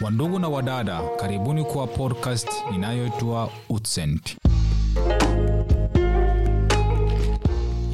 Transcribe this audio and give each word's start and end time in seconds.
Wandugu 0.00 0.38
na 0.38 0.48
wadada, 0.48 1.00
karibuni 1.20 1.64
kwa 1.64 1.86
podcast 1.86 2.48
inayoitwa 2.74 3.50
Utsent. 3.68 4.24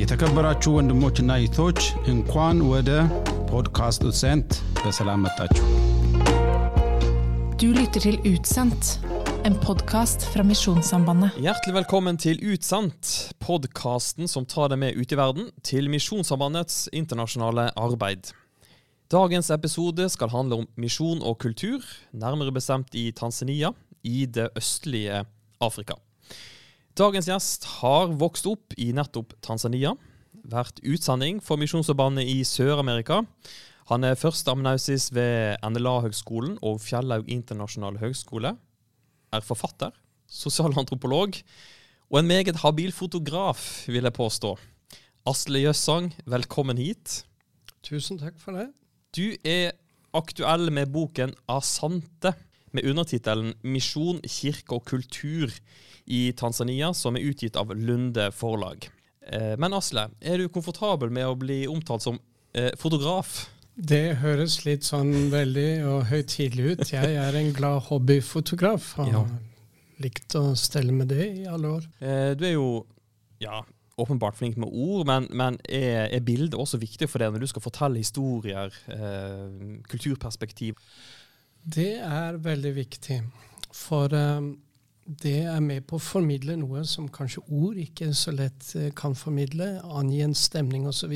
የተከበራችሁ 0.00 0.70
ወንድሞችና 0.78 1.30
እህቶች 1.40 1.78
እንኳን 2.12 2.56
ወደ 2.72 2.90
ፖድካስት 3.50 4.00
ኡትሴንት 4.10 4.50
በሰላም 4.84 5.22
መጣችሁ። 5.26 5.66
Du 7.62 7.68
lytter 7.78 8.00
til 8.06 8.16
Utsendt, 8.32 8.84
en 9.48 9.54
podkast 9.66 10.20
fra 10.32 10.42
Misjonssambandet. 10.50 11.32
Hjertelig 11.46 11.74
velkommen 11.80 12.16
til 12.26 12.36
Utsendt, 12.52 13.04
podkasten 13.46 14.24
som 14.34 14.44
tar 14.54 14.68
deg 14.72 14.78
med 14.84 14.98
ut 15.02 15.12
i 15.14 15.18
verden 15.22 15.46
til 15.70 15.84
Misjonssambandets 15.94 16.76
internasjonale 17.02 17.64
arbeid. 17.86 18.22
Dagens 19.11 19.49
episode 19.51 20.05
skal 20.07 20.29
handle 20.31 20.61
om 20.61 20.67
misjon 20.79 21.19
og 21.27 21.41
kultur, 21.43 21.83
nærmere 22.15 22.53
bestemt 22.55 22.93
i 22.95 23.09
Tanzania, 23.11 23.73
i 24.07 24.23
det 24.23 24.45
østlige 24.55 25.25
Afrika. 25.59 25.97
Dagens 26.95 27.27
gjest 27.27 27.67
har 27.81 28.13
vokst 28.15 28.47
opp 28.47 28.71
i 28.79 28.93
nettopp 28.95 29.35
Tanzania, 29.43 29.91
vært 30.47 30.79
utsending 30.87 31.43
for 31.43 31.59
Misjonsforbandet 31.59 32.23
i 32.23 32.39
Sør-Amerika. 32.47 33.19
Han 33.91 34.07
er 34.07 34.15
førsteamanuensis 34.15 35.09
ved 35.11 35.59
NLA-høgskolen 35.59 36.55
og 36.63 36.79
Fjellhaug 36.79 37.27
internasjonale 37.27 37.99
høgskole. 37.99 38.55
Er 39.35 39.43
forfatter, 39.43 39.91
sosialantropolog 40.31 41.35
og 42.07 42.21
en 42.21 42.31
meget 42.31 42.63
habil 42.63 42.95
fotograf, 42.95 43.89
vil 43.91 44.07
jeg 44.07 44.15
påstå. 44.15 44.55
Asle 45.27 45.67
Jøssang, 45.67 46.13
velkommen 46.23 46.79
hit. 46.79 47.25
Tusen 47.83 48.21
takk 48.21 48.39
for 48.39 48.55
det. 48.55 48.71
Du 49.15 49.33
er 49.43 49.71
aktuell 50.15 50.69
med 50.71 50.91
boken 50.93 51.33
Asante, 51.51 52.33
med 52.71 52.85
undertittelen 52.87 53.53
'Misjon, 53.63 54.21
kirke 54.23 54.77
og 54.77 54.85
kultur' 54.87 55.57
i 56.07 56.31
Tanzania, 56.31 56.93
som 56.93 57.15
er 57.15 57.25
utgitt 57.27 57.57
av 57.59 57.73
Lunde 57.75 58.29
forlag. 58.31 58.87
Eh, 59.27 59.55
Men 59.59 59.73
Asle, 59.73 60.07
er 60.21 60.37
du 60.37 60.47
komfortabel 60.49 61.11
med 61.11 61.25
å 61.27 61.35
bli 61.35 61.65
omtalt 61.67 62.01
som 62.01 62.19
eh, 62.55 62.71
fotograf? 62.77 63.49
Det 63.75 64.15
høres 64.19 64.63
litt 64.65 64.83
sånn 64.83 65.29
veldig 65.31 65.85
og 65.87 66.05
høytidelig 66.09 66.71
ut. 66.71 66.91
Jeg 66.91 67.15
er 67.15 67.35
en 67.39 67.53
glad 67.53 67.81
hobbyfotograf. 67.89 68.93
Har 68.95 69.07
Ja. 69.11 69.25
likt 69.99 70.35
å 70.35 70.55
stelle 70.55 70.91
med 70.91 71.07
det 71.09 71.27
i 71.37 71.45
alle 71.45 71.67
år. 71.67 71.83
Eh, 72.01 72.33
Du 72.35 72.45
er 72.45 72.53
jo 72.53 72.85
ja, 73.39 73.61
åpenbart 73.97 74.37
flink 74.39 74.57
med 74.57 74.69
ord, 74.71 75.05
men, 75.07 75.27
men 75.35 75.57
er, 75.69 76.07
er 76.11 76.23
bildet 76.25 76.55
også 76.55 76.79
viktig 76.81 77.09
for 77.09 77.19
deg 77.21 77.33
når 77.33 77.43
du 77.43 77.47
skal 77.51 77.63
fortelle 77.65 77.97
historier, 78.01 78.71
eh, 78.87 79.79
kulturperspektiv? 79.91 80.79
Det 81.61 81.99
er 82.01 82.39
veldig 82.41 82.75
viktig, 82.75 83.19
for 83.75 84.13
eh, 84.17 84.41
det 85.21 85.37
er 85.51 85.59
med 85.61 85.85
på 85.89 85.97
å 85.97 86.03
formidle 86.03 86.55
noe 86.57 86.83
som 86.87 87.09
kanskje 87.11 87.43
ord 87.49 87.77
ikke 87.81 88.11
så 88.17 88.33
lett 88.33 88.71
eh, 88.79 88.91
kan 88.97 89.15
formidle, 89.17 89.75
angi 89.83 90.21
en 90.25 90.35
stemning 90.37 90.87
osv. 90.89 91.13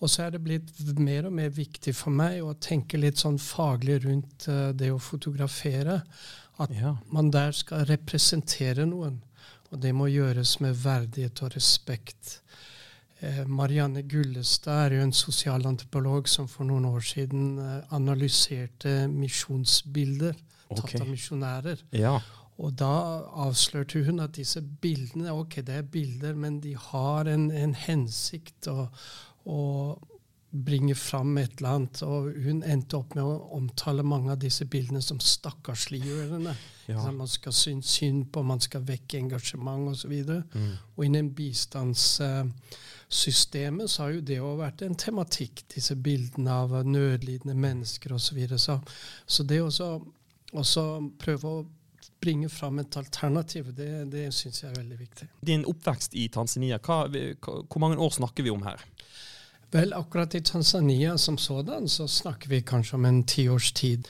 Og 0.00 0.08
så 0.08 0.26
er 0.26 0.30
det 0.34 0.42
blitt 0.44 0.70
mer 0.98 1.26
og 1.28 1.34
mer 1.36 1.50
viktig 1.52 1.92
for 1.96 2.12
meg 2.12 2.40
å 2.42 2.54
tenke 2.56 2.98
litt 3.00 3.20
sånn 3.20 3.38
faglig 3.40 4.00
rundt 4.06 4.48
eh, 4.48 4.70
det 4.76 4.90
å 4.92 5.00
fotografere. 5.00 6.00
At 6.60 6.72
Ja. 6.76 6.96
man 7.08 7.30
der 7.32 7.52
skal 7.56 7.86
representere 7.88 8.84
noen. 8.88 9.22
Og 9.70 9.80
det 9.82 9.92
må 9.94 10.08
gjøres 10.10 10.56
med 10.64 10.78
verdighet 10.82 11.42
og 11.46 11.54
respekt. 11.54 12.40
Eh, 13.20 13.44
Marianne 13.46 14.02
Gullestad 14.08 14.86
er 14.86 14.96
jo 14.96 15.06
en 15.06 15.14
sosialantropolog 15.14 16.28
som 16.28 16.48
for 16.48 16.66
noen 16.66 16.88
år 16.88 17.04
siden 17.04 17.58
eh, 17.60 17.94
analyserte 17.94 19.04
misjonsbilder 19.12 20.34
okay. 20.70 20.80
tatt 20.80 21.02
av 21.04 21.10
misjonærer. 21.10 21.82
Ja. 21.94 22.16
Og 22.60 22.74
da 22.80 22.92
avslørte 23.46 24.02
hun 24.04 24.20
at 24.24 24.34
disse 24.36 24.60
bildene 24.60 25.32
ok, 25.32 25.60
det 25.66 25.78
er 25.80 25.90
bilder, 25.92 26.34
men 26.36 26.60
de 26.64 26.74
har 26.76 27.28
en, 27.30 27.48
en 27.50 27.76
hensikt 27.76 28.68
og, 28.72 28.88
å 29.48 29.60
bringe 30.52 30.94
fram 30.94 31.38
et 31.38 31.50
eller 31.58 31.68
annet. 31.76 32.02
Og 32.02 32.32
hun 32.44 32.62
endte 32.66 32.96
opp 32.98 33.14
med 33.14 33.24
å 33.24 33.50
omtale 33.56 34.02
mange 34.02 34.32
av 34.34 34.38
disse 34.42 34.64
bildene 34.70 35.02
som 35.02 35.20
stakkarsliggjørende. 35.22 36.54
Ja. 36.90 37.10
Man 37.14 37.28
skal 37.30 37.52
synes 37.54 37.86
synd 37.86 38.32
på, 38.32 38.42
man 38.42 38.60
skal 38.60 38.80
vekke 38.82 39.18
engasjement 39.18 39.88
osv. 39.92 40.12
Og, 40.20 40.42
Mm. 40.54 40.72
og 40.96 41.04
innen 41.04 41.30
bistandssystemet 41.34 43.90
så 43.90 44.02
har 44.02 44.10
jo 44.12 44.20
det 44.20 44.38
òg 44.40 44.58
vært 44.58 44.82
en 44.82 44.94
tematikk, 44.94 45.62
disse 45.74 45.94
bildene 45.94 46.50
av 46.50 46.84
nødlidende 46.84 47.54
mennesker 47.54 48.12
osv. 48.12 48.18
Så, 48.30 48.34
videre. 48.34 48.58
så 48.58 48.80
Så 49.26 49.42
det 49.46 49.60
å 49.60 49.70
prøve 51.18 51.44
å 51.44 51.66
bringe 52.20 52.48
fram 52.48 52.78
et 52.78 52.96
alternativ, 52.96 53.74
det, 53.74 54.10
det 54.10 54.34
syns 54.34 54.62
jeg 54.62 54.70
er 54.70 54.74
veldig 54.82 54.98
viktig. 54.98 55.28
Din 55.46 55.64
oppvekst 55.64 56.14
i 56.14 56.28
Tanzania, 56.28 56.78
hva, 56.78 57.08
hva, 57.08 57.36
hvor 57.64 57.78
mange 57.80 57.96
år 57.96 58.10
snakker 58.10 58.42
vi 58.42 58.50
om 58.50 58.62
her? 58.62 58.76
Vel, 59.70 59.92
akkurat 59.92 60.34
i 60.34 60.40
Tanzania 60.40 61.18
som 61.18 61.38
sådan 61.38 61.88
så 61.88 62.08
snakker 62.08 62.48
vi 62.48 62.62
kanskje 62.62 62.94
om 62.96 63.04
en 63.04 63.24
tiårs 63.24 63.72
tid. 63.72 64.08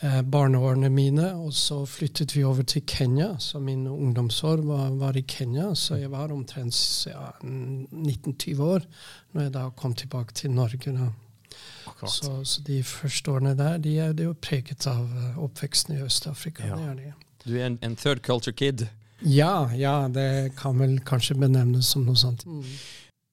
Eh, 0.00 0.22
barneårene 0.22 0.88
mine, 0.88 1.30
og 1.34 1.54
så 1.54 1.86
flyttet 1.86 2.36
vi 2.36 2.42
over 2.44 2.62
til 2.62 2.82
Kenya. 2.86 3.38
Så 3.38 3.58
min 3.58 3.86
ungdomsår 3.86 4.56
var, 4.56 4.90
var 4.90 5.16
i 5.16 5.22
Kenya, 5.22 5.74
så 5.74 5.96
jeg 5.96 6.10
var 6.10 6.32
omtrent 6.32 6.76
ja, 7.06 7.30
19-20 7.42 8.60
år 8.60 8.84
når 9.32 9.42
jeg 9.42 9.54
da 9.54 9.70
kom 9.76 9.94
tilbake 9.94 10.34
til 10.34 10.50
Norge. 10.50 10.92
Så, 12.06 12.44
så 12.44 12.62
de 12.66 12.82
første 12.82 13.30
årene 13.30 13.54
der 13.56 13.78
de 13.78 13.98
er, 13.98 14.12
de 14.12 14.26
er 14.26 14.26
jo 14.26 14.36
preget 14.42 14.86
av 14.86 15.06
eh, 15.06 15.38
oppveksten 15.38 15.96
i 15.96 16.02
Øst-Afrika. 16.02 16.66
Ja. 16.66 16.76
det 16.76 16.90
er 16.90 16.94
de. 16.94 17.12
Du 17.46 17.56
er 17.56 17.66
en, 17.66 17.78
en 17.82 17.96
third 17.96 18.20
culture 18.20 18.52
kid. 18.52 18.88
Ja, 19.22 19.70
ja, 19.72 20.08
det 20.12 20.52
kan 20.58 20.76
vel 20.78 20.98
kanskje 21.00 21.38
benevnes 21.40 21.88
som 21.94 22.04
noe 22.04 22.18
sånt. 22.20 22.44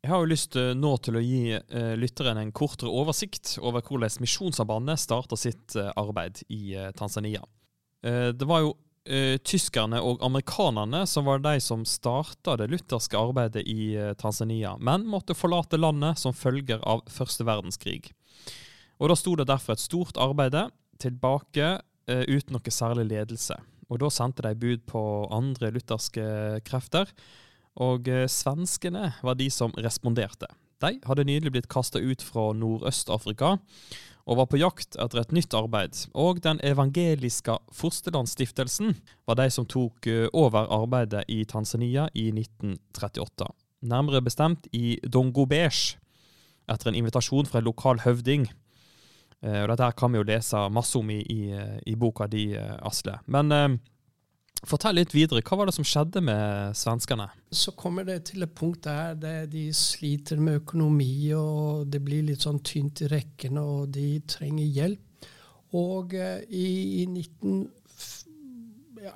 Jeg 0.03 0.11
har 0.11 0.19
jo 0.19 0.33
lyst 0.33 0.55
eh, 0.59 0.73
nå 0.75 0.89
til 0.99 1.15
å 1.15 1.21
gi 1.23 1.55
uh, 1.55 1.93
lytteren 1.95 2.35
en 2.41 2.49
kortere 2.51 2.91
oversikt 2.91 3.53
over 3.63 3.79
hvordan 3.87 4.17
Misjonssambandet 4.19 4.99
starta 4.99 5.37
sitt 5.39 5.77
uh, 5.79 5.93
arbeid 5.95 6.41
i 6.51 6.75
uh, 6.75 6.89
Tanzania. 6.91 7.43
Det 8.03 8.43
var 8.43 8.59
jo 8.59 8.73
tyskerne 9.47 10.01
og 10.03 10.19
amerikanerne 10.27 11.05
som 11.07 11.23
var 11.23 11.39
de 11.39 11.53
som 11.63 11.85
starta 11.87 12.57
det 12.59 12.65
lutherske 12.67 13.15
arbeidet 13.15 13.61
i 13.63 13.95
Tanzania, 14.19 14.73
men 14.75 15.05
måtte 15.07 15.37
forlate 15.39 15.79
landet 15.79 16.19
som 16.19 16.35
følger 16.35 16.83
av 16.83 17.05
første 17.07 17.47
verdenskrig. 17.47 18.11
Og 18.99 19.07
Da 19.07 19.15
sto 19.15 19.37
det 19.39 19.47
derfor 19.47 19.77
et 19.77 19.85
stort 19.85 20.19
arbeid 20.19 20.59
tilbake 20.99 21.69
uten 22.03 22.57
noe 22.57 22.75
særlig 22.75 23.07
ledelse. 23.13 23.55
Og 23.87 24.03
Da 24.03 24.11
sendte 24.11 24.43
de 24.49 24.51
bud 24.51 24.83
på 24.91 25.05
andre 25.31 25.71
lutherske 25.71 26.59
krefter, 26.67 27.07
og 27.81 28.07
eh, 28.07 28.27
svenskene 28.29 29.13
var 29.23 29.37
de 29.39 29.49
som 29.51 29.73
responderte. 29.81 30.49
De 30.83 30.97
hadde 31.07 31.25
nylig 31.25 31.53
blitt 31.53 31.69
kasta 31.71 32.01
ut 32.01 32.21
fra 32.21 32.51
Nordøst-Afrika 32.57 33.55
og 34.23 34.39
var 34.39 34.47
på 34.47 34.59
jakt 34.59 34.95
etter 35.01 35.19
et 35.19 35.33
nytt 35.35 35.55
arbeid. 35.57 35.97
Og 36.15 36.41
Den 36.43 36.59
evangeliske 36.63 37.57
Fosterlandsstiftelsen 37.75 38.95
var 39.27 39.39
de 39.39 39.49
som 39.51 39.67
tok 39.67 40.07
eh, 40.07 40.27
over 40.33 40.69
arbeidet 40.71 41.25
i 41.27 41.43
Tanzania 41.45 42.07
i 42.13 42.29
1938. 42.31 43.49
Nærmere 43.83 44.23
bestemt 44.23 44.67
i 44.71 44.99
Dongobesh, 45.03 45.97
etter 46.71 46.89
en 46.89 46.95
invitasjon 46.95 47.49
fra 47.49 47.59
en 47.59 47.67
lokal 47.67 47.99
høvding. 48.05 48.47
Eh, 49.43 49.63
og 49.63 49.73
Dette 49.73 49.89
her 49.89 49.97
kan 49.97 50.13
vi 50.13 50.21
jo 50.21 50.29
lese 50.29 50.67
masse 50.71 50.95
om 50.99 51.09
i, 51.11 51.19
i, 51.19 51.41
i 51.91 51.97
boka 51.99 52.29
di, 52.31 52.53
Asle. 52.55 53.17
Men 53.27 53.79
fortell 54.67 54.97
litt 54.97 55.13
videre. 55.15 55.43
Hva 55.45 55.59
var 55.59 55.69
det 55.69 55.75
som 55.75 55.87
skjedde 55.87 56.23
med 56.23 56.77
svenskene? 56.77 57.27
Så 57.53 57.73
kommer 57.77 58.07
det 58.07 58.19
til 58.29 58.45
et 58.45 58.55
punkt 58.55 58.87
der 58.87 59.47
de 59.51 59.67
sliter 59.75 60.39
med 60.41 60.61
økonomi, 60.63 61.31
og 61.37 61.87
det 61.91 62.01
blir 62.05 62.25
litt 62.27 62.45
sånn 62.45 62.61
tynt 62.65 63.03
i 63.03 63.11
rekkene, 63.11 63.61
og 63.61 63.93
de 63.95 64.17
trenger 64.29 64.77
hjelp. 64.79 65.29
Og 65.73 66.13
eh, 66.13 66.43
i 66.53 67.05
19, 67.09 67.63
ja, 69.01 69.15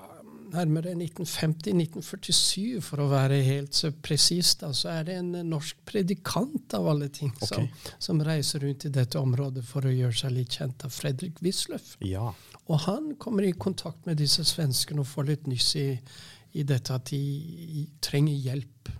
nærmere 0.53 0.93
1950-1947, 0.95 2.81
for 2.85 3.03
å 3.03 3.09
være 3.11 3.39
helt 3.45 3.77
så 3.77 3.91
presis, 3.91 4.53
så 4.57 4.91
er 4.93 5.07
det 5.07 5.17
en 5.19 5.33
eh, 5.39 5.47
norsk 5.47 5.79
predikant 5.87 6.75
av 6.77 6.87
alle 6.93 7.09
ting 7.13 7.33
som, 7.41 7.67
som 7.99 8.21
reiser 8.23 8.63
rundt 8.65 8.87
i 8.87 8.93
dette 8.93 9.19
området 9.19 9.65
for 9.67 9.87
å 9.87 9.93
gjøre 9.93 10.19
seg 10.21 10.35
litt 10.35 10.59
kjent 10.59 10.87
av 10.87 10.93
Fredrik 10.95 11.41
Wisløff. 11.45 11.95
Ja. 12.05 12.31
Og 12.67 12.83
han 12.87 13.13
kommer 13.21 13.47
i 13.47 13.55
kontakt 13.55 14.07
med 14.07 14.19
disse 14.21 14.45
svenskene 14.47 15.03
og 15.03 15.11
får 15.11 15.29
litt 15.31 15.51
nyss 15.51 15.73
i, 15.79 15.89
i 16.59 16.65
dette 16.67 16.95
at 16.95 17.11
de 17.11 17.87
trenger 18.03 18.47
hjelp. 18.49 18.95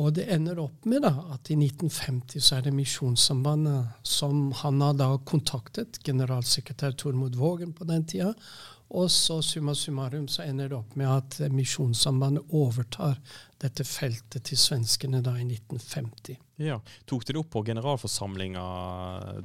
Og 0.00 0.14
det 0.16 0.24
ender 0.32 0.56
opp 0.62 0.86
med 0.88 1.04
da, 1.04 1.10
at 1.34 1.50
i 1.52 1.56
1950 1.58 2.40
så 2.40 2.56
er 2.56 2.66
det 2.66 2.72
Misjonssambandet 2.72 4.06
som 4.08 4.46
han 4.62 4.80
har 4.80 4.94
da 4.96 5.10
kontaktet, 5.28 6.00
generalsekretær 6.06 6.96
Tormod 6.96 7.36
Vågen 7.36 7.74
på 7.76 7.84
den 7.88 8.06
tida. 8.08 8.32
Og 8.92 9.08
så 9.10 9.38
summa 9.42 9.72
summarum 9.74 10.26
så 10.28 10.44
ender 10.44 10.68
det 10.68 10.76
opp 10.76 10.96
med 11.00 11.08
at 11.08 11.38
Misjonssambandet 11.52 12.52
overtar 12.52 13.16
dette 13.62 13.86
feltet 13.88 14.44
til 14.50 14.60
svenskene 14.60 15.22
da 15.24 15.32
i 15.38 15.46
1950. 15.46 16.36
ja. 16.60 16.76
Tok 17.08 17.24
dere 17.24 17.40
opp 17.40 17.50
på 17.54 17.64
generalforsamlinga 17.70 18.66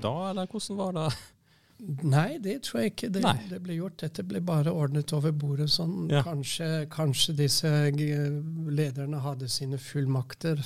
da, 0.03 0.13
eller 0.31 0.51
hvordan 0.51 0.79
var 0.81 0.97
det? 0.97 1.07
Nei, 1.79 2.37
det 2.41 2.63
tror 2.65 2.81
jeg 2.81 2.91
ikke 2.95 3.09
det, 3.13 3.21
det 3.51 3.59
ble 3.61 3.75
gjort. 3.77 3.97
Dette 4.01 4.23
ble 4.25 4.39
bare 4.41 4.71
ordnet 4.73 5.11
over 5.13 5.31
bordet. 5.31 5.69
Sånn. 5.69 6.09
Ja. 6.09 6.23
Kanskje, 6.25 6.87
kanskje 6.89 7.35
disse 7.37 7.69
lederne 8.73 9.19
hadde 9.21 9.47
sine 9.51 9.77
fullmakter 9.77 10.61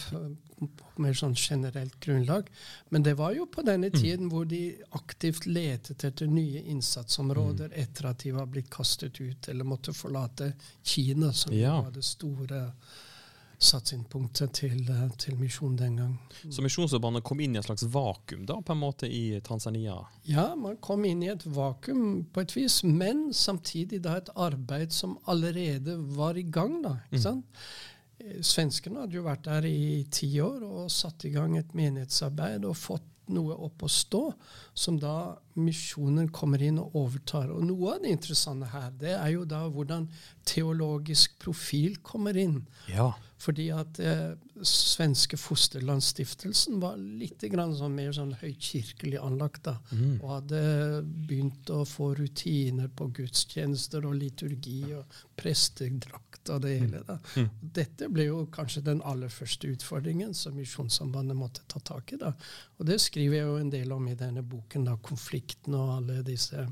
på 0.62 1.02
mer 1.02 1.14
sånn 1.18 1.34
generelt 1.36 1.98
grunnlag. 2.04 2.48
Men 2.90 3.04
det 3.04 3.16
var 3.20 3.34
jo 3.36 3.46
på 3.50 3.64
denne 3.66 3.90
Mm. 3.90 4.00
tiden 4.00 4.30
hvor 4.30 4.46
de 4.48 4.78
aktivt 4.94 5.46
letet 5.48 6.04
etter 6.06 6.28
nye 6.28 6.62
innsatsområder 6.64 7.70
Mm. 7.70 7.82
etter 7.84 8.06
at 8.10 8.20
de 8.20 8.32
var 8.32 8.46
blitt 8.46 8.70
kastet 8.70 9.20
ut 9.20 9.50
eller 9.50 9.64
måtte 9.66 9.92
forlate 9.94 10.54
Kina, 10.84 11.34
som 11.34 11.52
Ja. 11.54 11.82
var 11.82 11.92
det 11.92 12.04
store 12.04 12.72
satsingspunktet 13.62 14.56
til, 14.58 14.80
punkt 14.88 15.20
til 15.22 15.38
misjon 15.38 15.76
den 15.78 15.98
gang. 16.00 16.16
Så 16.50 16.64
Misjonsforbundet 16.66 17.24
kom 17.28 17.42
inn 17.44 17.56
i 17.56 17.60
et 17.62 17.68
slags 17.68 17.86
vakuum 17.94 18.48
da, 18.50 18.58
på 18.66 18.74
en 18.74 18.82
måte 18.82 19.10
i 19.10 19.40
Tanzania? 19.46 20.00
Ja, 20.30 20.52
man 20.58 20.80
kom 20.82 21.06
inn 21.06 21.22
i 21.24 21.30
et 21.32 21.46
vakuum 21.46 22.26
på 22.34 22.42
et 22.42 22.56
vis, 22.58 22.82
men 22.84 23.30
samtidig 23.34 24.02
da 24.06 24.18
et 24.18 24.34
arbeid 24.36 24.96
som 24.96 25.20
allerede 25.30 25.98
var 26.18 26.40
i 26.42 26.48
gang. 26.50 26.82
da, 26.84 26.98
ikke 27.12 27.24
sant? 27.28 27.64
Eh, 28.22 28.42
Svenskene 28.42 29.06
hadde 29.06 29.20
jo 29.20 29.28
vært 29.30 29.46
der 29.46 29.70
i 29.70 30.04
ti 30.12 30.34
år 30.42 30.66
og 30.66 30.92
satt 30.92 31.26
i 31.30 31.34
gang 31.36 31.58
et 31.60 31.78
menighetsarbeid 31.78 32.66
og 32.66 32.78
fått 32.80 33.08
noe 33.32 33.56
opp 33.64 33.86
å 33.86 33.90
stå, 33.92 34.22
som 34.74 34.98
da 35.00 35.38
misjonen 35.60 36.30
kommer 36.34 36.62
inn 36.64 36.80
og 36.82 36.96
overtar. 37.00 37.52
Og 37.54 37.64
Noe 37.64 37.96
av 37.96 38.04
det 38.04 38.16
interessante 38.18 38.68
her, 38.74 38.90
det 39.00 39.14
er 39.16 39.30
jo 39.36 39.46
da 39.48 39.62
hvordan 39.72 40.10
teologisk 40.48 41.38
profil 41.40 42.00
kommer 42.04 42.38
inn. 42.38 42.64
Ja. 42.92 43.12
Fordi 43.42 43.68
at 43.74 44.00
eh, 44.06 44.34
svenske 44.68 45.38
Fosterlandsstiftelsen 45.42 46.80
var 46.82 47.00
litt 47.00 47.42
grann 47.50 47.74
sånn 47.78 47.96
mer 47.98 48.12
sånn 48.14 48.36
høykirkelig 48.38 49.18
anlagt. 49.18 49.64
da, 49.66 49.78
Og 50.22 50.28
hadde 50.36 50.62
begynt 51.28 51.72
å 51.74 51.82
få 51.90 52.12
rutiner 52.20 52.92
på 52.94 53.10
gudstjenester 53.18 54.06
og 54.06 54.20
liturgi 54.20 54.84
og 54.94 55.22
prestedrakt 55.40 56.52
og 56.54 56.62
det 56.66 56.76
hele. 56.84 57.02
da. 57.08 57.18
Dette 57.62 58.10
ble 58.14 58.28
jo 58.30 58.44
kanskje 58.54 58.84
den 58.86 59.02
aller 59.06 59.30
første 59.34 59.72
utfordringen 59.74 60.34
som 60.38 60.56
Misjonssambandet 60.58 61.38
måtte 61.38 61.66
ta 61.68 61.80
tak 61.80 62.14
i. 62.14 62.22
da. 62.22 62.34
Og 62.78 62.86
det 62.90 63.00
skriver 63.02 63.40
jeg 63.40 63.50
jo 63.50 63.58
en 63.62 63.74
del 63.74 63.92
om 63.98 64.08
i 64.08 64.18
denne 64.18 64.42
boken, 64.46 64.86
da, 64.86 64.98
konflikten 65.02 65.78
og 65.78 65.96
alle 65.98 66.22
disse 66.28 66.68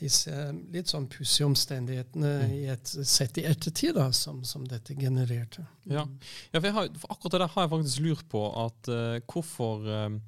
disse 0.00 0.32
litt 0.72 0.90
sånn 0.90 1.08
pussige 1.10 1.48
omstendighetene 1.48 2.32
i 2.54 2.64
et 2.72 2.88
sett 2.88 3.40
i 3.40 3.46
ettertid 3.48 3.96
da, 3.98 4.08
som, 4.14 4.40
som 4.46 4.64
dette 4.68 4.96
genererte. 4.98 5.64
Ja, 5.90 6.06
ja 6.52 6.62
for, 6.62 6.74
har, 6.76 6.90
for 6.98 7.14
akkurat 7.14 7.36
det 7.36 7.42
der 7.44 7.54
har 7.54 7.66
jeg 7.66 7.72
faktisk 7.74 8.02
lurt 8.06 8.28
på. 8.32 8.42
at 8.64 8.90
uh, 8.92 9.18
Hvorfor 9.28 9.86
eh, 9.88 10.18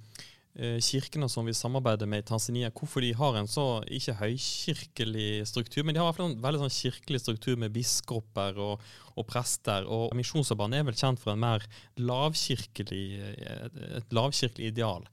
eh, 0.55 0.79
kirkene 0.85 1.29
som 1.31 1.47
vi 1.47 1.55
samarbeider 1.57 2.09
med 2.11 2.25
i 2.25 2.29
Tanzania, 2.31 2.73
hvorfor 2.75 3.05
de 3.05 3.13
har 3.17 3.39
en 3.39 3.51
så 3.51 3.67
ikke 3.87 4.17
høykirkelig 4.21 5.29
struktur, 5.49 5.85
men 5.85 5.95
de 5.95 6.03
har 6.03 6.09
i 6.09 6.11
hvert 6.11 6.23
fall 6.23 6.33
en 6.33 6.43
veldig 6.45 6.63
sånn 6.65 6.75
kirkelig 6.79 7.23
struktur 7.25 7.61
med 7.61 7.75
biskoper 7.75 8.59
og, 8.61 8.89
og 9.17 9.29
prester. 9.29 9.87
Og 9.87 10.11
Misjonsarbeidet 10.19 10.81
er 10.81 10.91
vel 10.91 10.99
kjent 10.99 11.23
for 11.23 11.35
en 11.35 11.45
mer 11.45 11.65
lavkirkelig, 12.01 13.07
eh, 13.21 13.55
et, 13.69 13.81
et 14.01 14.19
lavkirkelig 14.19 14.75
ideal. 14.75 15.07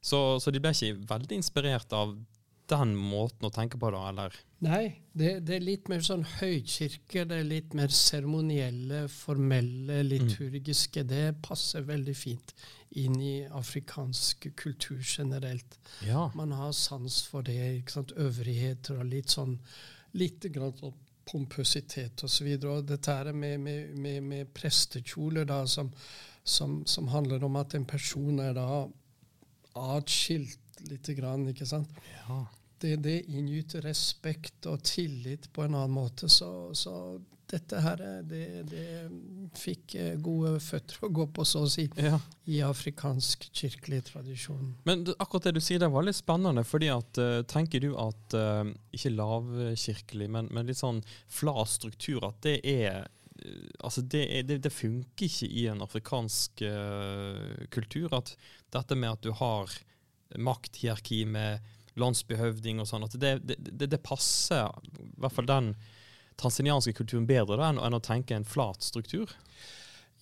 Så, 0.00 0.40
så 0.40 0.52
de 0.52 0.60
ble 0.62 0.72
ikke 0.72 0.96
veldig 1.10 1.36
inspirert 1.36 1.92
av 1.92 2.14
den 2.70 2.94
måten 2.96 3.48
å 3.48 3.52
tenke 3.54 3.78
på, 3.80 3.90
da? 3.94 4.02
eller? 4.10 4.36
Nei, 4.64 4.84
det, 5.16 5.32
det 5.48 5.56
er 5.56 5.64
litt 5.64 5.90
mer 5.90 6.02
sånn 6.04 6.24
høykirke, 6.38 7.24
det 7.28 7.38
er 7.40 7.48
litt 7.48 7.76
mer 7.76 7.92
seremonielle, 7.94 9.04
formelle, 9.12 10.02
liturgiske. 10.06 11.04
Det 11.08 11.24
passer 11.44 11.86
veldig 11.88 12.16
fint 12.16 12.54
inn 13.00 13.16
i 13.22 13.36
afrikansk 13.46 14.50
kultur 14.58 15.00
generelt. 15.00 15.78
Ja. 16.06 16.28
Man 16.38 16.52
har 16.56 16.74
sans 16.76 17.22
for 17.26 17.46
det. 17.46 17.58
ikke 17.80 17.98
sant, 17.98 18.16
Øvrigheter 18.18 19.00
og 19.00 19.10
litt 19.12 19.32
sånn 19.32 19.58
litt 20.18 20.46
grann 20.50 20.74
sånn 20.78 20.96
pompøsitet 21.30 22.24
osv. 22.26 22.48
Og 22.66 22.86
dette 22.88 23.14
her 23.14 23.32
med, 23.32 23.60
med, 23.62 23.94
med, 23.94 24.22
med 24.26 24.54
prestekjoler 24.56 25.46
da, 25.48 25.62
som, 25.70 25.92
som, 26.42 26.80
som 26.86 27.10
handler 27.12 27.44
om 27.46 27.58
at 27.60 27.76
en 27.78 27.86
person 27.88 28.40
er 28.42 28.56
da 28.58 28.66
atskilt 29.78 30.82
lite 30.88 31.14
grann, 31.14 31.46
ikke 31.52 31.68
sant. 31.68 32.00
ja. 32.16 32.40
Det, 32.80 32.94
det 33.04 33.18
inngyter 33.28 33.84
respekt 33.84 34.66
og 34.70 34.80
tillit 34.88 35.50
på 35.52 35.66
en 35.66 35.74
annen 35.74 35.92
måte. 35.92 36.30
Så, 36.32 36.70
så 36.74 36.94
dette 37.50 37.80
her, 37.82 38.00
det, 38.26 38.44
det 38.70 38.86
fikk 39.58 39.94
eh, 39.98 40.14
gode 40.22 40.58
føtter 40.62 41.06
å 41.06 41.10
gå 41.14 41.26
på, 41.34 41.44
så 41.48 41.64
å 41.66 41.70
si, 41.70 41.86
ja. 41.98 42.18
i 42.50 42.60
afrikansk 42.64 43.48
kirkelig 43.56 44.04
tradisjon. 44.10 44.74
Men 44.88 45.04
akkurat 45.16 45.48
det 45.48 45.56
du 45.58 45.62
sier, 45.64 45.80
det 45.82 45.90
var 45.92 46.06
litt 46.06 46.18
spennende. 46.18 46.64
fordi 46.64 46.90
at, 46.94 47.18
eh, 47.18 47.40
Tenker 47.50 47.82
du 47.82 47.90
at 47.98 48.36
eh, 48.38 48.72
ikke 48.96 49.14
lavkirkelig, 49.16 50.30
men, 50.30 50.50
men 50.54 50.68
litt 50.70 50.80
sånn 50.80 51.02
flat 51.28 51.72
struktur, 51.72 52.22
at 52.28 52.42
det 52.46 52.60
er 52.64 53.08
Altså 53.80 54.02
det, 54.04 54.26
det, 54.44 54.58
det 54.60 54.68
funker 54.68 55.24
ikke 55.24 55.46
i 55.48 55.62
en 55.72 55.78
afrikansk 55.80 56.60
uh, 56.60 57.62
kultur. 57.72 58.12
At 58.12 58.34
dette 58.68 58.98
med 59.00 59.14
at 59.14 59.22
du 59.24 59.30
har 59.32 59.72
makthierarki 60.36 61.22
med 61.24 61.64
landsbyhøvding 61.98 62.82
og 62.82 62.88
sånn, 62.90 63.06
at 63.06 63.16
det, 63.18 63.34
det, 63.46 63.58
det, 63.66 63.90
det 63.90 64.02
passer 64.04 64.70
i 64.94 65.10
hvert 65.20 65.34
fall 65.34 65.48
den 65.50 65.74
tanzanianske 66.40 66.94
kulturen 66.96 67.28
bedre 67.28 67.58
da, 67.58 67.70
enn, 67.70 67.80
enn 67.82 67.98
å 67.98 68.04
tenke 68.04 68.36
en 68.36 68.48
flat 68.48 68.84
struktur. 68.86 69.32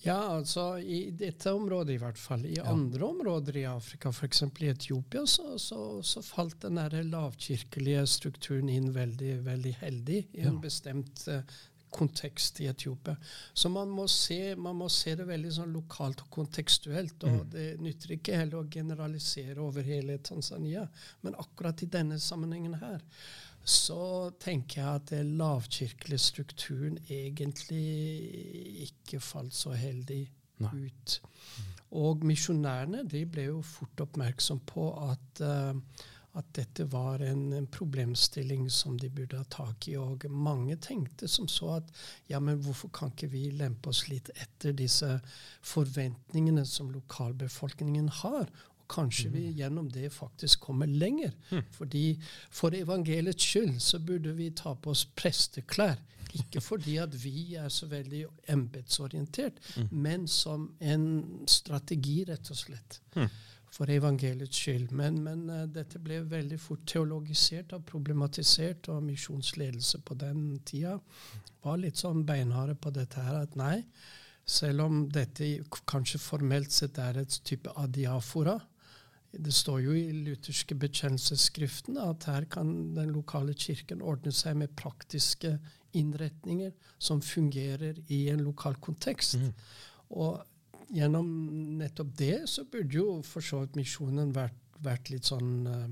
Ja, 0.04 0.18
altså 0.36 0.76
i 0.78 1.08
dette 1.10 1.50
området 1.52 1.96
i 1.96 1.98
hvert 1.98 2.18
fall. 2.20 2.44
I 2.46 2.60
andre 2.62 3.02
områder 3.08 3.56
i 3.58 3.64
Afrika, 3.66 4.12
f.eks. 4.14 4.44
i 4.62 4.68
Etiopia, 4.70 5.24
så, 5.26 5.56
så, 5.58 5.78
så 6.06 6.22
falt 6.22 6.60
den 6.62 6.78
lavkirkelige 7.10 8.04
strukturen 8.06 8.70
inn 8.70 8.92
veldig, 8.94 9.40
veldig 9.46 9.74
heldig 9.80 10.20
i 10.38 10.46
en 10.46 10.60
bestemt 10.62 11.24
eh, 11.32 11.42
kontekst 11.90 12.60
i 12.60 12.68
Etiopia. 12.70 13.16
Så 13.52 13.70
man 13.72 13.90
må, 13.92 14.06
se, 14.10 14.54
man 14.56 14.76
må 14.80 14.88
se 14.92 15.14
det 15.18 15.26
veldig 15.28 15.52
sånn 15.54 15.74
lokalt 15.74 16.22
og 16.24 16.30
kontekstuelt. 16.38 17.24
Og 17.28 17.48
det 17.52 17.68
nytter 17.82 18.16
ikke 18.18 18.38
heller 18.40 18.62
å 18.62 18.70
generalisere 18.70 19.60
over 19.64 19.86
hele 19.86 20.18
Tanzania. 20.24 20.86
Men 21.22 21.38
akkurat 21.40 21.82
i 21.82 21.90
denne 21.92 22.20
sammenhengen 22.22 22.78
her 22.82 23.04
så 23.68 24.30
tenker 24.40 24.80
jeg 24.80 25.00
at 25.00 25.10
den 25.10 25.34
lavkirkelige 25.36 26.22
strukturen 26.24 26.96
egentlig 27.10 28.86
ikke 28.86 29.20
falt 29.20 29.52
så 29.56 29.74
heldig 29.76 30.22
Nei. 30.64 30.70
ut. 30.86 31.18
Og 31.98 32.24
misjonærene 32.28 33.04
de 33.08 33.24
ble 33.28 33.48
jo 33.50 33.58
fort 33.64 34.00
oppmerksom 34.04 34.62
på 34.68 34.88
at, 35.08 35.42
eh, 35.44 35.74
at 36.38 36.48
dette 36.56 36.86
var 36.92 37.22
en, 37.24 37.52
en 37.52 37.66
problemstilling 37.66 38.68
som 38.70 38.96
de 39.00 39.10
burde 39.10 39.40
ha 39.40 39.46
tak 39.50 39.88
i. 39.90 39.96
Og 39.98 40.24
mange 40.30 40.76
tenkte 40.84 41.28
som 41.28 41.48
så 41.50 41.78
at 41.80 41.92
ja, 42.30 42.40
men 42.40 42.60
hvorfor 42.62 42.92
kan 42.94 43.12
ikke 43.14 43.30
vi 43.32 43.48
lempe 43.58 43.90
oss 43.92 44.06
litt 44.10 44.30
etter 44.36 44.76
disse 44.78 45.18
forventningene 45.66 46.64
som 46.68 46.92
lokalbefolkningen 46.94 48.10
har? 48.22 48.46
Og 48.78 48.86
kanskje 48.92 49.32
vi 49.34 49.46
gjennom 49.58 49.90
det 49.92 50.12
faktisk 50.14 50.60
kommer 50.68 50.86
lenger. 50.86 51.34
Fordi 51.76 52.18
For 52.50 52.74
evangeliets 52.74 53.44
skyld 53.44 53.80
så 53.82 53.98
burde 53.98 54.32
vi 54.38 54.50
ta 54.50 54.74
på 54.74 54.94
oss 54.94 55.04
presteklær. 55.18 55.98
Ikke 56.36 56.60
fordi 56.60 56.98
at 57.00 57.14
vi 57.24 57.54
er 57.56 57.70
så 57.72 57.86
veldig 57.88 58.26
embetsorientert, 58.52 59.60
men 59.90 60.26
som 60.28 60.66
en 60.80 61.06
strategi, 61.48 62.24
rett 62.28 62.50
og 62.52 62.56
slett. 62.56 63.00
For 63.74 63.90
evangeliets 63.92 64.56
skyld. 64.56 64.92
Men, 64.96 65.20
men 65.24 65.44
eh, 65.52 65.66
dette 65.72 66.00
ble 66.02 66.22
veldig 66.28 66.58
fort 66.60 66.86
teologisert 66.88 67.74
og 67.76 67.84
problematisert, 67.88 68.88
og 68.92 69.04
misjonsledelse 69.06 70.00
på 70.04 70.16
den 70.18 70.46
tida 70.66 70.96
var 71.64 71.78
litt 71.82 72.00
sånn 72.00 72.24
beinharde 72.26 72.78
på 72.80 72.92
dette 72.94 73.22
her. 73.22 73.42
At 73.44 73.58
nei, 73.60 73.82
selv 74.48 74.86
om 74.86 75.04
dette 75.12 75.52
kanskje 75.88 76.20
formelt 76.22 76.72
sett 76.72 76.98
er 77.02 77.20
et 77.20 77.40
type 77.44 77.72
adiafora, 77.76 78.56
det 79.28 79.52
står 79.52 79.82
jo 79.84 79.92
i 79.92 80.06
lutherske 80.24 80.72
bekjennelsesskriftene 80.80 82.00
at 82.00 82.24
her 82.30 82.46
kan 82.48 82.70
den 82.96 83.10
lokale 83.12 83.52
kirken 83.52 84.00
ordne 84.00 84.32
seg 84.32 84.56
med 84.56 84.72
praktiske 84.78 85.58
innretninger 85.98 86.72
som 86.96 87.20
fungerer 87.20 88.00
i 88.08 88.22
en 88.32 88.40
lokal 88.46 88.78
kontekst. 88.80 89.36
Og 90.08 90.40
gjennom 90.88 91.28
nettopp 91.78 92.12
det 92.16 92.48
så 92.48 92.64
burde 92.64 92.96
jo 92.96 93.08
for 93.26 93.44
så 93.44 93.62
vidt 93.62 93.78
misjonen 93.78 94.32
vært, 94.36 94.56
vært 94.84 95.10
litt 95.12 95.28
sånn 95.28 95.50
uh, 95.68 95.88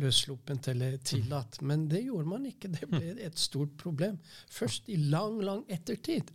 løssluppent 0.00 0.68
eller 0.72 0.96
tillatt. 1.04 1.60
Men 1.60 1.86
det 1.90 2.04
gjorde 2.06 2.30
man 2.30 2.46
ikke. 2.48 2.72
Det 2.72 2.88
ble 2.90 3.16
et 3.26 3.38
stort 3.40 3.76
problem. 3.80 4.18
Først 4.52 4.88
i 4.92 4.98
lang, 5.10 5.40
lang 5.44 5.64
ettertid. 5.72 6.32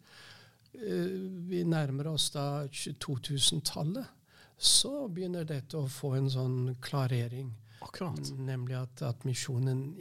Uh, 0.75 1.27
vi 1.49 1.63
nærmer 1.67 2.11
oss 2.13 2.29
da 2.35 2.65
2000-tallet. 2.67 4.17
Så 4.61 5.07
begynner 5.09 5.47
dette 5.47 5.79
å 5.79 5.89
få 5.89 6.13
en 6.19 6.29
sånn 6.29 6.75
klarering. 6.85 7.49
Akkurat. 7.81 8.19
Nemlig 8.37 8.75
at, 8.77 9.01
at 9.07 9.23
misjonen 9.25 9.95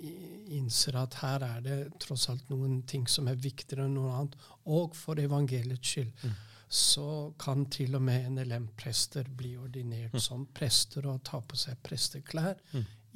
innser 0.53 0.99
at 1.01 1.17
her 1.23 1.47
er 1.47 1.63
det 1.65 1.79
tross 2.05 2.27
alt 2.29 2.51
noen 2.53 2.83
ting 2.85 3.07
som 3.09 3.31
er 3.31 3.41
viktigere 3.41 3.87
enn 3.89 3.97
noe 3.97 4.13
annet. 4.19 4.37
Og 4.69 4.93
for 4.99 5.21
evangeliets 5.23 5.95
skyld 5.95 6.29
så 6.71 7.33
kan 7.39 7.65
til 7.67 7.97
og 7.99 8.03
med 8.07 8.29
NLM-prester 8.31 9.27
bli 9.37 9.57
ordinert 9.59 10.15
som 10.23 10.45
prester 10.55 11.07
og 11.11 11.23
ta 11.27 11.41
på 11.43 11.57
seg 11.59 11.81
presteklær 11.83 12.61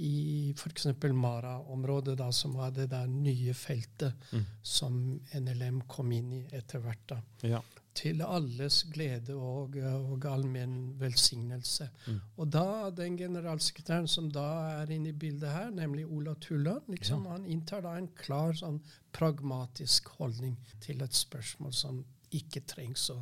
i 0.03 0.51
f.eks. 0.59 0.89
Mara-området, 1.15 2.17
da, 2.19 2.33
som 2.35 2.57
var 2.59 2.73
det 2.75 2.89
der 2.91 3.07
nye 3.07 3.55
feltet 3.55 4.13
Mm. 4.33 4.43
som 4.63 4.97
NLM 5.39 5.81
kom 5.87 6.11
inn 6.13 6.33
i 6.33 6.41
etter 6.51 6.81
hvert. 6.83 7.05
da. 7.07 7.21
Ja. 7.47 7.61
Til 7.95 8.23
alles 8.27 8.81
glede 8.91 9.37
og, 9.39 9.77
og 9.79 10.25
allmenn 10.27 10.97
velsignelse. 10.99 11.87
Mm. 12.09 12.21
Og 12.37 12.49
da, 12.51 12.91
den 12.91 13.17
generalsekretæren 13.17 14.09
som 14.11 14.33
da 14.35 14.81
er 14.83 14.91
inne 14.91 15.13
i 15.13 15.13
bildet 15.13 15.53
her, 15.55 15.71
nemlig 15.71 16.09
Ola 16.11 16.35
Tulland, 16.35 16.83
liksom, 16.91 17.27
han 17.31 17.47
inntar 17.47 17.83
da 17.87 17.95
en 17.97 18.09
klar 18.19 18.53
sånn 18.59 18.81
pragmatisk 19.15 20.09
holdning 20.19 20.57
til 20.81 21.03
et 21.07 21.15
spørsmål 21.15 21.73
som 21.73 22.05
ikke 22.35 22.65
trengs 22.69 23.09
å 23.15 23.21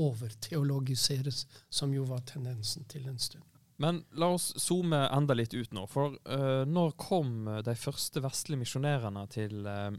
overteologiseres, 0.00 1.46
som 1.68 1.92
jo 1.92 2.06
var 2.08 2.24
tendensen 2.28 2.86
til 2.88 3.08
en 3.10 3.18
stund. 3.20 3.44
Men 3.82 4.02
la 4.14 4.28
oss 4.36 4.52
zoome 4.60 5.00
enda 5.10 5.34
litt 5.34 5.54
ut 5.54 5.72
nå. 5.74 5.86
For 5.90 6.14
uh, 6.14 6.62
når 6.68 6.94
kom 7.00 7.48
de 7.66 7.74
første 7.76 8.22
vestlige 8.22 8.62
misjonærene 8.62 9.24
til 9.32 9.66
uh, 9.66 9.90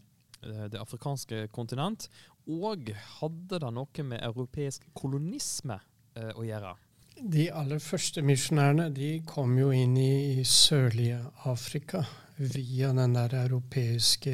det 0.42 0.80
afrikanske 0.80 1.48
kontinent? 1.54 2.08
Og 2.48 2.90
hadde 3.20 3.60
det 3.64 3.72
noe 3.76 4.08
med 4.08 4.24
europeisk 4.24 4.88
kolonisme 4.96 5.78
uh, 5.80 6.32
å 6.32 6.48
gjøre? 6.48 6.74
De 7.20 7.50
aller 7.54 7.80
første 7.84 8.24
misjonærene 8.26 8.90
de 8.96 9.14
kom 9.28 9.54
jo 9.60 9.70
inn 9.76 9.98
i, 10.00 10.40
i 10.40 10.46
sørlige 10.48 11.20
Afrika 11.50 12.02
via 12.38 12.90
den 12.94 13.14
der 13.14 13.36
europeiske 13.44 14.34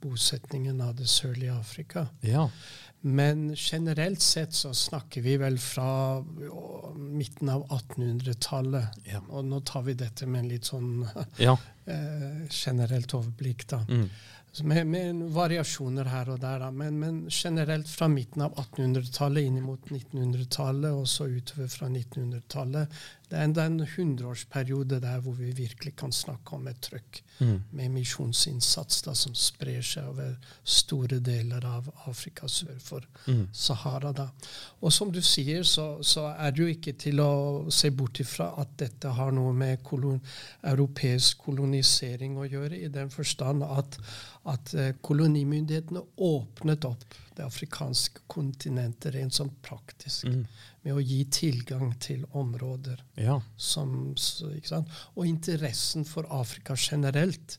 bosetningen 0.00 0.80
av 0.80 0.94
det 1.00 1.08
sørlige 1.10 1.56
Afrika. 1.56 2.06
Ja. 2.22 2.48
Men 3.04 3.54
generelt 3.56 4.20
sett 4.22 4.54
så 4.54 4.74
snakker 4.74 5.22
vi 5.22 5.36
vel 5.36 5.58
fra 5.58 6.22
midten 6.96 7.48
av 7.48 7.64
1800-tallet. 7.66 9.00
Ja. 9.10 9.22
Og 9.28 9.44
nå 9.44 9.58
tar 9.66 9.82
vi 9.88 9.96
dette 9.98 10.26
med 10.26 10.44
en 10.44 10.52
litt 10.52 10.70
sånn 10.70 10.92
ja. 11.42 11.56
eh, 11.90 12.44
generelt 12.46 13.14
overblikk, 13.18 13.66
da. 13.74 13.82
Mm. 13.88 14.06
Med, 14.68 14.86
med 14.86 15.20
variasjoner 15.32 16.10
her 16.12 16.28
og 16.34 16.42
der, 16.42 16.60
da. 16.62 16.70
Men, 16.70 16.98
men 17.00 17.20
generelt 17.32 17.88
fra 17.90 18.06
midten 18.12 18.44
av 18.44 18.54
1800-tallet 18.60 19.48
inn 19.48 19.62
mot 19.64 19.90
1900-tallet, 19.90 20.92
og 20.92 21.08
så 21.08 21.26
utover 21.32 21.72
fra 21.72 21.88
1900-tallet. 21.88 23.02
Det 23.32 23.38
er 23.40 23.46
en, 23.48 23.78
er 23.80 23.86
hundreårsperiode 23.96 24.98
der 25.00 25.20
hvor 25.24 25.32
vi 25.38 25.52
virkelig 25.56 25.94
kan 25.96 26.12
snakke 26.12 26.52
om 26.58 26.66
et 26.68 26.80
trøkk 26.84 27.22
Mm. 27.40 27.62
med 27.72 27.88
misjonsinnsats 27.90 29.00
da, 29.02 29.14
som 29.16 29.32
sprer 29.34 29.80
seg 29.82 30.04
over 30.10 30.34
store 30.68 31.16
deler 31.24 31.64
av 31.66 31.88
Afrika 32.06 32.46
sør 32.46 32.76
for 32.78 33.00
Mm. 33.26 33.48
Sahara. 33.52 34.12
da. 34.12 34.26
Og 34.82 34.92
som 34.92 35.10
du 35.12 35.20
sier, 35.22 35.62
så, 35.64 36.02
så 36.02 36.26
er 36.38 36.50
det 36.50 36.58
jo 36.62 36.66
ikke 36.66 36.92
til 36.92 37.20
å 37.20 37.70
se 37.70 37.90
bort 37.90 38.20
ifra 38.20 38.52
at 38.60 38.76
dette 38.78 39.08
har 39.08 39.32
noe 39.32 39.52
med 39.52 39.82
kolon, 39.82 40.20
europeisk 40.62 41.38
kolonisering 41.38 42.36
å 42.38 42.46
gjøre, 42.46 42.78
i 42.84 42.88
den 42.88 43.10
forstand 43.10 43.64
at, 43.64 43.98
at 44.44 44.74
eh, 44.74 44.92
kolonimyndighetene 45.02 46.04
åpnet 46.18 46.84
opp 46.84 47.04
det 47.36 47.44
afrikanske 47.46 48.20
kontinentet 48.28 49.14
rent 49.14 49.32
sånn 49.32 49.50
praktisk, 49.62 50.24
Mm. 50.28 50.46
med 50.84 50.94
å 50.94 51.00
gi 51.02 51.24
tilgang 51.24 51.94
til 51.98 52.24
områder 52.32 53.00
Ja. 53.16 53.40
som? 53.56 54.14
Og 55.16 55.26
interessen 55.26 56.04
for 56.04 56.24
Afrika 56.30 56.74
generelt 56.76 57.58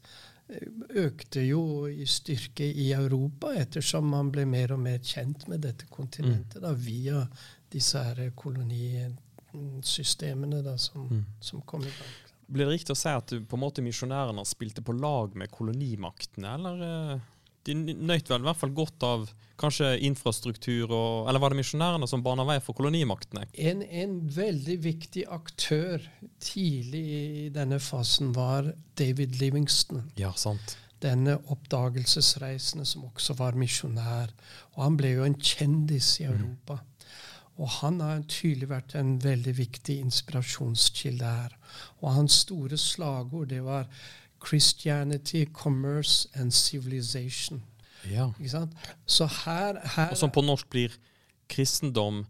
eh, 0.49 0.59
økte 1.05 1.41
jo 1.47 1.85
i 1.87 2.05
styrke 2.05 2.63
i 2.75 2.91
Europa 2.93 3.47
ettersom 3.55 4.05
man 4.09 4.31
ble 4.31 4.45
mer 4.45 4.71
og 4.73 4.79
mer 4.79 4.99
kjent 4.99 5.47
med 5.47 5.61
dette 5.61 5.85
kontinentet 5.89 6.61
da, 6.61 6.73
via 6.73 7.27
disse 7.71 7.97
her 8.03 8.31
kolonisystemene 8.35 10.61
da, 10.63 10.77
som, 10.77 11.07
Mm. 11.09 11.25
som 11.39 11.61
kom 11.61 11.81
i 11.81 11.85
gang. 11.85 11.93
Blir 12.51 12.65
det 12.67 12.73
riktig 12.79 12.91
å 12.93 12.97
si 12.97 13.09
at 13.09 13.27
på 13.47 13.53
en 13.55 13.59
måte 13.61 13.81
misjonærene 13.81 14.45
spilte 14.45 14.81
på 14.83 14.91
lag 14.99 15.33
med 15.35 15.49
kolonimaktene, 15.49 16.53
eller? 16.55 17.21
De 17.63 17.75
nøyt 17.75 18.29
vel 18.29 18.43
i 18.43 18.47
hvert 18.49 18.59
fall 18.59 18.73
godt 18.75 19.05
av 19.07 19.25
kanskje 19.59 19.93
infrastruktur, 20.03 20.91
og, 20.91 21.29
eller 21.29 21.39
var 21.39 21.53
det 21.53 21.61
misjonærene 21.61 22.07
som 22.09 22.23
bana 22.25 22.45
vei 22.47 22.57
for 22.63 22.75
kolonimaktene? 22.75 23.45
En, 23.53 23.83
en 23.83 24.17
veldig 24.35 24.77
viktig 24.83 25.25
aktør 25.31 26.03
tidlig 26.43 27.03
i 27.13 27.49
denne 27.53 27.79
fasen 27.83 28.33
var 28.35 28.73
David 28.99 29.39
Livingston. 29.41 30.09
Ja, 30.19 30.33
sant. 30.35 30.77
denne 31.03 31.35
oppdagelsesreisende 31.51 32.85
som 32.87 33.03
også 33.09 33.35
var 33.35 33.57
misjonær. 33.59 34.31
Og 34.75 34.83
han 34.85 34.97
ble 34.99 35.09
jo 35.17 35.25
en 35.27 35.35
kjendis 35.35 36.15
i 36.21 36.29
Europa. 36.29 36.79
Og 37.61 37.69
han 37.81 37.99
har 38.01 38.23
tydelig 38.31 38.69
vært 38.71 38.95
en 38.97 39.17
veldig 39.21 39.53
viktig 39.57 39.99
inspirasjonskilde 40.01 41.33
her. 41.37 41.57
Og 42.01 42.15
hans 42.15 42.39
store 42.45 42.79
slagord 42.81 43.51
det 43.51 43.61
var 43.65 43.89
'Christianity, 44.43 45.45
commerce 45.53 46.27
and 46.33 46.51
civilization'. 46.51 47.61
Ja. 48.11 48.29
Så 49.05 49.25
her, 49.45 49.79
her 49.95 50.09
Og 50.09 50.17
som 50.17 50.31
på 50.31 50.41
norsk 50.41 50.69
blir 50.69 50.89
kristendom, 51.49 52.25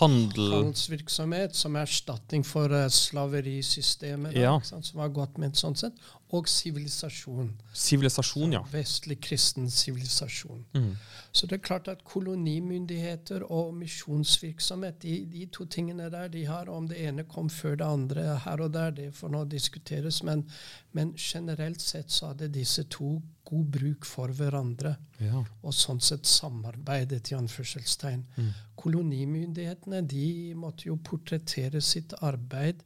handel 0.00 0.50
handelsvirksomhet 0.52 1.56
som 1.56 1.76
erstatning 1.76 2.46
for 2.46 2.68
uh, 2.84 2.88
slaverisystemet, 2.90 4.34
da, 4.34 4.40
Ja. 4.40 4.60
som 4.82 5.00
har 5.00 5.08
gått 5.08 5.38
med 5.38 5.48
et 5.52 5.56
sånt 5.56 5.78
sett, 5.78 5.92
og 6.36 6.48
sivilisasjon. 6.48 7.50
Sivilisasjon, 7.74 8.52
ja. 8.54 8.60
Vestlig 8.70 9.18
kristen 9.24 9.70
sivilisasjon. 9.70 10.62
Mm. 10.76 10.92
Så 11.32 11.46
det 11.50 11.58
er 11.58 11.64
klart 11.66 11.88
at 11.90 12.04
kolonimyndigheter 12.06 13.44
og 13.50 13.74
misjonsvirksomhet, 13.80 15.00
de, 15.02 15.16
de 15.30 15.46
to 15.52 15.66
tingene 15.70 16.10
der 16.12 16.30
de 16.30 16.44
har, 16.46 16.70
om 16.70 16.86
det 16.90 17.00
ene 17.02 17.26
kom 17.30 17.50
før 17.50 17.76
det 17.80 17.86
andre 17.86 18.38
her 18.44 18.62
og 18.62 18.72
der, 18.74 18.94
det 18.94 19.10
får 19.14 19.34
nå 19.34 19.44
diskuteres, 19.50 20.22
men, 20.26 20.46
men 20.92 21.14
generelt 21.18 21.82
sett 21.82 22.10
så 22.14 22.32
hadde 22.32 22.52
disse 22.54 22.86
to 22.90 23.16
god 23.50 23.70
bruk 23.74 24.06
for 24.06 24.30
hverandre, 24.34 24.94
ja. 25.18 25.42
og 25.62 25.74
sånn 25.74 25.98
sett 26.04 26.28
samarbeidet 26.28 27.32
i 27.32 27.38
anførselstegn. 27.38 28.22
Mm. 28.36 28.50
Kolonimyndighetene 28.78 30.04
de 30.06 30.26
måtte 30.58 30.86
jo 30.88 30.98
portrettere 31.04 31.82
sitt 31.82 32.14
arbeid 32.22 32.84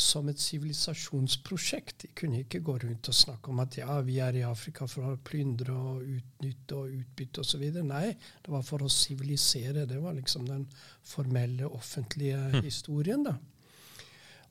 som 0.00 0.28
et 0.30 0.40
sivilisasjonsprosjekt. 0.40 2.02
De 2.04 2.10
kunne 2.16 2.42
ikke 2.44 2.62
gå 2.64 2.76
rundt 2.82 3.10
og 3.12 3.16
snakke 3.16 3.52
om 3.52 3.60
at 3.62 3.78
ja, 3.78 3.98
vi 4.06 4.18
er 4.24 4.40
i 4.40 4.46
Afrika 4.46 4.88
for 4.90 5.12
å 5.12 5.18
plyndre 5.24 5.76
og 5.76 6.02
utnytte 6.02 6.78
og 6.78 6.96
utbytte 6.96 7.44
osv. 7.44 7.66
Nei, 7.84 8.08
det 8.16 8.54
var 8.54 8.64
for 8.66 8.86
å 8.86 8.90
sivilisere. 8.92 9.86
Det 9.90 10.00
var 10.02 10.16
liksom 10.18 10.48
den 10.48 10.66
formelle, 11.06 11.68
offentlige 11.68 12.62
historien. 12.64 13.24
da. 13.28 13.36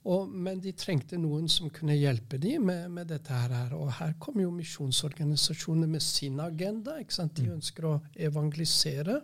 Og, 0.07 0.29
men 0.31 0.61
de 0.63 0.71
trengte 0.79 1.17
noen 1.19 1.49
som 1.51 1.71
kunne 1.73 1.97
hjelpe 1.97 2.39
dem 2.39 2.69
med, 2.69 2.87
med 2.95 3.09
dette 3.11 3.35
her. 3.35 3.73
Og 3.75 3.91
her 3.97 4.15
kom 4.21 4.39
jo 4.39 4.53
misjonsorganisasjonene 4.55 5.89
med 5.91 6.05
sin 6.05 6.39
agenda. 6.39 6.95
De 7.35 7.49
ønsker 7.51 7.89
å 7.89 7.97
evangelisere 8.15 9.19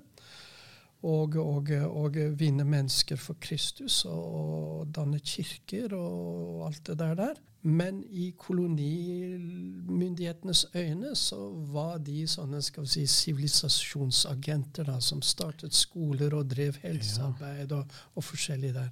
og, 1.06 1.36
og, 1.38 1.70
og 1.86 2.16
vinne 2.40 2.66
mennesker 2.66 3.20
for 3.22 3.38
Kristus 3.42 4.06
og, 4.10 4.88
danne 4.96 5.20
kirker 5.20 5.94
og 5.98 6.70
alt 6.70 6.88
det 6.88 7.00
der 7.00 7.14
der. 7.20 7.36
Men 7.66 8.04
i 8.10 8.34
kolonimyndighetenes 8.38 10.66
øyne 10.76 11.16
så 11.18 11.50
var 11.74 11.98
de 11.98 12.28
sånne 12.30 12.62
skal 12.62 12.84
vi 12.84 12.88
si, 12.94 13.06
sivilisasjonsagenter 13.10 14.84
da, 14.86 15.00
som 15.02 15.22
startet 15.26 15.74
skoler 15.74 16.34
og 16.38 16.50
drev 16.54 16.76
helsearbeid 16.84 17.72
og, 17.74 17.86
og 18.14 18.24
forskjellig 18.24 18.74
der. 18.76 18.90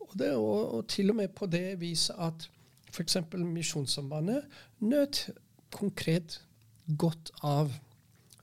Og, 0.00 0.18
det, 0.18 0.34
og 0.34 0.88
til 0.90 1.10
og 1.10 1.16
med 1.20 1.28
på 1.28 1.46
det 1.46 1.80
viset 1.80 2.14
at 2.18 2.50
f.eks. 2.90 3.16
Misjonssambandet 3.38 4.42
nøt 4.82 5.30
konkret 5.70 6.42
godt 6.98 7.30
av 7.44 7.70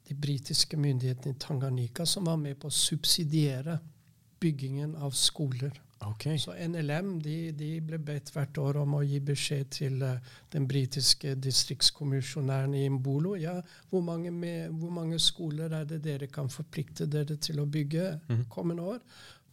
de 0.07 0.15
britiske 0.15 0.77
myndighetene 0.77 1.33
i 1.33 1.39
Tanganyika, 1.39 2.05
som 2.05 2.27
var 2.29 2.38
med 2.38 2.59
på 2.62 2.69
å 2.69 2.74
subsidiere 2.74 3.79
byggingen 4.39 4.95
av 4.95 5.15
skoler. 5.17 5.81
Okay. 6.05 6.38
Så 6.38 6.53
NLM 6.53 7.15
de, 7.24 7.51
de 7.55 7.69
ble 7.81 7.97
bedt 8.03 8.29
hvert 8.35 8.57
år 8.62 8.81
om 8.81 8.97
å 8.97 9.03
gi 9.05 9.21
beskjed 9.24 9.69
til 9.74 10.03
eh, 10.05 10.33
den 10.53 10.67
britiske 10.69 11.33
distriktskommisjonæren 11.41 12.75
i 12.77 12.83
Mbolo. 12.91 13.33
Ja, 13.39 13.55
hvor 13.89 14.03
mange, 14.05 14.31
med, 14.31 14.75
hvor 14.75 14.93
mange 14.93 15.19
skoler 15.24 15.74
er 15.79 15.88
det 15.89 16.03
dere 16.05 16.27
kan 16.29 16.51
forplikte 16.51 17.07
dere 17.09 17.39
til 17.41 17.63
å 17.63 17.65
bygge 17.65 18.12
kommende 18.53 18.85
år? 18.95 19.01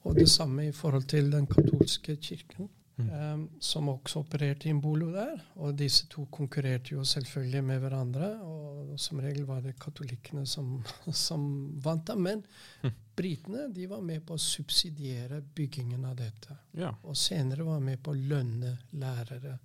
Og 0.02 0.18
det 0.18 0.28
samme 0.28 0.66
i 0.66 0.74
forhold 0.74 1.06
til 1.08 1.30
den 1.32 1.46
katolske 1.46 2.18
kirken, 2.20 2.68
eh, 2.98 3.44
som 3.60 3.88
også 3.88 4.20
opererte 4.24 4.68
i 4.68 4.72
Mbolo 4.76 5.10
der. 5.14 5.40
Og 5.56 5.74
disse 5.78 6.06
to 6.12 6.26
konkurrerte 6.30 6.94
jo 6.94 7.04
selvfølgelig 7.04 7.64
med 7.64 7.80
hverandre, 7.80 8.30
og 8.42 8.98
som 9.00 9.20
regel 9.24 9.44
var 9.48 9.60
det 9.64 9.78
katolikkene 9.80 10.46
som, 10.46 10.82
som 11.26 11.44
vant. 11.84 12.06
dem. 12.06 12.22
Men 12.22 12.44
britene 13.16 13.68
de 13.74 13.86
var 13.90 14.00
med 14.04 14.24
på 14.26 14.34
å 14.34 14.40
subsidiere 14.40 15.40
byggingen 15.54 16.04
av 16.04 16.16
dette. 16.16 16.56
Ja. 16.78 16.92
Og 17.04 17.16
senere 17.16 17.64
var 17.64 17.80
med 17.80 18.02
på 18.02 18.12
å 18.12 18.18
lønne 18.18 18.78
lærere 18.92 19.58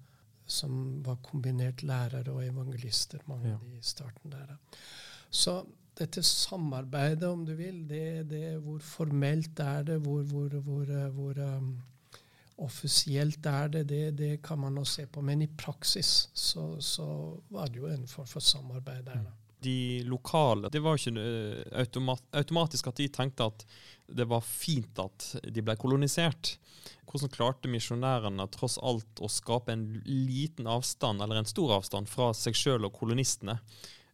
som 0.47 1.01
var 1.03 1.17
kombinert 1.23 1.81
lærere 1.83 2.31
og 2.31 2.43
evangelister, 2.45 3.19
mange 3.27 3.49
Ja. 3.49 3.55
av 3.55 3.65
de 3.67 3.77
i 3.77 3.83
starten 3.83 4.31
der. 4.31 4.55
Så 5.29 5.65
dette 5.97 6.21
samarbeidet, 6.23 7.27
om 7.27 7.43
du 7.45 7.53
vil, 7.55 7.81
det, 7.89 8.29
det 8.29 8.57
hvor 8.63 8.79
formelt 8.79 9.59
er 9.59 9.83
det, 9.83 9.97
hvor, 10.05 10.21
hvor, 10.23 10.47
hvor, 10.63 10.83
eh, 10.87 11.09
hvor 11.09 11.39
um, 11.57 11.73
offisielt 12.57 13.45
er 13.45 13.69
det, 13.73 13.83
det, 13.89 14.03
det 14.17 14.31
kan 14.45 14.59
man 14.59 14.77
nå 14.77 14.85
se 14.87 15.05
på. 15.09 15.21
Men 15.25 15.43
i 15.45 15.49
praksis 15.49 16.29
så, 16.33 16.75
så 16.81 17.07
var 17.53 17.69
det 17.69 17.83
jo 17.83 17.91
en 17.91 18.07
form 18.09 18.29
for 18.29 18.43
samarbeid 18.43 19.05
der. 19.05 19.27
da. 19.27 19.35
De 19.65 20.03
lokale 20.05 20.69
Det 20.69 20.83
var 20.85 20.99
ikke 20.99 21.17
eh, 21.17 21.61
automat, 21.81 22.21
automatisk 22.37 22.91
at 22.91 22.99
de 23.01 23.07
tenkte 23.09 23.47
at 23.49 23.63
det 24.07 24.27
var 24.29 24.45
fint 24.45 24.99
at 25.01 25.31
de 25.43 25.63
ble 25.65 25.75
kolonisert. 25.81 26.55
Hvordan 27.07 27.31
klarte 27.33 27.71
misjonærene 27.71 28.45
tross 28.53 28.77
alt 28.83 29.21
å 29.23 29.29
skape 29.31 29.73
en 29.73 29.87
liten 30.05 30.69
avstand, 30.69 31.23
eller 31.23 31.41
en 31.41 31.49
stor 31.49 31.77
avstand, 31.79 32.09
fra 32.11 32.29
seg 32.37 32.55
sjøl 32.57 32.87
og 32.87 32.95
kolonistene? 32.95 33.57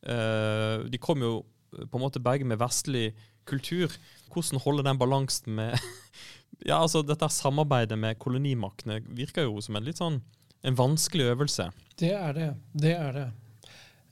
Eh, 0.01 0.85
de 0.89 1.01
kom 1.01 1.21
jo 1.23 1.35
på 1.73 1.97
en 1.97 2.03
måte 2.03 2.21
begge 2.23 2.47
med 2.47 2.61
vestlig 2.61 3.11
kultur. 3.49 3.91
Hvordan 4.33 4.61
holde 4.63 4.85
den 4.87 4.99
balansen 5.01 5.55
med 5.59 5.77
Ja, 6.65 6.79
altså 6.81 7.01
Dette 7.03 7.27
samarbeidet 7.29 7.97
med 7.99 8.19
kolonimaktene 8.19 9.01
virker 9.17 9.43
jo 9.49 9.61
som 9.61 9.75
en 9.75 9.83
litt 9.83 9.99
sånn 9.99 10.21
en 10.63 10.75
vanskelig 10.79 11.25
øvelse. 11.33 11.65
Det 11.99 12.13
er 12.15 12.33
det. 12.33 12.49
Det 12.73 12.93
er 12.95 13.11
det. 13.17 13.29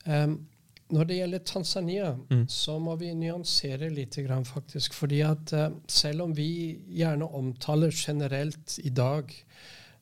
Um, 0.05 0.33
når 0.91 1.07
det 1.07 1.15
gjelder 1.21 1.39
Tanzania, 1.47 2.09
Mm. 2.29 2.47
så 2.49 2.79
må 2.79 2.95
vi 2.99 3.13
nyansere 3.13 3.89
litt, 3.89 4.17
faktisk. 4.43 4.93
fordi 4.93 5.21
at 5.21 5.53
uh, 5.53 5.69
selv 5.87 6.21
om 6.23 6.33
vi 6.35 6.77
gjerne 6.89 7.23
omtaler 7.33 7.91
generelt 7.91 8.79
i 8.83 8.89
dag 8.89 9.31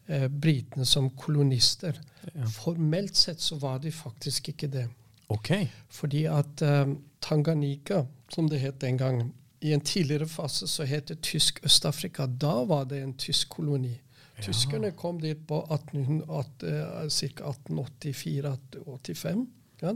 uh, 0.10 0.28
britene 0.28 0.86
som 0.86 1.10
kolonister, 1.10 1.94
Ja. 2.36 2.46
formelt 2.46 3.16
sett 3.16 3.40
så 3.40 3.56
var 3.60 3.80
de 3.80 3.92
faktisk 3.92 4.50
ikke 4.50 4.68
det. 4.68 4.88
OK. 5.30 5.70
Fordi 5.90 6.26
at 6.26 6.62
uh, 6.62 6.96
Tanganyika, 7.22 8.06
som 8.30 8.50
det 8.50 8.60
het 8.60 8.80
den 8.82 8.98
gangen, 8.98 9.34
i 9.62 9.74
en 9.74 9.82
tidligere 9.82 10.28
fase 10.28 10.68
så 10.68 10.84
het 10.88 11.08
det 11.08 11.22
Tysk 11.22 11.60
Øst-Afrika. 11.66 12.26
Da 12.26 12.64
var 12.66 12.84
det 12.86 13.02
en 13.04 13.14
tysk 13.18 13.50
koloni. 13.50 14.00
Tyskerne 14.42 14.92
kom 14.92 15.20
dit 15.20 15.48
på 15.48 15.68
1800 15.68 16.24
eh, 16.64 17.10
ca. 17.10 17.44
1884-85. 17.70 19.46
Ja. 19.82 19.94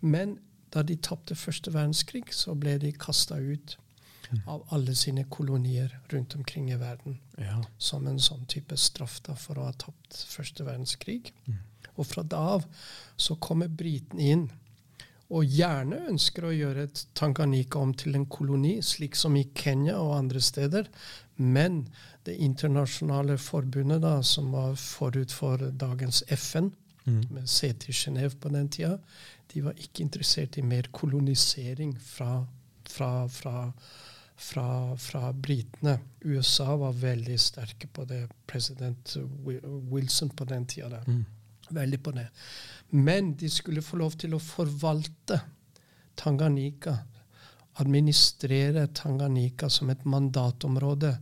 Men 0.00 0.38
da 0.74 0.82
de 0.82 0.96
tapte 0.96 1.34
første 1.34 1.72
verdenskrig, 1.74 2.24
så 2.34 2.54
ble 2.54 2.78
de 2.78 2.92
kasta 2.92 3.34
ut 3.38 3.78
av 4.46 4.62
alle 4.70 4.94
sine 4.94 5.24
kolonier 5.26 5.98
rundt 6.12 6.34
omkring 6.34 6.70
i 6.70 6.78
verden 6.78 7.18
Ja. 7.38 7.64
som 7.78 8.06
en 8.06 8.18
sånn 8.18 8.46
type 8.46 8.76
straff 8.76 9.20
da, 9.26 9.34
for 9.34 9.58
å 9.58 9.64
ha 9.64 9.72
tapt 9.72 10.24
første 10.28 10.64
verdenskrig. 10.64 11.32
Mm. 11.46 11.58
Og 11.96 12.06
fra 12.06 12.22
da 12.22 12.36
av 12.36 12.64
så 13.16 13.34
kommer 13.36 13.68
britene 13.68 14.22
inn 14.22 14.50
og 15.30 15.44
gjerne 15.46 16.00
ønsker 16.10 16.44
å 16.48 16.52
gjøre 16.54 16.82
et 16.88 17.06
Tanganyika 17.14 17.78
om 17.78 17.92
til 17.94 18.14
en 18.18 18.26
koloni, 18.26 18.80
slik 18.82 19.14
som 19.16 19.36
i 19.38 19.44
Kenya 19.54 19.96
og 20.02 20.16
andre 20.16 20.40
steder. 20.42 20.88
Men 21.36 21.84
det 22.26 22.34
internasjonale 22.42 23.38
forbundet, 23.38 24.02
da, 24.02 24.20
som 24.22 24.50
var 24.52 24.74
forut 24.74 25.32
for 25.32 25.56
dagens 25.70 26.24
FN, 26.28 26.72
Mm. 27.06 27.22
med 27.30 27.48
sete 27.48 27.88
i 27.88 27.92
Genéve 27.92 28.36
på 28.40 28.48
den 28.52 28.68
tida, 28.68 28.98
de 29.54 29.62
var 29.64 29.72
ikke 29.72 30.02
interessert 30.02 30.58
i 30.58 30.62
mer 30.62 30.82
kolonisering 30.92 31.94
fra, 32.00 32.44
fra, 32.84 33.26
fra, 33.26 33.72
fra, 34.36 34.96
fra 34.96 35.32
britene. 35.32 35.98
USA 36.24 36.76
var 36.76 36.92
veldig 36.92 37.38
sterke 37.40 37.88
på 37.88 38.04
det. 38.04 38.28
President 38.46 39.16
Wilson 39.90 40.28
på 40.28 40.44
den 40.44 40.66
tida. 40.66 40.88
der. 40.88 41.04
Mm. 41.08 41.24
Veldig 41.70 42.02
på 42.02 42.12
det. 42.16 42.28
Men 42.90 43.34
de 43.38 43.50
skulle 43.50 43.82
få 43.82 43.96
lov 44.00 44.18
til 44.18 44.34
å 44.34 44.42
forvalte 44.42 45.40
Tanganyika. 46.18 46.96
Administrere 47.80 48.88
Tanganyika 48.92 49.68
som 49.70 49.88
et 49.90 50.02
mandatområde 50.04 51.12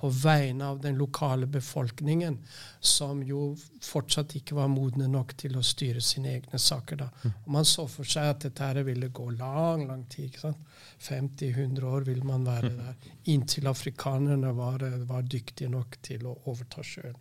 på 0.00 0.08
vegne 0.08 0.64
av 0.66 0.80
den 0.82 0.96
lokale 0.98 1.46
befolkningen, 1.46 2.38
som 2.80 3.20
jo 3.22 3.52
fortsatt 3.84 4.32
ikke 4.40 4.56
var 4.56 4.72
modne 4.72 5.06
nok 5.12 5.36
til 5.38 5.54
å 5.60 5.62
styre 5.62 6.00
sine 6.02 6.32
egne 6.38 6.58
saker. 6.58 6.96
da. 6.96 7.08
Og 7.44 7.52
Man 7.52 7.68
så 7.68 7.84
for 7.86 8.08
seg 8.08 8.32
at 8.32 8.40
dette 8.48 8.64
her 8.64 8.82
ville 8.88 9.12
gå 9.14 9.28
lang, 9.36 9.86
lang 9.86 10.06
tid. 10.10 10.30
ikke 10.32 10.40
sant? 10.40 10.64
50-100 10.98 11.82
år 11.86 12.08
ville 12.08 12.24
man 12.24 12.44
være 12.48 12.72
der. 12.74 12.96
Inntil 13.30 13.68
afrikanerne 13.70 14.50
var, 14.56 14.82
var 15.06 15.22
dyktige 15.22 15.70
nok 15.70 16.00
til 16.02 16.26
å 16.26 16.38
overta 16.46 16.82
sjøen. 16.82 17.14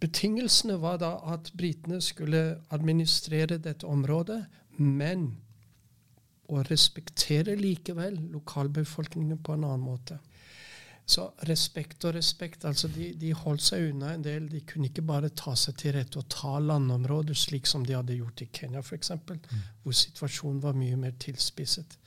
Betingelsene 0.00 0.76
var 0.82 1.00
da 1.00 1.14
at 1.32 1.52
britene 1.56 2.00
skulle 2.04 2.58
administrere 2.74 3.58
dette 3.62 3.88
området, 3.88 4.42
men 4.76 5.30
å 6.52 6.62
respektere 6.68 7.56
likevel 7.58 8.18
lokalbefolkningen 8.34 9.40
på 9.42 9.56
en 9.56 9.64
annen 9.66 9.86
måte. 9.86 10.18
Så 11.06 11.28
respekt 11.46 12.04
og 12.04 12.16
respekt. 12.16 12.64
altså 12.64 12.88
De, 12.90 13.12
de 13.14 13.32
holdt 13.34 13.62
seg 13.62 13.92
unna 13.92 14.12
en 14.14 14.24
del. 14.24 14.48
De 14.50 14.60
kunne 14.66 14.90
ikke 14.90 15.04
bare 15.06 15.30
ta 15.30 15.54
seg 15.58 15.76
til 15.78 15.94
rette 15.94 16.18
og 16.18 16.26
ta 16.32 16.56
landområder, 16.58 17.34
slik 17.38 17.66
som 17.70 17.84
de 17.86 17.94
hadde 17.94 18.18
gjort 18.18 18.42
i 18.42 18.48
Kenya 18.52 18.82
f.eks., 18.82 19.12
hvor 19.82 19.94
situasjonen 19.94 20.62
var 20.64 20.74
mye 20.74 20.98
mer 20.98 21.14
tilspisset. 21.22 21.98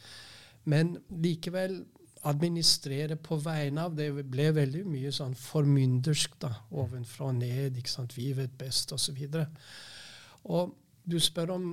Men 0.68 0.98
likevel 1.10 1.80
administrere 2.28 3.16
på 3.16 3.38
vegne 3.40 3.86
av 3.88 3.94
Det 3.96 4.10
ble 4.28 4.50
veldig 4.56 4.82
mye 4.90 5.12
sånn 5.16 5.36
formyndersk 5.40 6.36
da, 6.42 6.50
ovenfra 6.72 7.30
og 7.32 7.36
ned. 7.40 7.78
ikke 7.78 7.90
sant, 7.94 8.18
Vi 8.18 8.34
vet 8.34 8.58
best, 8.60 8.92
osv. 8.92 9.22
Og, 9.30 9.46
og 10.44 10.76
du 11.10 11.20
spør 11.20 11.56
om 11.56 11.70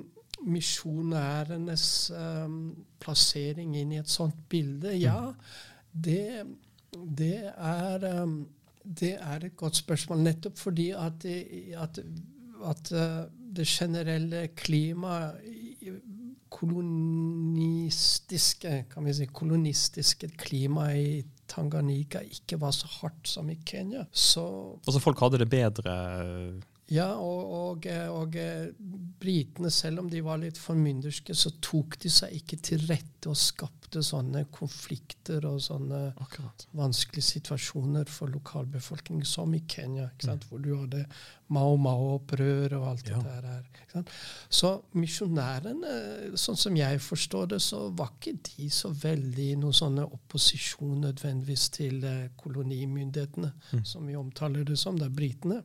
misjonærenes 0.47 1.87
um, 2.15 2.59
plassering 3.01 3.75
inn 3.81 3.93
i 3.97 4.01
et 4.03 4.11
sånt 4.13 4.37
bilde. 4.53 4.93
Ja, 5.01 5.33
det, 5.93 6.45
det, 6.93 7.39
er, 7.57 8.07
um, 8.23 8.43
det 8.85 9.15
er 9.17 9.47
et 9.49 9.57
godt 9.57 9.77
spørsmål. 9.81 10.23
Nettopp 10.27 10.59
fordi 10.61 10.91
at, 10.97 11.19
det- 11.23 11.75
at, 11.81 11.99
at 12.71 12.93
uh, 12.93 13.25
det 13.57 13.67
generelle 13.67 14.49
klimaet 14.57 15.41
kolonistiske 16.53 18.85
kan 18.93 19.05
vi 19.07 19.15
si, 19.17 19.27
kolonistiske 19.33 20.29
klimaet 20.39 20.97
i 20.97 21.25
Tanganyika 21.49 22.21
ikke 22.27 22.61
var 22.61 22.71
så 22.75 22.87
hardt 23.01 23.29
som 23.31 23.51
i 23.51 23.59
Kenya. 23.67 24.05
Så 24.11 24.45
Altså 24.87 25.01
folk 25.03 25.21
hadde 25.23 25.39
det 25.45 25.51
bedre 25.51 25.93
ja, 26.89 27.09
og, 27.19 27.49
og, 27.51 27.87
og 28.15 28.37
eh, 28.39 28.69
britene, 29.19 29.71
selv 29.75 30.05
om 30.05 30.11
de 30.11 30.21
var 30.23 30.39
litt 30.39 30.59
formynderske, 30.61 31.35
så 31.35 31.51
tok 31.65 31.97
de 32.05 32.11
seg 32.13 32.37
ikke 32.39 32.59
til 32.63 32.85
rette 32.87 33.27
og 33.33 33.35
skapte 33.41 34.03
sånne 34.07 34.45
konflikter 34.55 35.43
og 35.49 35.57
sånne 35.65 36.13
Akkurat. 36.23 36.67
vanskelige 36.79 37.27
situasjoner 37.27 38.07
for 38.11 38.31
lokalbefolkningen, 38.31 39.27
som 39.27 39.55
i 39.59 39.65
Kenya, 39.67 40.09
ikke 40.15 40.29
sant? 40.29 40.47
hvor 40.51 40.63
du 40.63 40.69
hadde 40.77 41.05
Mao 41.55 41.75
Mao-opprør 41.79 42.77
og 42.79 42.87
alt 42.93 43.11
Ja. 43.11 43.19
der, 43.23 43.43
her. 43.51 43.67
Ikke 43.83 43.93
sant? 43.97 44.15
Så 44.51 44.71
misjonærene, 44.95 46.37
sånn 46.39 46.59
som 46.61 46.77
jeg 46.79 47.01
forstår 47.03 47.51
det, 47.55 47.61
så 47.67 47.89
var 47.99 48.13
ikke 48.15 48.37
de 48.53 48.71
så 48.71 48.93
veldig 48.95 49.49
noen 49.65 49.75
sånne 49.75 50.07
opposisjon 50.07 51.01
nødvendigvis 51.07 51.69
til 51.81 51.99
kolonimyndighetene, 52.05 52.31
kolonimyndighetene, 52.37 53.53
som 53.87 54.07
vi 54.07 54.15
omtaler 54.19 54.65
det 54.67 54.79
som, 54.79 54.99
det 54.99 55.07
er 55.11 55.19
britene. 55.19 55.63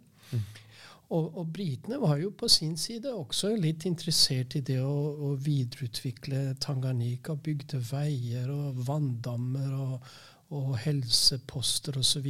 Og, 1.12 1.38
og 1.38 1.50
britene 1.52 1.98
var 2.00 2.16
jo 2.22 2.32
på 2.38 2.48
sin 2.52 2.78
side 2.80 3.12
også 3.12 3.52
litt 3.60 3.84
interessert 3.90 4.56
i 4.56 4.62
det 4.64 4.80
å, 4.80 4.96
å 5.28 5.34
videreutvikle 5.36 6.54
Tanganyika. 6.64 7.36
Bygde 7.36 7.82
veier 7.92 8.48
og 8.54 8.80
vanndammer 8.88 9.74
og, 9.76 10.12
og 10.56 10.76
helseposter 10.86 12.00
osv. 12.00 12.30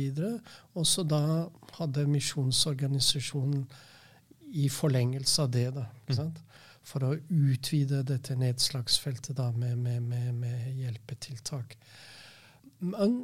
Og 0.74 0.88
så 0.90 1.06
da 1.06 1.22
hadde 1.78 2.08
misjonsorganisasjonen 2.10 3.68
i 4.58 4.66
forlengelse 4.70 5.46
av 5.46 5.54
det, 5.54 5.68
da, 5.78 5.86
ikke 6.02 6.18
sant? 6.24 6.42
for 6.82 7.06
å 7.06 7.12
utvide 7.30 8.02
dette 8.10 8.34
nedslagsfeltet 8.36 9.38
da, 9.38 9.52
med, 9.54 9.78
med, 9.78 10.02
med, 10.02 10.34
med 10.42 10.80
hjelpetiltak. 10.82 11.76
Men 12.82 13.20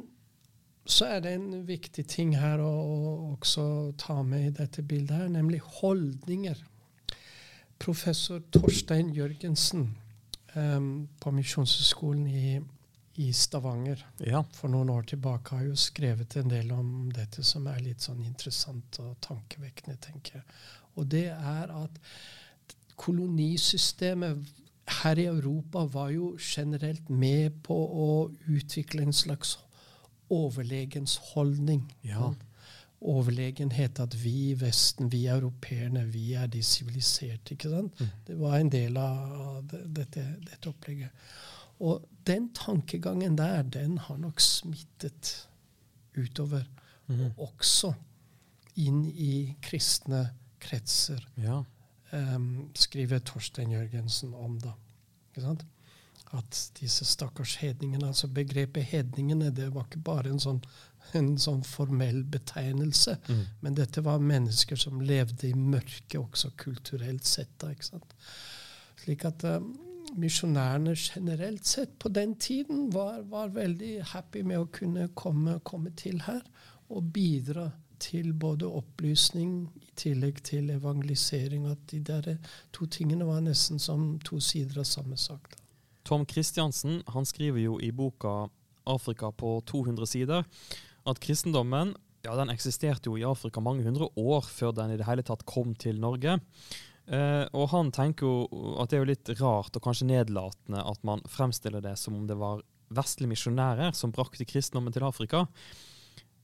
så 0.88 1.04
er 1.12 1.20
det 1.24 1.34
en 1.36 1.50
viktig 1.68 2.06
ting 2.08 2.32
her 2.40 2.62
å, 2.64 2.68
å 2.68 3.12
også 3.34 3.64
ta 4.00 4.22
med 4.24 4.46
i 4.46 4.54
dette 4.62 4.82
bildet, 4.82 5.16
her, 5.20 5.28
nemlig 5.32 5.60
holdninger. 5.80 6.62
Professor 7.78 8.40
Torstein 8.50 9.12
Jørgensen 9.14 9.90
um, 10.56 11.08
på 11.20 11.32
Misjonshøgskolen 11.36 12.24
i, 12.26 12.56
i 13.20 13.28
Stavanger 13.36 14.02
Ja. 14.24 14.42
for 14.56 14.72
noen 14.72 14.90
år 14.90 15.06
tilbake 15.12 15.58
har 15.58 15.68
jo 15.68 15.76
skrevet 15.78 16.38
en 16.40 16.50
del 16.50 16.72
om 16.74 17.12
dette 17.14 17.44
som 17.46 17.68
er 17.70 17.84
litt 17.84 18.02
sånn 18.02 18.24
interessant 18.24 18.98
og 19.04 19.14
tankevekkende, 19.28 19.98
tenker 20.08 20.40
jeg. 20.40 20.58
Og 20.98 21.06
det 21.12 21.28
er 21.30 21.70
at 21.70 22.00
kolonisystemet 22.98 24.48
her 25.02 25.20
i 25.20 25.28
Europa 25.28 25.84
var 25.92 26.10
jo 26.16 26.32
generelt 26.40 27.10
med 27.12 27.60
på 27.62 27.76
å 27.76 28.10
utvikle 28.48 29.04
en 29.04 29.14
slags 29.14 29.58
overlegensholdning. 30.30 31.92
Ja. 32.04 32.32
Overlegenhet 33.00 34.00
at 34.02 34.14
vi 34.24 34.32
i 34.50 34.54
Vesten, 34.60 35.12
vi 35.12 35.26
europeerne, 35.30 36.02
vi 36.12 36.32
er 36.34 36.46
de 36.50 36.62
siviliserte. 36.62 37.54
ikke 37.54 37.70
sant? 37.70 38.00
Det 38.26 38.38
var 38.40 38.56
en 38.58 38.70
del 38.72 38.96
av 38.98 39.62
dette, 39.70 40.24
dette 40.42 40.68
opplegget. 40.72 41.10
Og 41.80 42.02
den 42.26 42.48
tankegangen 42.54 43.36
der, 43.38 43.62
den 43.62 43.98
har 43.98 44.16
nok 44.18 44.40
smittet 44.42 45.48
utover. 46.18 46.64
Og 47.08 47.38
også 47.38 47.92
inn 48.76 49.04
i 49.14 49.54
kristne 49.62 50.30
kretser, 50.60 51.22
Ja. 51.38 51.62
um, 52.12 52.70
skriver 52.74 53.18
Torstein 53.18 53.70
Jørgensen 53.70 54.34
om. 54.34 54.58
da. 54.60 54.72
Ikke 55.30 55.42
sant? 55.46 55.64
At 56.36 56.70
disse 56.80 57.04
stakkars 57.08 57.54
hedningene 57.62 58.10
altså 58.10 58.28
Begrepet 58.28 58.84
hedningene 58.90 59.50
det 59.56 59.70
var 59.74 59.86
ikke 59.88 60.02
bare 60.04 60.28
en 60.28 60.40
sånn, 60.42 60.60
en 61.16 61.38
sånn 61.40 61.62
formell 61.64 62.22
betegnelse, 62.24 63.16
Mm. 63.28 63.44
men 63.60 63.74
dette 63.74 64.02
var 64.04 64.18
mennesker 64.18 64.76
som 64.76 65.00
levde 65.00 65.48
i 65.48 65.54
mørket 65.54 66.18
også 66.20 66.50
kulturelt 66.56 67.24
sett. 67.24 67.58
da, 67.58 67.70
ikke 67.72 67.84
sant? 67.84 68.14
Slik 68.98 69.24
at 69.24 69.44
uh, 69.44 69.60
misjonærene 70.16 70.94
generelt 70.96 71.66
sett 71.66 71.98
på 71.98 72.08
den 72.08 72.34
tiden 72.36 72.90
var, 72.92 73.22
var 73.22 73.48
veldig 73.48 74.02
happy 74.12 74.42
med 74.42 74.58
å 74.58 74.68
kunne 74.72 75.08
komme, 75.14 75.60
komme 75.64 75.90
til 75.96 76.20
her 76.26 76.42
og 76.88 77.12
bidra 77.12 77.70
til 77.98 78.32
både 78.32 78.66
opplysning 78.66 79.68
i 79.82 79.88
tillegg 79.96 80.42
til 80.46 80.70
evangelisering. 80.70 81.66
At 81.66 81.78
de 81.90 82.00
der 82.00 82.36
to 82.72 82.86
tingene 82.86 83.26
var 83.26 83.40
nesten 83.40 83.78
som 83.78 84.18
to 84.24 84.40
sider 84.40 84.78
av 84.80 84.84
samme 84.88 85.16
sak. 85.16 85.57
Tom 86.08 86.24
Kristiansen 86.28 87.02
han 87.12 87.26
skriver 87.28 87.60
jo 87.60 87.78
i 87.84 87.92
boka 87.92 88.48
'Afrika 88.88 89.28
på 89.32 89.60
200 89.68 90.06
sider' 90.08 90.44
at 91.04 91.20
kristendommen 91.20 91.94
ja, 92.24 92.34
den 92.36 92.50
eksisterte 92.50 93.10
jo 93.10 93.18
i 93.18 93.26
Afrika 93.26 93.60
mange 93.60 93.84
hundre 93.86 94.08
år 94.16 94.46
før 94.48 94.72
den 94.76 94.94
i 94.94 94.98
det 95.00 95.06
hele 95.06 95.22
tatt 95.22 95.44
kom 95.48 95.74
til 95.78 96.00
Norge. 96.00 96.38
Eh, 97.08 97.44
og 97.56 97.70
han 97.72 97.92
tenker 97.94 98.26
jo 98.26 98.74
at 98.82 98.90
det 98.90 98.98
er 98.98 99.04
jo 99.04 99.10
litt 99.12 99.30
rart 99.40 99.76
og 99.76 99.84
kanskje 99.84 100.08
nedlatende 100.10 100.82
at 100.82 101.04
man 101.08 101.22
fremstiller 101.30 101.84
det 101.84 101.94
som 102.00 102.16
om 102.18 102.26
det 102.28 102.36
var 102.36 102.64
vestlige 102.92 103.32
misjonærer 103.32 103.94
som 103.96 104.12
brakte 104.12 104.48
kristendommen 104.48 104.92
til 104.92 105.06
Afrika. 105.06 105.46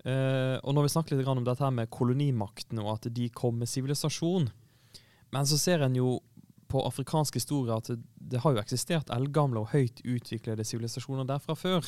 Eh, 0.04 0.56
og 0.60 0.76
når 0.76 0.86
vi 0.86 0.94
snakker 0.94 1.18
litt 1.18 1.28
om 1.28 1.44
dette 1.44 1.64
her 1.64 1.74
med 1.74 1.92
kolonimakten 1.92 2.80
og 2.84 2.94
at 2.98 3.10
de 3.12 3.28
kom 3.32 3.58
med 3.60 3.68
sivilisasjon, 3.68 4.48
men 5.34 5.48
så 5.48 5.58
ser 5.58 5.84
en 5.84 5.98
jo 5.98 6.18
på 6.74 6.82
afrikansk 6.82 7.38
historie 7.38 7.74
at 7.76 7.92
det, 7.94 8.40
har 8.42 8.54
jo 8.54 8.62
eksistert 8.62 9.12
eldgamle 9.14 9.62
og 9.62 9.70
høyt 9.74 10.02
utviklede 10.02 10.66
sivilisasjoner 10.66 11.28
der 11.28 11.42
fra 11.42 11.54
før. 11.58 11.86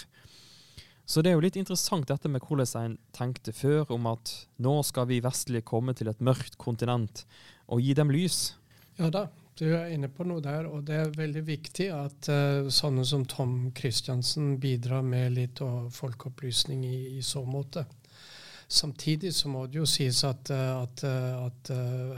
Så 1.06 1.22
det 1.22 1.30
er 1.30 1.36
jo 1.36 1.42
litt 1.44 1.58
interessant 1.58 2.08
dette 2.10 2.30
med 2.30 2.42
hvordan 2.42 2.78
en 2.82 2.94
tenkte 3.14 3.54
før 3.54 3.90
om 3.94 4.06
at 4.10 4.32
nå 4.62 4.76
skal 4.86 5.08
vi 5.10 5.22
vestlige 5.22 5.66
komme 5.66 5.94
til 5.94 6.10
et 6.10 6.22
mørkt 6.22 6.58
kontinent 6.62 7.24
og 7.70 7.82
gi 7.82 7.94
dem 7.98 8.10
lys. 8.14 8.56
Ja 8.98 9.10
da, 9.14 9.26
du 9.58 9.68
er 9.70 9.92
inne 9.94 10.10
på 10.12 10.26
noe 10.26 10.42
der, 10.42 10.66
og 10.70 10.86
det 10.88 10.98
er 10.98 11.14
veldig 11.14 11.42
viktig 11.46 11.86
at 11.94 12.30
uh, 12.30 12.66
sånne 12.72 13.06
som 13.06 13.26
Tom 13.30 13.70
Christiansen 13.76 14.56
bidrar 14.62 15.06
med 15.06 15.34
litt 15.36 15.62
folkeopplysning 15.94 16.82
i, 16.86 16.98
i 17.18 17.22
så 17.24 17.42
måte. 17.46 17.86
Samtidig 18.68 19.30
så 19.34 19.48
må 19.48 19.60
det 19.70 19.78
jo 19.78 19.84
sies 19.86 20.24
at, 20.26 20.50
uh, 20.50 20.82
at, 20.82 21.02
uh, 21.06 21.44
at 21.46 21.70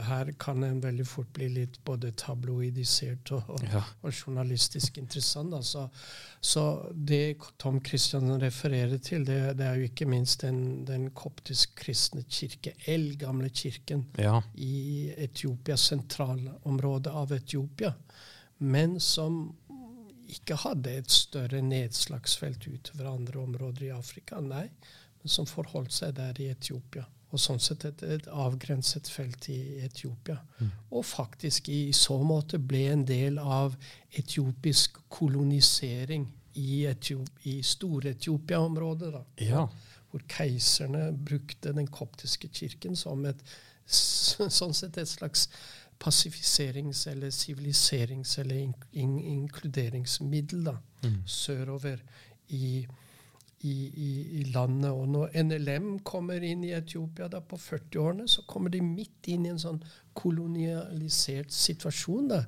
her 0.07 0.31
kan 0.41 0.63
en 0.65 0.79
veldig 0.81 1.05
fort 1.05 1.29
bli 1.35 1.45
litt 1.53 1.77
både 1.85 2.09
tabloidisert 2.17 3.31
og, 3.37 3.51
og, 3.53 3.63
Ja. 3.69 3.83
og 4.01 4.13
journalistisk 4.13 4.97
interessant. 4.97 5.53
Altså. 5.53 5.87
Så 6.41 6.63
det 6.93 7.37
Tom 7.61 7.77
Christian 7.85 8.31
refererer 8.41 8.97
til, 8.97 9.25
det, 9.27 9.57
det 9.59 9.65
er 9.67 9.75
jo 9.77 9.89
ikke 9.91 10.07
minst 10.09 10.41
den, 10.41 10.85
den 10.89 11.09
koptisk 11.11 11.75
kristne 11.75 12.23
kirke, 12.29 12.73
eldgamle 12.87 13.49
kirken 13.49 14.07
Ja. 14.17 14.39
i 14.55 15.11
Etiopia, 15.17 15.77
sentralområdet 15.77 17.13
av 17.13 17.31
Etiopia, 17.33 17.93
men 18.59 18.99
som 18.99 19.55
ikke 20.29 20.55
hadde 20.61 20.91
et 20.99 21.11
større 21.11 21.61
nedslagsfelt 21.65 22.67
utover 22.69 23.07
andre 23.13 23.39
områder 23.41 23.87
i 23.87 23.93
Afrika, 23.95 24.37
nei, 24.41 24.67
som 25.25 25.45
forholdt 25.45 25.93
seg 25.93 26.15
der 26.15 26.39
i 26.41 26.49
Etiopia. 26.53 27.05
Og 27.29 27.39
sånn 27.39 27.59
sett 27.61 27.83
et, 27.85 28.01
et 28.03 28.27
avgrenset 28.33 29.09
felt 29.11 29.49
i 29.53 29.59
Etiopia. 29.85 30.39
Og 30.89 31.05
faktisk 31.05 31.69
i 31.69 31.91
så 31.93 32.17
måte 32.25 32.57
ble 32.57 32.87
en 32.89 33.05
del 33.05 33.37
av 33.37 33.75
etiopisk 34.17 34.97
kolonisering 35.13 36.25
i, 36.57 36.85
Etiop 36.89 37.45
i 37.45 37.59
Stor-Etiopia-området. 37.63 39.13
Ja. 39.45 39.67
hvor 40.09 40.23
keiserne 40.25 41.11
brukte 41.13 41.69
den 41.73 41.87
koptiske 41.87 42.47
kirken 42.49 42.95
som 42.95 43.25
et 43.29 43.43
sånn 43.85 44.73
sett 44.73 44.97
et 44.97 45.09
slags 45.09 45.49
pasifiserings- 45.99 47.07
eller 47.11 47.29
siviliserings- 47.29 48.39
eller 48.39 48.55
in 48.55 48.73
in 48.91 49.19
inkluderingsmiddel 49.19 50.63
da, 50.63 50.75
sørover 51.25 52.01
i, 52.47 52.87
i, 53.67 53.73
i, 53.87 54.11
i 54.39 54.43
landet. 54.53 54.91
Og 54.91 55.07
når 55.11 55.33
NLM 55.43 55.87
kommer 56.07 56.43
inn 56.45 56.63
i 56.63 56.73
Etiopia 56.77 57.27
da 57.31 57.41
på 57.43 57.59
40-årene, 57.59 58.27
så 58.31 58.45
kommer 58.47 58.71
de 58.73 58.81
midt 58.83 59.27
inn 59.31 59.47
i 59.47 59.51
en 59.53 59.59
sånn 59.61 59.81
kolonialisert 60.19 61.51
situasjon 61.53 62.31
da, 62.31 62.39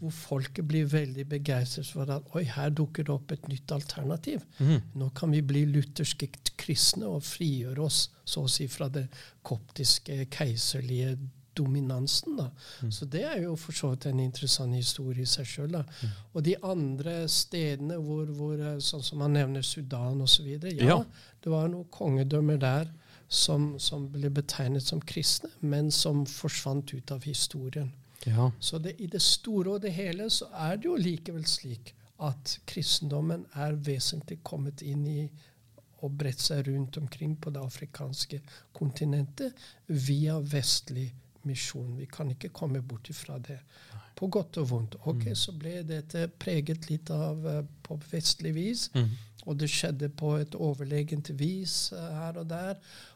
hvor 0.00 0.14
folket 0.14 0.66
blir 0.66 0.88
veldig 0.90 1.26
begeistret 1.30 1.90
for 1.90 2.10
at 2.10 2.30
oi, 2.34 2.44
her 2.48 2.72
dukker 2.74 3.06
det 3.06 3.14
opp 3.14 3.34
et 3.34 3.50
nytt 3.50 3.74
alternativ. 3.76 4.46
Nå 4.98 5.10
kan 5.14 5.34
vi 5.34 5.42
bli 5.46 5.66
lutherske 5.70 6.30
kristne 6.60 7.10
og 7.10 7.26
frigjøre 7.26 7.84
oss 7.86 8.08
så 8.24 8.46
å 8.46 8.50
si 8.50 8.66
fra 8.70 8.88
det 8.92 9.06
koptiske 9.46 10.24
keiserlige 10.30 11.16
dominansen. 11.60 12.36
da. 12.40 12.48
Så 12.90 13.06
det 13.12 13.22
er 13.28 13.42
jo 13.44 13.54
for 13.60 13.76
så 13.76 13.92
vidt 13.92 14.06
en 14.10 14.20
interessant 14.24 14.74
historie 14.74 15.22
i 15.22 15.28
seg 15.28 15.46
sjøl. 15.46 15.76
Og 16.32 16.42
de 16.46 16.56
andre 16.64 17.20
stedene 17.28 18.00
hvor, 18.00 18.24
hvor 18.40 18.58
eh, 18.58 18.80
sånn 18.80 19.04
som 19.04 19.20
man 19.22 19.36
nevner 19.36 19.62
Sudan 19.66 20.20
osv. 20.24 20.48
Ja, 20.64 20.88
Ja. 20.88 20.98
det 21.44 21.52
var 21.52 21.68
noen 21.68 21.86
kongedømmer 21.94 22.58
der 22.60 22.90
som, 23.30 23.76
som 23.78 24.08
ble 24.10 24.26
betegnet 24.34 24.82
som 24.82 25.00
kristne, 25.06 25.50
men 25.60 25.90
som 25.94 26.24
forsvant 26.26 26.90
ut 26.96 27.12
av 27.14 27.22
historien. 27.28 27.92
ja. 28.26 28.50
Så 28.58 28.78
det, 28.82 28.96
i 28.98 29.06
det 29.06 29.22
store 29.22 29.76
og 29.76 29.82
det 29.84 29.92
hele 29.94 30.26
så 30.30 30.48
er 30.52 30.76
det 30.76 30.88
jo 30.90 30.96
likevel 30.98 31.46
slik 31.46 31.94
at 32.20 32.58
kristendommen 32.68 33.46
er 33.54 33.78
vesentlig 33.86 34.40
kommet 34.44 34.82
inn 34.82 35.06
i 35.08 35.22
og 36.02 36.14
bredt 36.20 36.40
seg 36.40 36.66
rundt 36.66 36.96
omkring 37.00 37.36
på 37.40 37.50
det 37.54 37.60
afrikanske 37.62 38.40
kontinentet 38.76 39.52
via 39.86 40.38
vestlig 40.40 41.10
misjon. 41.48 41.96
Vi 41.98 42.06
kan 42.10 42.30
ikke 42.32 42.52
komme 42.54 42.82
bort 42.82 43.10
ifra 43.10 43.38
det. 43.38 43.60
På 44.16 44.28
godt 44.28 44.58
og 44.60 44.70
vondt. 44.70 44.96
Ok, 45.08 45.30
Så 45.34 45.52
ble 45.56 45.80
dette 45.86 46.28
preget 46.38 46.90
litt 46.90 47.10
av 47.10 47.46
eh, 47.46 47.62
på 47.82 47.96
vestlig 48.10 48.54
vis. 48.54 48.88
Og 49.48 49.56
det 49.56 49.70
skjedde 49.72 50.10
på 50.12 50.34
et 50.36 50.54
overlegent 50.54 51.30
vis 51.40 51.92
uh, 51.96 52.00
her 52.18 52.40
og 52.42 52.50
der. 52.50 52.74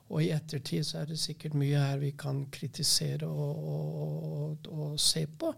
Og 0.08 0.22
i 0.22 0.30
ettertid 0.32 0.84
så 0.84 1.00
er 1.00 1.10
det 1.10 1.18
sikkert 1.20 1.56
mye 1.56 1.80
her 1.80 2.00
vi 2.00 2.10
kan 2.16 2.42
kritisere 2.52 3.28
og, 3.28 3.60
og, 3.72 4.24
og, 4.32 4.68
og 4.72 5.00
se 5.00 5.26
på. 5.26 5.52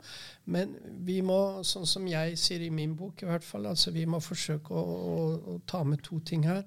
Men 0.54 0.74
vi 1.06 1.20
må, 1.26 1.62
sånn 1.66 1.86
som 1.86 2.06
jeg 2.10 2.38
sier 2.38 2.66
i 2.66 2.70
min 2.70 2.94
bok, 2.98 3.22
i 3.22 3.30
hvert 3.30 3.46
fall, 3.46 3.66
altså 3.66 3.94
vi 3.94 4.06
må 4.06 4.20
forsøke 4.22 4.74
å, 4.74 4.84
å, 5.14 5.16
å 5.54 5.58
ta 5.66 5.82
med 5.86 6.02
to 6.06 6.20
ting 6.26 6.46
her. 6.46 6.62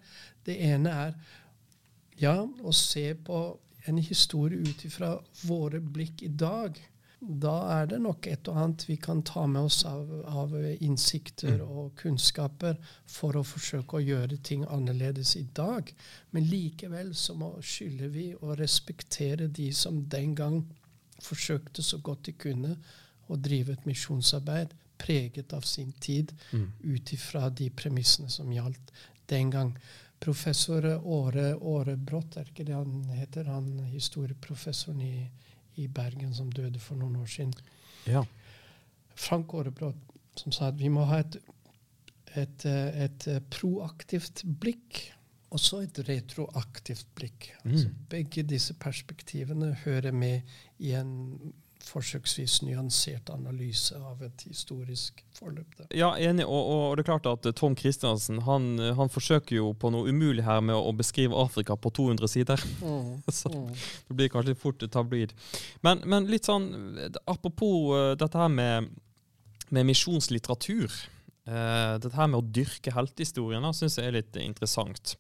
Det 0.46 0.60
ene 0.70 0.96
er 1.08 1.16
ja, 2.20 2.36
å 2.44 2.76
se 2.76 3.14
på 3.16 3.40
en 3.90 3.98
historie 3.98 4.62
ut 4.62 4.86
ifra 4.86 5.16
våre 5.50 5.82
blikk 5.82 6.24
i 6.24 6.32
dag. 6.32 6.80
Da 7.20 7.56
er 7.82 7.90
det 7.92 7.98
nok 8.00 8.30
et 8.32 8.48
og 8.48 8.58
annet 8.62 8.86
vi 8.88 8.96
kan 9.02 9.20
ta 9.28 9.44
med 9.50 9.68
oss 9.68 9.82
av, 9.88 10.08
av 10.30 10.54
innsikter 10.80 11.60
og 11.66 11.92
kunnskaper 12.00 12.78
for 13.12 13.36
å 13.36 13.44
forsøke 13.44 13.98
å 13.98 14.06
gjøre 14.06 14.40
ting 14.46 14.64
annerledes 14.72 15.36
i 15.36 15.44
dag. 15.56 15.92
Men 16.32 16.48
likevel 16.48 17.12
så 17.20 17.36
må, 17.36 17.52
skylder 17.60 18.14
vi 18.14 18.30
å 18.40 18.56
respektere 18.56 19.50
de 19.52 19.68
som 19.76 20.06
den 20.08 20.36
gang 20.38 20.62
forsøkte 21.20 21.84
så 21.84 22.00
godt 22.00 22.30
de 22.30 22.38
kunne 22.40 22.78
å 23.28 23.36
drive 23.36 23.76
et 23.76 23.90
misjonsarbeid 23.90 24.72
preget 25.00 25.54
av 25.54 25.68
sin 25.68 25.92
tid 26.00 26.32
ut 26.80 27.14
ifra 27.16 27.50
de 27.50 27.70
premissene 27.70 28.32
som 28.32 28.52
gjaldt 28.52 28.94
den 29.32 29.52
gang. 29.52 29.74
Professor 30.20 30.86
Åre, 31.00 31.54
Åre 31.56 31.96
er 31.96 32.50
ikke 32.50 32.66
det 32.68 32.76
han 32.76 33.06
heter? 33.16 33.48
Han 33.48 33.86
historieprofessoren 33.94 35.02
i, 35.02 35.30
i 35.80 35.88
Bergen 35.88 36.34
som 36.36 36.52
døde 36.52 36.80
for 36.80 37.00
noen 37.00 37.22
år 37.22 37.30
siden. 37.38 37.54
ja. 38.08 38.26
Frank 39.20 39.54
Åre 39.54 39.72
Brott 39.76 39.98
som 40.40 40.54
sa 40.56 40.70
at 40.72 40.78
vi 40.80 40.88
må 40.88 41.04
ha 41.10 41.18
et, 41.20 41.36
et, 42.40 42.66
et 42.66 43.26
proaktivt 43.52 44.46
blikk 44.62 45.02
og 45.50 45.60
så 45.62 45.82
et 45.84 46.00
retroaktivt 46.06 47.08
blikk. 47.18 47.50
Altså, 47.64 47.90
begge 48.10 48.44
disse 48.46 48.76
perspektivene 48.78 49.72
hører 49.84 50.14
med 50.14 50.42
i 50.78 50.94
en 50.98 51.14
forsøksvis 51.86 52.60
nyansert 52.66 53.30
analyse 53.34 53.98
av 53.98 54.22
et 54.26 54.44
historisk 54.48 55.24
forløp. 55.38 55.78
Der. 55.78 55.88
Ja, 55.96 56.12
enig. 56.20 56.46
Og, 56.46 56.60
og, 56.60 56.84
og 56.90 56.98
det 56.98 57.04
er 57.04 57.10
klart 57.10 57.30
at 57.30 57.48
Tom 57.58 57.78
Christiansen 57.80 58.42
han, 58.46 58.72
han 58.98 59.12
forsøker 59.12 59.58
jo 59.58 59.72
på 59.80 59.92
noe 59.94 60.12
umulig 60.12 60.46
her 60.46 60.62
med 60.66 60.76
å, 60.76 60.84
å 60.92 60.96
beskrive 60.96 61.38
Afrika 61.40 61.78
på 61.80 61.92
200 61.96 62.32
sider. 62.32 62.66
Så 63.40 63.52
det 63.54 64.18
blir 64.18 64.32
kanskje 64.34 64.58
fort 64.60 64.84
tabloid. 64.92 65.36
Men, 65.86 66.04
men 66.10 66.30
litt 66.30 66.50
sånn 66.50 66.70
apropos 67.30 67.96
eh, 67.98 68.12
dette 68.20 68.42
her 68.42 68.52
med, 68.54 68.92
med 69.74 69.90
misjonslitteratur. 69.90 70.92
Uh, 71.50 71.96
dette 71.98 72.14
her 72.14 72.28
med 72.30 72.44
å 72.44 72.50
dyrke 72.54 72.92
heltehistorien 72.94 73.64
syns 73.74 73.96
jeg 73.98 74.12
er 74.12 74.20
litt 74.20 74.36
interessant. 74.38 75.16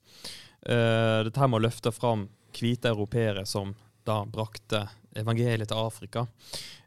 Uh, 0.61 1.25
dette 1.25 1.41
her 1.41 1.49
med 1.49 1.57
å 1.61 1.65
løfte 1.65 1.93
fram 1.95 2.27
hvite 2.53 2.91
europeere 2.91 3.47
som 3.49 3.73
da 4.05 4.21
brakte 4.29 4.83
evangeliet 5.17 5.69
til 5.69 5.81
Afrika. 5.81 6.25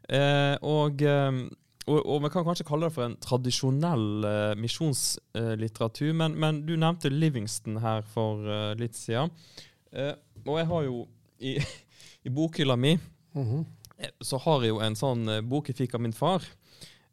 Eh, 0.09 0.55
og, 0.61 1.01
eh, 1.01 1.39
og, 1.87 1.99
og 1.99 2.23
vi 2.23 2.31
kan 2.33 2.45
kanskje 2.47 2.67
kalle 2.67 2.87
det 2.87 2.95
for 2.95 3.07
en 3.07 3.17
tradisjonell 3.23 4.27
eh, 4.29 4.55
misjonslitteratur, 4.59 6.13
men, 6.19 6.37
men, 6.39 6.63
du 6.67 6.75
nevnte 6.79 7.11
Livingston 7.11 7.81
her 7.83 8.05
for 8.13 8.43
eh, 8.47 8.73
litt 8.79 8.95
siden. 8.99 9.33
Eh, 9.91 10.13
og 10.45 10.59
jeg 10.59 10.69
har 10.71 10.89
jo 10.89 11.05
i, 11.43 11.57
i 12.27 12.33
bokhylla 12.33 12.75
mi 12.75 12.97
mm 13.33 13.43
-hmm. 13.43 13.65
så 14.21 14.37
har 14.37 14.61
jeg 14.61 14.69
jo 14.69 14.79
en 14.79 14.95
sånn 14.95 15.29
eh, 15.29 15.41
bok 15.41 15.67
jeg 15.67 15.75
fikk 15.75 15.95
av 15.95 16.01
min 16.01 16.13
far. 16.13 16.43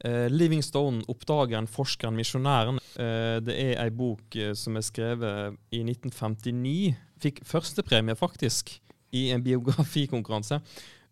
Eh, 0.05 0.29
'Livingstone 0.31 1.03
oppdageren, 1.09 1.67
forskeren, 1.67 2.17
misjonæren'. 2.17 2.79
Eh, 2.97 3.41
det 3.45 3.55
er 3.61 3.83
ei 3.85 3.91
bok 3.91 4.37
eh, 4.37 4.55
som 4.55 4.77
er 4.77 4.81
skrevet 4.81 5.57
i 5.71 5.83
1959. 5.85 6.95
Fikk 7.21 7.43
førstepremie, 7.45 8.17
faktisk, 8.17 8.81
i 9.13 9.29
en 9.31 9.45
biografikonkurranse. 9.45 10.61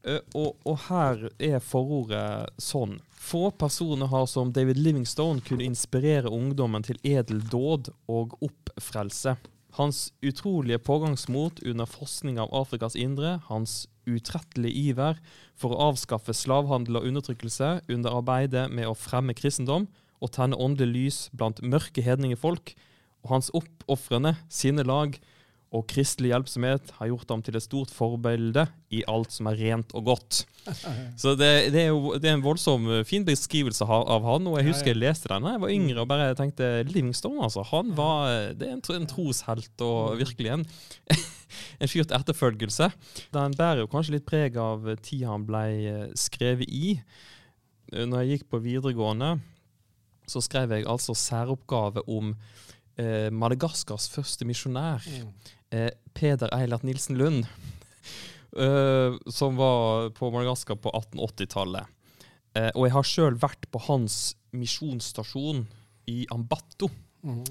Eh, 0.08 0.24
og, 0.38 0.56
og 0.64 0.80
her 0.88 1.28
er 1.42 1.60
forordet 1.64 2.48
sånn. 2.62 2.98
Få 3.12 3.50
personer 3.60 4.08
har 4.12 4.26
som 4.30 4.52
David 4.56 4.80
Livingstone 4.80 5.44
kunne 5.44 5.66
inspirere 5.66 6.32
ungdommen 6.32 6.86
til 6.86 7.00
edel 7.06 7.42
dåd 7.52 7.92
og 8.08 8.36
oppfrelse. 8.44 9.36
Hans 9.76 10.08
utrolige 10.24 10.80
pågangsmot 10.82 11.60
under 11.68 11.86
forskning 11.86 12.38
av 12.40 12.54
Afrikas 12.56 12.96
indre, 12.98 13.36
hans 13.50 13.84
utrettelige 14.08 14.88
iver 14.88 15.18
for 15.58 15.74
å 15.74 15.90
avskaffe 15.90 16.32
slavhandel 16.34 16.98
og 16.98 17.08
undertrykkelse 17.10 17.72
under 17.92 18.16
arbeidet 18.22 18.68
med 18.72 18.88
å 18.88 18.96
fremme 18.96 19.36
kristendom 19.36 19.86
og 20.24 20.32
tenne 20.34 20.56
åndelig 20.58 20.94
lys 20.94 21.18
blant 21.36 21.60
mørke 21.62 22.02
hedningefolk, 22.02 22.72
og 23.22 23.34
hans 23.34 23.50
oppofrende 23.54 24.34
sinnelag 24.50 25.18
og 25.68 25.84
kristelig 25.90 26.30
hjelpsomhet 26.30 26.92
har 26.96 27.10
gjort 27.10 27.32
ham 27.34 27.42
til 27.44 27.58
et 27.58 27.64
stort 27.64 27.90
forbilde 27.92 28.62
i 28.94 29.02
alt 29.10 29.34
som 29.34 29.50
er 29.50 29.58
rent 29.60 29.90
og 29.98 30.06
godt. 30.06 30.38
Så 31.20 31.34
det, 31.36 31.50
det 31.74 31.82
er 31.82 31.90
jo 31.90 32.14
det 32.16 32.30
er 32.30 32.38
en 32.38 32.44
voldsom 32.44 32.86
eh, 32.88 33.02
fin 33.08 33.26
beskrivelse 33.26 33.84
av, 33.84 34.24
han, 34.24 34.48
og 34.48 34.56
jeg 34.56 34.70
husker 34.70 34.94
jeg 34.94 35.00
leste 35.02 35.28
den 35.28 35.44
da 35.44 35.52
jeg 35.54 35.62
var 35.66 35.74
yngre 35.74 36.04
og 36.04 36.08
bare 36.08 36.30
tenkte 36.38 36.70
Livingstone, 36.88 37.42
altså. 37.44 37.66
Han 37.68 37.92
var 37.98 38.30
eh, 38.30 38.54
Det 38.56 38.68
er 38.68 38.78
en, 38.78 38.84
en 38.96 39.10
troshelt 39.10 39.84
og 39.84 40.16
virkelig 40.22 40.54
en, 40.56 40.64
en 41.82 41.92
fyr 41.92 42.08
til 42.08 42.16
etterfølgelse. 42.16 42.88
Den 43.36 43.56
bærer 43.60 43.84
jo 43.84 43.90
kanskje 43.92 44.16
litt 44.16 44.28
preg 44.28 44.56
av 44.62 44.88
tida 45.04 45.34
han 45.34 45.44
ble 45.48 45.66
eh, 45.82 46.06
skrevet 46.16 46.68
i. 46.72 46.96
Når 47.92 48.24
jeg 48.24 48.32
gikk 48.38 48.48
på 48.52 48.62
videregående, 48.64 49.34
så 50.28 50.40
skrev 50.44 50.72
jeg 50.76 50.88
altså 50.88 51.14
særoppgave 51.16 52.02
om 52.08 52.34
eh, 53.00 53.28
Madagaskars 53.32 54.08
første 54.12 54.48
misjonær, 54.48 55.04
Mm. 55.08 55.30
Eh, 55.74 55.90
Peder 56.14 56.52
Eilert 56.56 56.84
Nilsen 56.86 57.18
Lund, 57.18 57.46
eh, 58.64 59.16
som 59.26 59.58
var 59.60 60.10
på 60.16 60.30
Madagaskar 60.34 60.80
på 60.82 60.92
1880-tallet. 60.94 61.94
Eh, 62.56 62.70
og 62.74 62.86
jeg 62.86 62.96
har 62.96 63.10
sjøl 63.10 63.40
vært 63.40 63.68
på 63.72 63.82
hans 63.88 64.36
misjonsstasjon 64.56 65.66
i 66.08 66.22
Ambato. 66.32 66.88
Mm. 67.22 67.44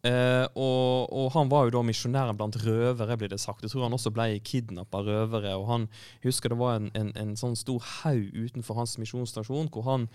Eh, 0.00 0.46
og, 0.56 1.12
og 1.12 1.26
han 1.34 1.50
var 1.52 1.66
jo 1.66 1.74
da 1.74 1.82
misjonæren 1.84 2.38
blant 2.38 2.56
røvere, 2.62 3.18
blir 3.20 3.30
det 3.32 3.40
sagt. 3.42 3.64
Jeg 3.64 3.72
tror 3.72 3.86
han 3.86 3.96
også 3.96 4.12
ble 4.14 4.32
kidnappa 4.44 5.02
av 5.02 5.08
røvere. 5.10 5.54
og 5.60 5.66
han, 5.68 5.88
Jeg 6.20 6.32
husker 6.32 6.52
det 6.52 6.60
var 6.60 6.78
en, 6.78 6.90
en, 6.96 7.12
en 7.20 7.34
sånn 7.38 7.56
stor 7.58 7.84
haug 8.00 8.30
utenfor 8.32 8.80
hans 8.80 8.96
misjonsstasjon, 9.00 9.70
hvor 9.72 9.86
han 9.90 10.08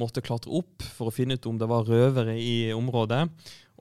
måtte 0.00 0.22
klatre 0.26 0.50
opp 0.54 0.82
for 0.82 1.10
å 1.10 1.14
finne 1.14 1.36
ut 1.38 1.46
om 1.46 1.58
det 1.58 1.68
var 1.70 1.86
røvere 1.86 2.34
i 2.38 2.72
området. 2.74 3.26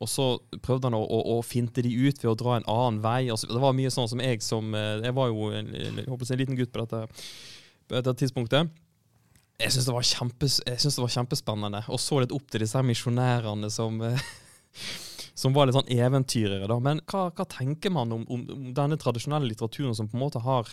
Og 0.04 0.10
så 0.12 0.28
prøvde 0.64 0.90
han 0.90 0.98
å, 0.98 1.02
å, 1.02 1.20
å 1.38 1.42
finte 1.46 1.84
de 1.86 1.92
ut 1.92 2.20
ved 2.20 2.32
å 2.34 2.38
dra 2.40 2.58
en 2.60 2.70
annen 2.70 3.02
vei. 3.04 3.22
Og 3.32 3.40
så, 3.40 3.50
det 3.52 3.62
var 3.64 3.76
mye 3.78 3.92
sånn 3.94 4.10
som 4.12 4.24
jeg 4.24 4.44
som 4.44 4.76
eh, 4.78 5.04
Jeg 5.06 5.16
var 5.18 5.32
jo 5.32 5.50
en, 5.56 5.72
en, 5.74 6.02
liten 6.40 6.60
gutt 6.60 6.74
på 6.74 6.84
dette, 6.84 7.06
på 7.88 7.98
dette 7.98 8.16
tidspunktet. 8.24 8.74
Jeg 9.62 9.72
syns 9.72 9.88
det, 9.88 9.94
det 9.94 11.04
var 11.06 11.16
kjempespennende, 11.16 11.84
og 11.88 12.00
så 12.02 12.20
litt 12.20 12.34
opp 12.36 12.48
til 12.52 12.64
disse 12.66 12.82
misjonærene 12.84 13.70
som 13.72 14.02
eh, 14.04 14.30
som 15.34 15.54
var 15.56 15.68
litt 15.68 15.78
sånn 15.78 15.92
eventyrere. 15.92 16.68
da. 16.70 16.80
Men 16.84 17.02
hva, 17.10 17.28
hva 17.34 17.46
tenker 17.50 17.94
man 17.94 18.12
om, 18.14 18.26
om 18.32 18.44
denne 18.76 19.00
tradisjonelle 19.02 19.50
litteraturen 19.50 19.96
som 19.98 20.10
på 20.10 20.18
en 20.18 20.26
måte 20.26 20.42
har 20.44 20.70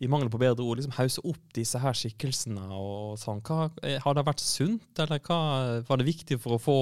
i 0.00 0.08
mangel 0.08 0.30
på 0.32 0.40
bedre 0.40 0.64
ord, 0.64 0.78
liksom 0.80 0.94
hausse 0.96 1.22
opp 1.28 1.50
disse 1.56 1.80
her 1.80 1.96
skikkelsene 1.96 2.62
og 2.72 3.18
sånn. 3.20 3.42
Hva, 3.44 3.68
eh, 3.84 3.98
har 4.00 4.16
det 4.16 4.24
vært 4.24 4.40
sunt, 4.40 4.88
eller 5.02 5.20
hva, 5.26 5.40
var 5.84 6.00
det 6.00 6.08
viktig 6.08 6.38
for 6.40 6.56
å 6.56 6.62
få 6.62 6.76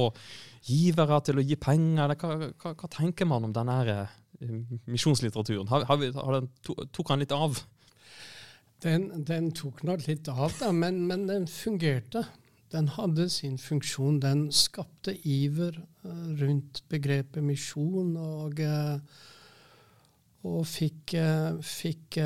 givere 0.69 1.19
til 1.27 1.41
å 1.41 1.45
gi 1.45 1.59
penger, 1.59 2.05
eller 2.05 2.21
hva, 2.21 2.53
hva, 2.63 2.75
hva 2.79 2.91
tenker 2.95 3.27
man 3.27 3.49
om 3.49 3.57
denne 3.57 3.79
eh, 3.91 4.15
misjonslitteraturen? 4.87 5.67
Har, 5.73 5.89
har, 5.91 6.07
har 6.15 6.39
den, 6.39 6.49
to, 6.63 6.79
tok 6.95 7.11
han 7.11 7.25
litt 7.25 7.35
av? 7.35 7.59
Den, 8.87 9.11
den 9.27 9.51
tok 9.51 9.83
nok 9.83 10.07
litt 10.07 10.31
av, 10.31 10.55
da, 10.61 10.71
men, 10.71 11.03
men 11.11 11.27
den 11.27 11.51
fungerte. 11.51 12.23
Den 12.71 12.87
hadde 12.95 13.27
sin 13.33 13.57
funksjon. 13.59 14.21
Den 14.23 14.47
skapte 14.55 15.17
iver 15.27 15.75
eh, 15.75 16.25
rundt 16.39 16.85
begrepet 16.87 17.43
misjon, 17.43 18.15
og, 18.15 18.63
og 20.47 20.67
fikk, 20.71 21.19
fikk 21.67 22.23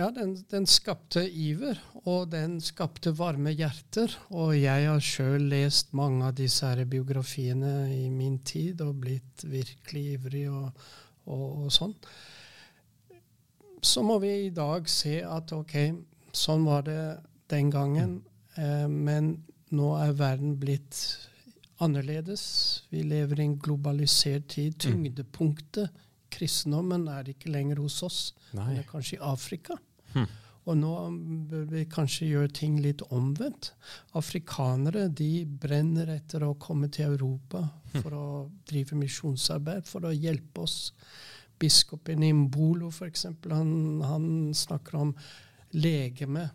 Ja, 0.00 0.08
den, 0.16 0.32
den 0.48 0.64
skapte 0.70 1.26
iver, 1.28 1.76
og 2.08 2.30
den 2.32 2.56
skapte 2.64 3.12
varme 3.18 3.52
hjerter. 3.52 4.14
Og 4.32 4.54
jeg 4.56 4.88
har 4.88 5.04
sjøl 5.04 5.50
lest 5.52 5.92
mange 5.96 6.24
av 6.24 6.38
disse 6.38 6.64
her 6.64 6.86
biografiene 6.88 7.90
i 7.92 8.06
min 8.08 8.38
tid 8.48 8.80
og 8.80 9.02
blitt 9.04 9.44
virkelig 9.44 10.04
ivrig 10.16 10.46
og, 10.48 10.84
og, 11.28 11.48
og 11.66 11.74
sånn 11.74 11.96
så 13.82 14.02
må 14.04 14.18
vi 14.20 14.30
i 14.46 14.52
dag 14.54 14.88
se 14.90 15.20
at 15.24 15.52
ok, 15.56 15.76
sånn 16.36 16.64
var 16.68 16.84
det 16.86 17.00
den 17.50 17.70
gangen, 17.72 18.20
eh, 18.60 18.86
men 18.88 19.32
nå 19.74 19.90
er 20.00 20.16
verden 20.18 20.56
blitt 20.60 20.98
annerledes. 21.80 22.44
Vi 22.92 23.02
lever 23.06 23.40
i 23.40 23.46
en 23.48 23.58
globalisert 23.62 24.50
tid. 24.52 24.76
Tyngdepunktet, 24.82 25.94
kristendommen, 26.30 27.08
er 27.08 27.32
ikke 27.32 27.52
lenger 27.52 27.80
hos 27.80 28.02
oss. 28.06 28.20
Nei. 28.52 28.74
men 28.74 28.84
kanskje 28.88 29.16
i 29.16 29.22
Afrika. 29.24 29.78
Og 30.68 30.76
nå 30.76 30.92
bør 31.50 31.64
vi 31.70 31.84
kanskje 31.90 32.28
gjøre 32.28 32.52
ting 32.54 32.76
litt 32.84 33.00
omvendt. 33.10 33.72
Afrikanere 34.18 35.06
de 35.08 35.44
brenner 35.46 36.10
etter 36.12 36.44
å 36.44 36.54
komme 36.60 36.90
til 36.92 37.14
Europa 37.14 37.62
for 37.96 38.14
å 38.14 38.26
drive 38.68 38.98
misjonsarbeid, 39.00 39.88
for 39.88 40.06
å 40.06 40.12
hjelpe 40.14 40.66
oss. 40.66 40.92
Biskopen 41.60 42.22
i 42.24 42.32
Mbolo, 42.36 42.90
f.eks., 42.92 43.26
han, 43.50 43.72
han 44.04 44.28
snakker 44.54 45.00
om 45.00 45.14
legeme. 45.72 46.50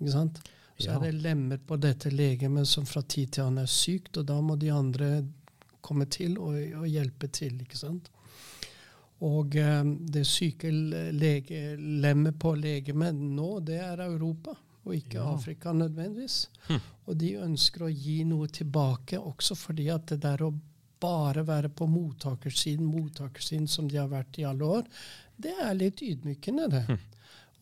Ikke 0.00 0.12
sant? 0.12 0.42
Så 0.78 0.88
Ja. 0.90 0.96
er 0.98 1.12
det 1.12 1.22
lemmer 1.22 1.58
på 1.62 1.76
dette 1.78 2.10
legemet 2.10 2.66
som 2.66 2.84
fra 2.86 3.02
tid 3.02 3.30
til 3.32 3.44
annen 3.44 3.62
er 3.62 3.70
sykt, 3.70 4.16
og 4.18 4.26
da 4.26 4.40
må 4.42 4.56
de 4.58 4.72
andre 4.74 5.24
komme 5.80 6.06
til 6.10 6.38
og, 6.38 6.56
og 6.80 6.88
hjelpe 6.90 7.30
til. 7.30 7.60
ikke 7.62 7.78
sant? 7.78 8.10
Og 9.22 9.56
eh, 9.56 9.84
det 9.84 10.24
syke 10.26 10.70
lege, 10.70 11.76
lemmet 11.78 12.38
på 12.40 12.54
legemet 12.58 13.14
nå, 13.14 13.60
det 13.64 13.78
er 13.84 14.04
Europa, 14.08 14.56
og 14.84 14.94
ikke 14.96 15.18
Ja. 15.20 15.30
Afrika 15.32 15.72
nødvendigvis. 15.72 16.48
Hm. 16.68 16.80
Og 17.06 17.16
de 17.20 17.34
ønsker 17.46 17.86
å 17.86 17.92
gi 17.92 18.24
noe 18.24 18.48
tilbake, 18.48 19.18
også 19.18 19.54
fordi 19.54 19.88
at 19.88 20.06
det 20.10 20.22
der 20.22 20.42
å 20.42 20.52
bare 21.00 21.46
være 21.46 21.68
på 21.68 21.86
mottakersiden, 21.86 22.86
mottakersiden 22.86 23.68
som 23.68 23.88
de 23.88 23.98
har 24.00 24.08
vært 24.08 24.38
i 24.38 24.46
alle 24.48 24.64
år, 24.64 24.86
det 25.36 25.54
er 25.60 25.74
litt 25.74 26.02
ydmykende, 26.02 26.68
det. 26.70 26.86
Hm. 26.88 27.02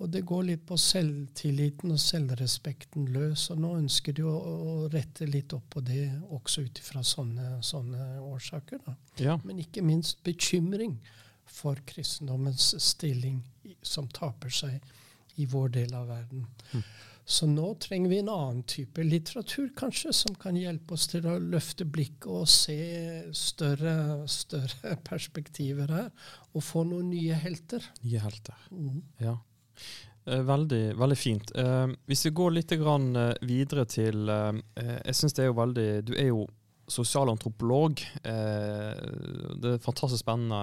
Og 0.03 0.11
det 0.11 0.25
går 0.27 0.43
litt 0.49 0.63
på 0.67 0.75
selvtilliten 0.81 1.93
og 1.95 2.01
selvrespekten 2.03 3.05
løs. 3.15 3.45
Og 3.55 3.61
nå 3.63 3.69
ønsker 3.79 4.17
de 4.17 4.25
å, 4.27 4.33
å 4.35 4.73
rette 4.91 5.29
litt 5.31 5.53
opp 5.55 5.69
på 5.77 5.83
det, 5.87 6.09
også 6.35 6.65
ut 6.67 6.81
ifra 6.83 7.05
sånne, 7.07 7.61
sånne 7.63 8.19
årsaker. 8.19 8.81
Da. 8.83 8.97
Ja. 9.23 9.37
Men 9.47 9.61
ikke 9.63 9.85
minst 9.87 10.19
bekymring 10.27 10.97
for 11.53 11.79
kristendommens 11.87 12.73
stilling 12.83 13.43
som 13.83 14.09
taper 14.09 14.53
seg 14.53 14.81
i 15.41 15.47
vår 15.49 15.69
del 15.79 15.95
av 15.97 16.09
verden. 16.13 16.47
Mm. 16.73 16.83
Så 17.25 17.47
nå 17.47 17.69
trenger 17.81 18.11
vi 18.11 18.19
en 18.19 18.29
annen 18.33 18.63
type 18.69 19.05
litteratur, 19.07 19.69
kanskje, 19.79 20.11
som 20.13 20.35
kan 20.43 20.57
hjelpe 20.59 20.97
oss 20.97 21.07
til 21.13 21.27
å 21.31 21.37
løfte 21.39 21.87
blikket 21.87 22.27
og 22.27 22.49
se 22.51 22.77
større, 23.37 23.95
større 24.29 24.97
perspektiver 25.11 25.93
her, 25.95 26.09
og 26.53 26.65
få 26.67 26.83
noen 26.89 27.13
nye 27.15 27.39
helter. 27.45 27.87
Nye 28.03 28.25
helter. 28.25 28.67
mm. 28.75 29.03
Ja. 29.23 29.37
Eh, 30.27 30.43
Veldig, 30.47 30.83
veldig 30.99 31.19
fint. 31.19 31.51
Eh, 31.59 31.87
hvis 32.11 32.27
vi 32.27 32.35
går 32.43 32.53
litt 32.59 32.75
grann, 32.79 33.09
eh, 33.17 33.33
videre 33.43 33.85
til 33.91 34.29
eh, 34.31 34.53
eh, 34.79 34.99
Jeg 35.09 35.17
syns 35.19 35.35
det 35.35 35.43
er 35.43 35.49
jo 35.49 35.57
veldig 35.59 35.87
Du 36.07 36.13
er 36.15 36.29
jo 36.29 36.45
sosialantropolog. 36.91 38.01
Eh, 38.25 39.03
det 39.63 39.75
er 39.75 39.85
fantastisk 39.85 40.25
spennende 40.25 40.59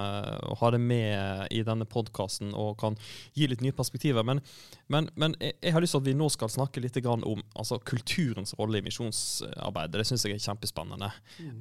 å 0.50 0.58
ha 0.60 0.72
det 0.74 0.82
med 0.84 1.54
i 1.56 1.62
denne 1.66 1.88
podkasten 1.90 2.54
og 2.58 2.78
kan 2.82 2.98
gi 3.38 3.48
litt 3.50 3.64
nye 3.66 3.76
perspektiver. 3.76 4.26
Men, 4.28 4.44
men, 4.88 5.10
men 5.20 5.36
jeg, 5.40 5.74
har 5.74 5.84
lyst 5.84 5.96
til 5.98 6.04
at 6.04 6.10
vi 6.10 6.18
nå 6.20 6.30
skal 6.34 6.52
snakke 6.52 6.84
litt 6.84 7.00
om 7.08 7.42
altså, 7.56 7.80
kulturens 7.80 8.56
rolle 8.60 8.82
i 8.82 8.86
misjonsarbeidet. 8.86 10.00
Det 10.00 10.08
syns 10.10 10.28
jeg 10.28 10.38
er 10.38 10.48
kjempespennende. 10.50 11.12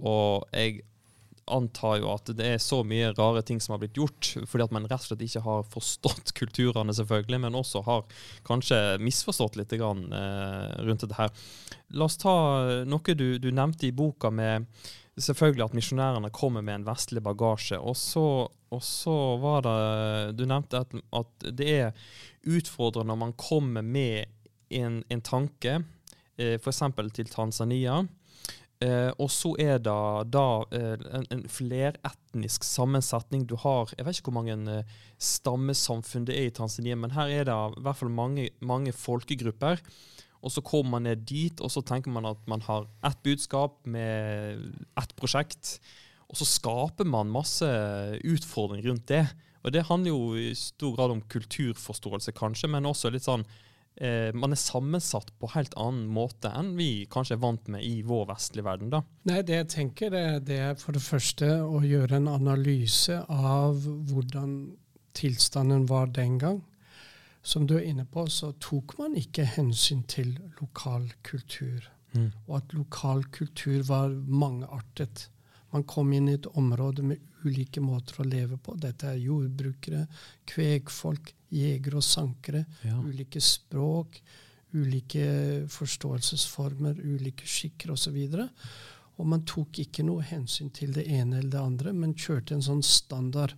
Og 0.03 0.49
jeg 0.53 0.83
antar 1.55 1.99
jo 2.03 2.13
at 2.13 2.31
det 2.39 2.47
er 2.55 2.63
så 2.63 2.83
mye 2.87 3.13
rare 3.17 3.43
ting 3.47 3.61
som 3.63 3.75
har 3.75 3.83
blitt 3.83 3.99
gjort, 3.99 4.35
fordi 4.47 4.67
at 4.67 4.75
man 4.75 4.87
rett 4.89 5.01
og 5.01 5.11
slett 5.11 5.25
ikke 5.27 5.45
har 5.47 5.67
forstått 5.73 6.33
kulturene, 6.41 6.95
selvfølgelig, 6.95 7.43
men 7.47 7.59
også 7.59 7.83
har 7.89 8.07
kanskje 8.49 8.79
misforstått 9.03 9.59
litt 9.61 9.75
grann, 9.79 10.07
eh, 10.13 10.79
rundt 10.87 11.05
dette 11.05 11.19
her. 11.19 11.35
La 11.97 12.09
oss 12.09 12.19
ta 12.21 12.37
noe 12.89 13.19
du, 13.19 13.29
du 13.41 13.51
nevnte 13.55 13.89
i 13.89 13.95
boka 13.97 14.31
med 14.35 14.69
selvfølgelig 15.19 15.65
at 15.67 15.77
misjonærene 15.77 16.31
kommer 16.35 16.65
med 16.65 16.81
en 16.81 16.87
vestlig 16.87 17.23
bagasje. 17.25 17.79
Og 17.79 17.97
så, 17.99 18.25
og 18.49 18.83
så 18.85 19.17
var 19.43 19.65
det 19.67 20.39
Du 20.39 20.45
nevnte 20.47 20.83
at, 20.85 20.95
at, 21.17 21.49
det 21.59 21.69
er 21.69 22.11
utfordrende 22.47 23.13
når 23.13 23.23
man 23.25 23.35
kommer 23.39 23.83
med 23.83 24.27
en, 24.71 25.03
en 25.09 25.25
tanke, 25.25 25.81
eh, 26.37 26.59
f.eks. 26.59 26.83
til 27.15 27.33
Tanzania. 27.33 28.03
Eh, 28.79 29.11
og 29.19 29.27
så 29.35 29.57
er 29.59 29.81
det 29.83 29.95
da 30.31 30.45
eh, 30.71 31.01
en, 31.19 31.25
en 31.35 31.43
fleretnisk 31.51 32.63
sammensetning. 32.63 33.43
Du 33.51 33.57
har 33.59 33.91
Jeg 33.97 34.07
vet 34.07 34.21
ikke 34.21 34.31
hvor 34.31 34.39
mange 34.39 34.55
eh, 34.71 34.93
stammesamfunn 35.19 36.29
det 36.29 36.37
er 36.39 36.47
i 36.47 36.55
Tanzania, 36.55 36.95
men 36.95 37.17
her 37.17 37.33
er 37.41 37.49
det 37.49 37.57
i 37.57 37.83
hvert 37.83 37.99
fall 37.99 38.15
mange, 38.15 38.51
mange 38.63 38.95
folkegrupper. 38.95 39.83
Og 40.39 40.55
så 40.55 40.63
kommer 40.63 40.95
man 40.95 41.09
ned 41.09 41.27
dit, 41.27 41.59
og 41.59 41.73
så 41.75 41.83
tenker 41.83 42.15
man 42.15 42.29
at 42.31 42.39
man 42.47 42.63
har 42.69 42.87
ett 43.03 43.19
budskap 43.27 43.81
med 43.83 44.63
ett 44.95 45.17
prosjekt. 45.19 45.81
Og 46.31 46.39
så 46.39 46.47
skaper 46.47 47.09
man 47.09 47.33
masse 47.35 47.67
utfordringer 48.23 48.93
rundt 48.93 49.09
det. 49.11 49.25
Og 49.67 49.75
det 49.75 49.89
handler 49.89 50.15
jo 50.15 50.37
i 50.39 50.53
stor 50.55 50.95
grad 50.95 51.11
om 51.11 51.25
kulturforståelse, 51.27 52.31
kanskje, 52.39 52.71
men 52.71 52.87
også 52.87 53.11
litt 53.11 53.27
sånn 53.27 53.43
eh, 54.01 54.31
Man 54.35 54.55
er 54.55 54.61
sammensatt 54.61 55.33
på 55.39 55.51
helt 55.55 55.75
annen 55.77 56.09
måte 56.13 56.53
enn 56.55 56.75
vi 56.79 57.07
kanskje 57.11 57.37
er 57.37 57.43
vant 57.43 57.69
med 57.69 57.85
i 57.85 58.03
vår 58.07 58.27
vestlige 58.33 58.67
verden. 58.67 58.91
da. 58.95 59.03
Nei, 59.31 59.43
Det 59.43 59.55
jeg 59.61 59.69
tenker, 59.75 60.11
det, 60.11 60.25
det 60.49 60.59
er 60.71 60.75
for 60.81 60.97
det 60.97 61.05
første 61.05 61.53
å 61.63 61.83
gjøre 61.85 62.21
en 62.21 62.31
analyse 62.33 63.23
av 63.29 63.85
hvordan 63.85 64.59
tilstanden 65.19 65.87
var 65.91 66.11
den 66.15 66.39
gang 66.39 66.63
som 67.43 67.67
du 67.67 67.79
er 67.79 67.87
inne 67.89 68.05
på, 68.05 68.27
så 68.27 68.53
tok 68.61 68.97
man 68.99 69.17
ikke 69.17 69.47
hensyn 69.57 70.03
til 70.11 70.35
lokal 70.61 71.07
kultur. 71.25 71.87
Mm. 72.13 72.31
Og 72.47 72.55
at 72.59 72.75
lokal 72.77 73.25
kultur 73.33 73.83
var 73.89 74.13
mangeartet. 74.13 75.29
Man 75.73 75.85
kom 75.89 76.13
inn 76.13 76.29
i 76.29 76.37
et 76.39 76.49
område 76.57 77.05
med 77.05 77.25
ulike 77.47 77.83
måter 77.85 78.21
å 78.23 78.27
leve 78.27 78.59
på. 78.63 78.75
Dette 78.81 79.13
er 79.13 79.23
jordbrukere, 79.23 80.05
kvegfolk, 80.49 81.35
jegere 81.55 82.01
og 82.01 82.07
sankere. 82.07 82.65
Ja. 82.87 82.99
Ulike 82.99 83.41
språk, 83.45 84.21
ulike 84.75 85.29
forståelsesformer, 85.73 87.01
ulike 87.05 87.47
skikker 87.49 87.95
osv. 87.95 88.19
Og, 88.29 88.69
og 89.19 89.31
man 89.33 89.47
tok 89.49 89.81
ikke 89.85 90.05
noe 90.07 90.27
hensyn 90.27 90.71
til 90.75 90.93
det 90.97 91.07
ene 91.09 91.41
eller 91.41 91.55
det 91.55 91.65
andre, 91.65 91.95
men 91.97 92.17
kjørte 92.19 92.59
en 92.59 92.65
sånn 92.65 92.85
standard 92.87 93.57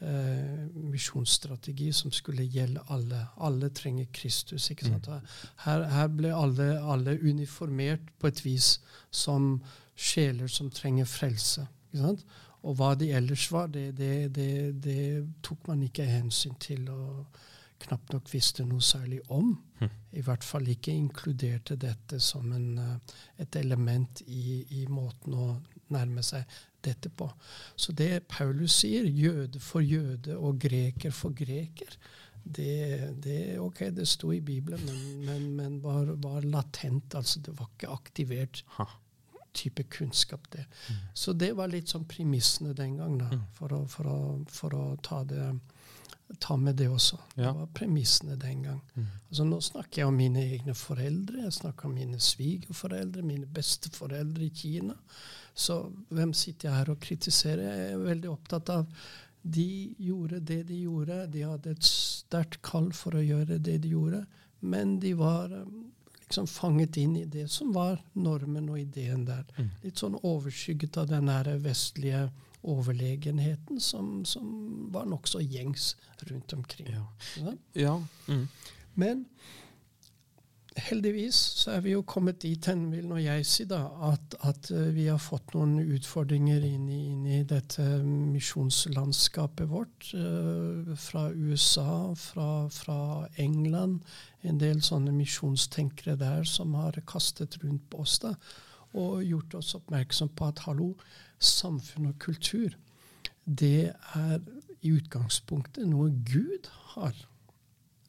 eh, 0.00 0.66
misjonsstrategi 0.74 1.92
som 1.92 2.12
skulle 2.12 2.46
gjelde 2.48 2.84
alle. 2.88 3.24
Alle 3.36 3.70
trenger 3.70 4.08
Kristus. 4.12 4.70
ikke 4.70 4.88
sant? 4.88 5.08
Mm. 5.08 5.28
Her, 5.66 5.86
her 5.94 6.12
ble 6.14 6.34
alle, 6.34 6.70
alle, 6.80 7.18
uniformert 7.20 8.12
på 8.18 8.30
et 8.30 8.44
vis 8.44 8.78
som 9.10 9.58
sjeler 9.94 10.48
som 10.48 10.70
trenger 10.72 11.08
frelse. 11.08 11.66
ikke 11.90 12.06
sant? 12.06 12.24
Og 12.62 12.76
hva 12.76 12.94
de 12.98 13.08
ellers 13.16 13.46
var, 13.52 13.70
det, 13.72 13.94
det, 13.96 14.34
det, 14.36 14.50
det 14.84 15.02
tok 15.42 15.70
man 15.70 15.82
ikke 15.86 16.04
hensyn 16.08 16.58
til. 16.60 16.88
og 16.92 17.40
knapt 17.80 18.12
nok 18.14 18.30
visste 18.32 18.64
noe 18.68 18.82
særlig 18.84 19.20
om. 19.32 19.54
Mm. 19.80 19.92
I 20.20 20.24
hvert 20.26 20.44
fall 20.44 20.68
ikke 20.68 20.92
inkluderte 20.92 21.78
dette 21.80 22.20
som 22.22 22.52
en, 22.52 22.78
eh, 22.78 23.18
et 23.44 23.56
element 23.56 24.22
i, 24.26 24.64
i, 24.80 24.86
måten 24.90 25.36
å 25.36 25.50
nærme 25.94 26.24
seg 26.26 26.44
dette 26.84 27.10
på. 27.10 27.28
Så 27.76 27.94
det 27.96 28.26
Paulus 28.28 28.80
sier, 28.82 29.04
jøde 29.04 29.60
for 29.64 29.84
jøde 29.84 30.36
og 30.36 30.60
greker 30.60 31.14
for 31.14 31.36
greker, 31.36 31.96
det, 32.40 33.20
det 33.20 33.58
ok, 33.60 33.90
det 33.92 34.06
sto 34.08 34.30
i 34.32 34.40
Bibelen, 34.40 34.80
men, 34.86 35.24
men, 35.26 35.48
men 35.58 35.78
var, 35.84 36.14
var, 36.24 36.40
latent. 36.40 37.14
altså 37.14 37.40
Det 37.44 37.52
var 37.58 37.68
ikke 37.74 37.92
aktivert. 37.92 38.62
Type 39.52 39.82
kunnskap, 39.82 40.50
det. 40.50 40.64
Mm. 40.90 40.96
Så 41.14 41.32
det 41.32 41.52
var 41.58 41.70
litt 41.72 41.92
sånn 41.92 42.06
premissene 42.08 42.74
den 42.76 42.96
gang, 43.00 43.18
da, 43.20 43.28
mm. 43.32 43.44
for, 43.56 43.74
å, 43.76 43.84
for, 43.90 44.08
å, 44.10 44.18
for, 44.48 44.76
å, 44.76 44.96
ta 45.02 45.22
det 45.24 45.52
ta 46.38 46.54
med 46.56 46.76
det 46.78 46.86
også. 46.86 47.16
Ja. 47.34 47.48
Det 47.48 47.52
var 47.58 47.70
premissene 47.74 48.36
den 48.38 48.62
gang. 48.62 48.80
Mm. 48.94 49.06
Altså 49.28 49.46
Nå 49.48 49.56
snakker 49.66 50.02
jeg 50.02 50.10
om 50.10 50.18
mine 50.18 50.44
egne 50.54 50.74
foreldre, 50.78 51.42
jeg 51.42 51.56
snakker 51.56 51.88
om 51.88 51.96
mine 51.98 52.20
svigerforeldre, 52.22 53.24
mine 53.26 53.48
besteforeldre 53.50 54.46
i 54.46 54.52
Kina. 54.54 54.94
Så 55.54 55.80
hvem 56.14 56.32
sitter 56.36 56.68
jeg 56.68 56.76
her 56.76 56.92
og 56.92 57.00
kritiserer? 57.02 57.64
Jeg 57.66 57.96
er 57.96 58.04
veldig 58.04 58.30
opptatt 58.30 58.70
av 58.76 58.86
de 59.42 59.94
gjorde 59.98 60.40
det 60.40 60.62
de 60.68 60.82
gjorde. 60.84 61.24
De 61.32 61.44
hadde 61.48 61.74
et 61.74 61.86
sterkt 61.86 62.60
kall 62.66 62.90
for 62.96 63.16
å 63.16 63.24
gjøre 63.24 63.58
det 63.58 63.80
de 63.84 63.94
gjorde, 63.94 64.24
men 64.60 64.98
de 65.00 65.14
var 65.16 65.54
liksom 66.30 66.46
fanget 66.46 66.96
inn 66.96 67.16
i 67.16 67.24
det 67.24 67.48
som 67.50 67.72
var 67.72 67.98
normen 68.12 68.68
og 68.70 68.78
ideen 68.78 69.24
der. 69.26 69.42
Mm. 69.56 69.70
Litt 69.82 69.98
sånn 69.98 70.14
overskygget 70.22 71.00
av 71.02 71.08
den 71.10 71.26
her 71.26 71.48
vestlige 71.58 72.28
overlegenheten 72.62 73.80
som, 73.82 74.20
som 74.24 74.52
var 74.94 75.08
nokså 75.10 75.40
gjengs 75.42 75.96
rundt 76.28 76.52
omkring. 76.54 76.92
Ja. 76.94 77.06
Ja? 77.40 77.56
ja. 77.72 77.96
Mm. 78.28 78.46
Men 78.94 79.24
heldigvis 80.78 81.36
så 81.60 81.72
er 81.74 81.82
vi 81.84 81.94
jo 81.94 82.02
kommet 82.06 82.40
dit 82.42 82.66
hen, 82.70 82.86
vil 82.92 83.08
nå 83.10 83.18
jeg 83.20 83.46
si, 83.48 83.64
da, 83.68 83.80
at, 84.06 84.36
at, 84.46 84.70
eh, 84.70 84.90
vi 84.94 85.06
har 85.10 85.18
fått 85.22 85.54
noen 85.56 85.80
utfordringer 85.82 86.62
inn 86.66 86.86
i, 86.88 87.00
inn 87.10 87.24
i 87.26 87.40
dette 87.48 87.84
misjonslandskapet 88.04 89.70
vårt. 89.70 90.10
Uh, 90.14 90.92
fra 90.98 91.28
USA, 91.34 92.14
fra, 92.18 92.68
fra, 92.72 93.26
England. 93.42 94.04
En 94.46 94.60
del 94.60 94.82
sånne 94.84 95.12
misjonstenkere 95.14 96.16
der 96.20 96.46
som 96.48 96.74
har 96.78 96.98
kastet 97.06 97.58
rundt 97.64 97.88
på 97.90 98.04
oss 98.04 98.20
da, 98.22 98.34
og 98.94 99.24
gjort 99.26 99.58
oss 99.58 99.74
oppmerksom 99.78 100.32
på 100.38 100.50
at 100.50 100.64
hallo, 100.66 100.94
samfunn 101.40 102.10
og 102.10 102.18
kultur, 102.22 102.74
det 103.44 103.92
er 104.14 104.38
i 104.80 104.94
utgangspunktet 104.94 105.88
noe 105.88 106.10
Gud 106.26 106.70
har 106.94 107.16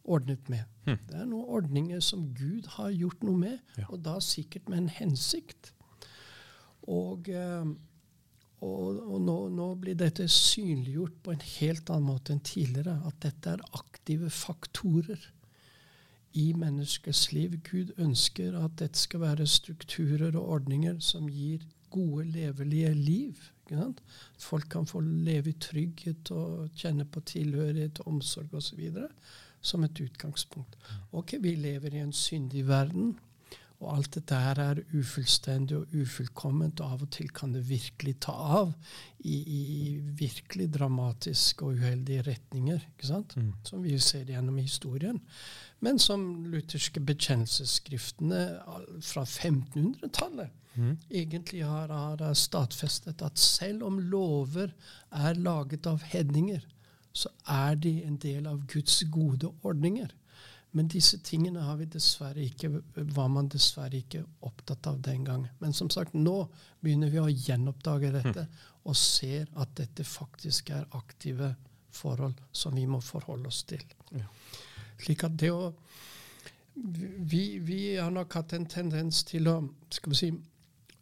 ordnet 0.03 0.49
med. 0.49 0.65
Hmm. 0.87 0.97
Det 1.09 1.17
er 1.19 1.29
noen 1.29 1.49
ordninger 1.59 2.01
som 2.03 2.25
Gud 2.37 2.67
har 2.77 2.91
gjort 2.95 3.23
noe 3.25 3.37
med, 3.37 3.57
ja. 3.77 3.85
og 3.89 4.01
da 4.05 4.17
sikkert 4.23 4.69
med 4.69 4.83
en 4.83 4.93
hensikt. 4.95 5.73
Og, 6.89 7.29
eh, 7.29 7.67
og, 8.61 9.01
og 9.05 9.19
nå, 9.21 9.37
nå, 9.53 9.67
blir 9.81 9.97
dette 9.97 10.27
synliggjort 10.31 11.19
på 11.23 11.35
en 11.35 11.45
helt 11.59 11.91
annen 11.93 12.09
måte 12.09 12.33
enn 12.33 12.41
tidligere. 12.45 12.97
At 13.07 13.21
dette 13.25 13.55
er 13.55 13.67
aktive 13.77 14.31
faktorer 14.33 15.29
i 16.37 16.51
menneskets 16.57 17.27
liv. 17.35 17.59
Gud 17.67 17.93
ønsker 18.01 18.57
at 18.57 18.79
dette 18.81 18.99
skal 18.99 19.25
være 19.25 19.47
strukturer 19.49 20.35
og 20.35 20.57
ordninger 20.57 20.99
som 21.03 21.29
gir 21.29 21.65
gode, 21.91 22.25
levelige 22.31 22.93
liv. 22.95 23.49
Folk 24.39 24.67
kan 24.71 24.87
få 24.87 24.99
leve 24.99 25.51
i 25.51 25.59
trygghet 25.59 26.31
og 26.35 26.71
kjenne 26.75 27.05
på 27.07 27.23
tilhørighet, 27.27 28.01
omsorg 28.07 28.53
osv 28.59 28.81
som 29.61 29.83
et 29.83 29.99
utgangspunkt. 30.01 30.77
Ok, 31.11 31.35
vi 31.41 31.55
lever 31.55 31.95
i 31.95 32.03
en 32.03 32.13
syndig 32.13 32.67
verden, 32.67 33.15
og 33.81 33.95
alt 33.95 34.11
dette 34.13 34.37
her 34.37 34.59
er 34.61 34.79
ufullstendig 34.93 35.77
og 35.79 35.93
ufullkomment, 35.97 36.83
og 36.83 36.93
av 36.95 37.05
og 37.07 37.09
til 37.15 37.31
kan 37.33 37.53
det 37.55 37.63
virkelig 37.65 38.13
ta 38.27 38.35
av 38.61 38.75
i, 39.25 39.39
i 39.41 39.63
virkelig 40.19 40.67
dramatiske 40.75 41.65
og 41.65 41.81
uheldige 41.81 42.27
retninger? 42.29 42.85
Mm. 43.01 43.53
som 43.65 43.81
vi 43.83 43.97
ser 43.99 44.29
gjennom 44.29 44.57
historien. 44.61 45.17
Men 45.81 45.99
som 45.99 46.45
lutherske 46.45 47.01
bekjennelsesskriftene 47.01 48.43
fra 49.01 49.25
1500-tallet 49.25 50.53
mm. 50.75 50.97
egentlig 51.09 51.65
har, 51.65 51.89
har 51.89 52.37
stadfestet 52.37 53.21
at 53.25 53.41
selv 53.41 53.87
om 53.89 53.97
lover 53.99 54.75
er 55.09 55.41
laget 55.41 55.89
av 55.89 56.05
hedninger, 56.13 56.61
så 57.13 57.29
er 57.49 57.75
de 57.75 58.01
en 58.05 58.17
del 58.21 58.47
av 58.47 58.65
Guds 58.71 59.03
gode 59.11 59.51
ordninger. 59.67 60.11
Men 60.71 60.87
disse 60.87 61.19
tingene 61.19 61.65
har 61.67 61.75
vi 61.81 61.87
dessverre 61.91 62.45
ikke, 62.45 62.69
var 62.95 63.27
man 63.27 63.49
dessverre 63.51 63.99
ikke 63.99 64.23
opptatt 64.47 64.87
av 64.87 65.01
den 65.03 65.25
gang. 65.27 65.47
Men 65.59 65.73
som 65.75 65.89
sagt, 65.91 66.15
nå 66.15 66.45
begynner 66.79 67.11
vi 67.11 67.19
å 67.19 67.27
gjenoppdage 67.27 68.13
dette 68.15 68.45
mm. 68.47 68.61
og 68.87 68.95
ser 68.95 69.49
at 69.59 69.75
dette 69.75 70.05
faktisk 70.07 70.71
er 70.71 70.87
aktive 70.95 71.53
forhold 71.91 72.39
som 72.55 72.75
vi 72.75 72.85
må 72.87 73.01
forholde 73.03 73.51
oss 73.51 73.65
til. 73.67 73.83
Ja. 74.15 74.29
Slik 75.01 75.25
at 75.27 75.35
det 75.39 75.51
å 75.51 75.73
vi, 76.73 77.59
vi, 77.59 77.97
har 77.97 78.11
nok 78.15 78.33
hatt 78.39 78.53
en 78.55 78.65
tendens 78.65 79.25
til 79.27 79.49
å 79.51 79.57
skal 79.91 80.13
vi 80.13 80.17
si, 80.17 80.29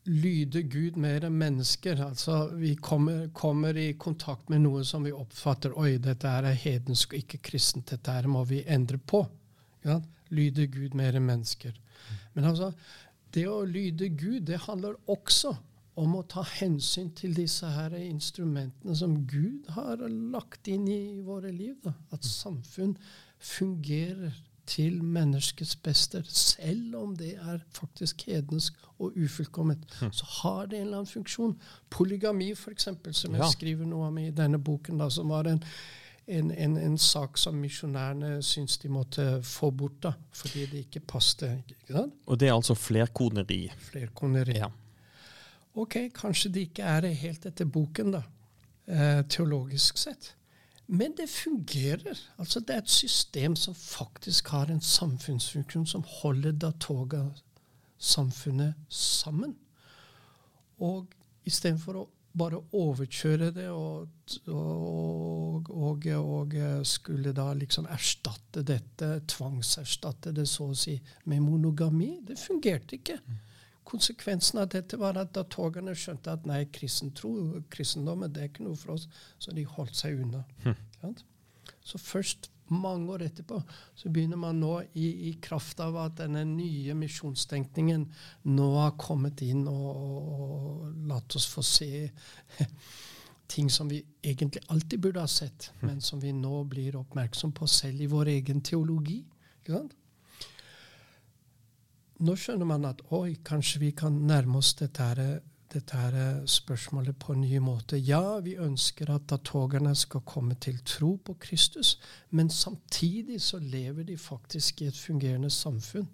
lyde 0.09 0.63
Gud 0.63 0.97
mer 0.97 1.25
enn 1.27 1.37
mennesker. 1.37 1.99
Altså, 2.01 2.47
vi 2.57 2.73
kommer, 2.75 3.27
kommer, 3.35 3.77
i 3.77 3.93
kontakt 3.93 4.49
med 4.49 4.63
noe 4.65 4.83
som 4.87 5.05
vi 5.05 5.13
oppfatter 5.13 5.75
Oi, 5.77 5.97
dette 6.01 6.29
er 6.29 6.49
hedensk 6.57 7.13
og 7.13 7.21
ikke 7.21 7.41
kristent. 7.51 7.91
Dette 7.93 8.15
her 8.15 8.29
må 8.31 8.43
vi 8.49 8.63
endre 8.65 8.97
på. 8.97 9.21
Ja? 9.85 9.99
Lyde 10.33 10.67
Gud 10.71 10.97
mer 10.97 11.17
enn 11.17 11.27
mennesker. 11.29 11.77
Men 12.33 12.49
altså, 12.51 12.71
det 13.35 13.45
å 13.49 13.61
lyde 13.67 14.09
Gud, 14.17 14.41
det 14.49 14.63
handler 14.65 14.97
også 15.09 15.53
om 15.99 16.15
å 16.15 16.25
ta 16.31 16.45
hensyn 16.47 17.09
til 17.17 17.33
disse 17.35 17.67
her 17.67 17.93
instrumentene 17.99 18.95
som 18.95 19.17
Gud 19.27 19.67
har 19.75 20.01
lagt 20.07 20.69
inn 20.71 20.87
i 20.87 21.19
våre 21.25 21.51
liv. 21.51 21.75
Da. 21.83 21.93
At 22.15 22.25
samfunn 22.25 22.95
fungerer 23.39 24.37
til 24.69 24.99
menneskets 25.03 25.75
beste. 25.81 26.21
Selv 26.29 26.95
om 26.99 27.15
det 27.17 27.31
er 27.41 27.59
faktisk 27.73 28.21
hedensk 28.29 28.75
og 28.99 29.15
ufullkomment, 29.17 29.87
så 30.13 30.25
har 30.41 30.67
det 30.69 30.77
en 30.77 30.85
eller 30.87 30.99
annen 31.01 31.09
funksjon. 31.09 31.55
Polygami, 31.89 32.51
f.eks., 32.53 32.83
som 33.17 33.33
jeg 33.33 33.41
Ja. 33.41 33.49
skriver 33.49 33.85
noe 33.89 34.07
om 34.11 34.17
i 34.21 34.29
denne 34.35 34.59
boken, 34.61 34.99
da, 35.01 35.07
som 35.09 35.29
var 35.33 35.47
en, 35.49 35.63
en, 36.27 36.51
en, 36.51 36.77
en 36.77 36.97
sak 37.01 37.37
som 37.41 37.55
misjonærene 37.57 38.43
syntes 38.45 38.77
de 38.83 38.89
måtte 38.93 39.27
få 39.43 39.71
bort, 39.71 39.97
da, 40.03 40.11
fordi 40.31 40.65
det 40.69 40.83
ikke 40.85 40.99
passte. 41.07 41.49
Ikke? 41.69 42.05
Og 42.27 42.39
det 42.39 42.49
er 42.51 42.53
altså 42.59 42.75
flerkoneri. 42.77 43.63
Flerkoneri. 43.89 44.57
Ja. 44.59 44.69
Ok, 45.79 45.95
kanskje 46.13 46.51
det 46.53 46.67
ikke 46.69 46.83
er 46.83 47.07
helt 47.13 47.45
etter 47.49 47.65
boken, 47.65 48.11
da, 48.19 48.21
eh, 48.87 49.21
teologisk 49.31 49.97
sett. 49.97 50.33
Men 50.89 51.13
det 51.17 51.29
fungerer. 51.29 52.17
Altså 52.37 52.59
Det 52.59 52.75
er 52.75 52.81
et 52.81 52.89
system 52.89 53.55
som 53.55 53.75
faktisk 53.75 54.47
har 54.47 54.65
en 54.65 54.81
samfunnsfunksjon 54.81 55.85
som 55.85 56.03
holder 56.03 56.51
Datoga-samfunnet 56.51 58.73
sammen. 58.89 59.55
Og 60.79 61.05
istedenfor 61.45 61.95
å 61.99 62.09
bare 62.39 62.61
overkjøre 62.73 63.51
det 63.53 63.69
og, 63.69 64.07
og, 64.47 65.69
og, 65.69 66.05
og 66.07 66.53
skulle 66.87 67.33
da 67.37 67.53
liksom 67.57 67.85
erstatte 67.89 68.63
dette, 68.65 69.21
tvangserstatte 69.29 70.31
det 70.33 70.47
så 70.49 70.63
å 70.71 70.75
si 70.77 71.01
med 71.29 71.41
monogami, 71.45 72.19
det 72.25 72.37
fungerte 72.39 72.95
ikke. 72.97 73.19
Konsekvensen 73.89 74.61
av 74.61 74.69
dette 74.73 74.99
var 75.01 75.17
at 75.17 75.33
da 75.33 75.43
togene 75.49 75.95
skjønte 75.97 76.35
at 76.35 76.45
nei, 76.49 76.61
kristentro, 76.73 77.33
kristendommen 77.73 78.31
det 78.33 78.43
er 78.43 78.51
ikke 78.51 78.67
noe 78.67 78.77
for 78.77 78.95
oss, 78.97 79.07
så 79.41 79.53
de 79.55 79.65
holdt 79.65 79.97
seg 79.97 80.21
unna. 80.21 80.43
Hm. 80.65 81.15
Så 81.85 81.97
først 82.01 82.51
mange 82.69 83.09
år 83.13 83.25
etterpå 83.25 83.59
så 83.97 84.11
begynner 84.13 84.37
man 84.37 84.59
nå, 84.61 84.73
i, 84.93 85.07
i 85.29 85.33
kraft 85.41 85.81
av 85.81 85.97
at 86.03 86.19
denne 86.19 86.43
nye 86.47 86.93
misjonstenkningen 86.97 88.05
nå 88.53 88.67
har 88.77 88.97
kommet 89.01 89.41
inn 89.45 89.65
og, 89.69 89.87
og 89.89 91.07
latt 91.09 91.37
oss 91.39 91.47
få 91.49 91.65
se 91.65 92.09
ting 93.49 93.71
som 93.73 93.89
vi 93.89 94.03
egentlig 94.21 94.61
alltid 94.69 95.01
burde 95.01 95.23
ha 95.23 95.29
sett, 95.29 95.71
men 95.81 96.01
som 96.01 96.21
vi 96.21 96.33
nå 96.35 96.61
blir 96.69 96.99
oppmerksom 96.99 97.55
på 97.57 97.67
selv 97.67 98.05
i 98.05 98.11
vår 98.11 98.35
egen 98.35 98.61
teologi. 98.61 99.23
Ikke 99.63 99.79
sant? 99.79 99.95
Nå 102.19 102.33
skjønner 102.35 102.67
man 102.67 102.83
at 102.83 102.99
oi, 103.15 103.37
kanskje 103.47 103.79
vi 103.79 103.89
kan 103.95 104.17
nærme 104.27 104.59
oss 104.59 104.73
dette, 104.75 105.05
her, 105.07 105.37
dette 105.71 105.99
her 106.01 106.41
spørsmålet 106.51 107.15
på 107.15 107.31
en 107.31 107.45
ny 107.45 107.61
måte. 107.63 107.95
Ja, 107.95 108.41
vi 108.43 108.57
ønsker 108.59 109.13
at 109.13 109.29
datogerne 109.31 109.93
skal 109.95 110.25
komme 110.27 110.57
til 110.59 110.81
tro 110.83 111.13
på 111.15 111.37
Kristus, 111.39 111.93
men 112.35 112.51
samtidig 112.51 113.39
så 113.41 113.61
lever 113.63 114.03
de 114.03 114.17
faktisk 114.17 114.81
i 114.81 114.89
et 114.91 114.99
fungerende 114.99 115.49
samfunn. 115.49 116.09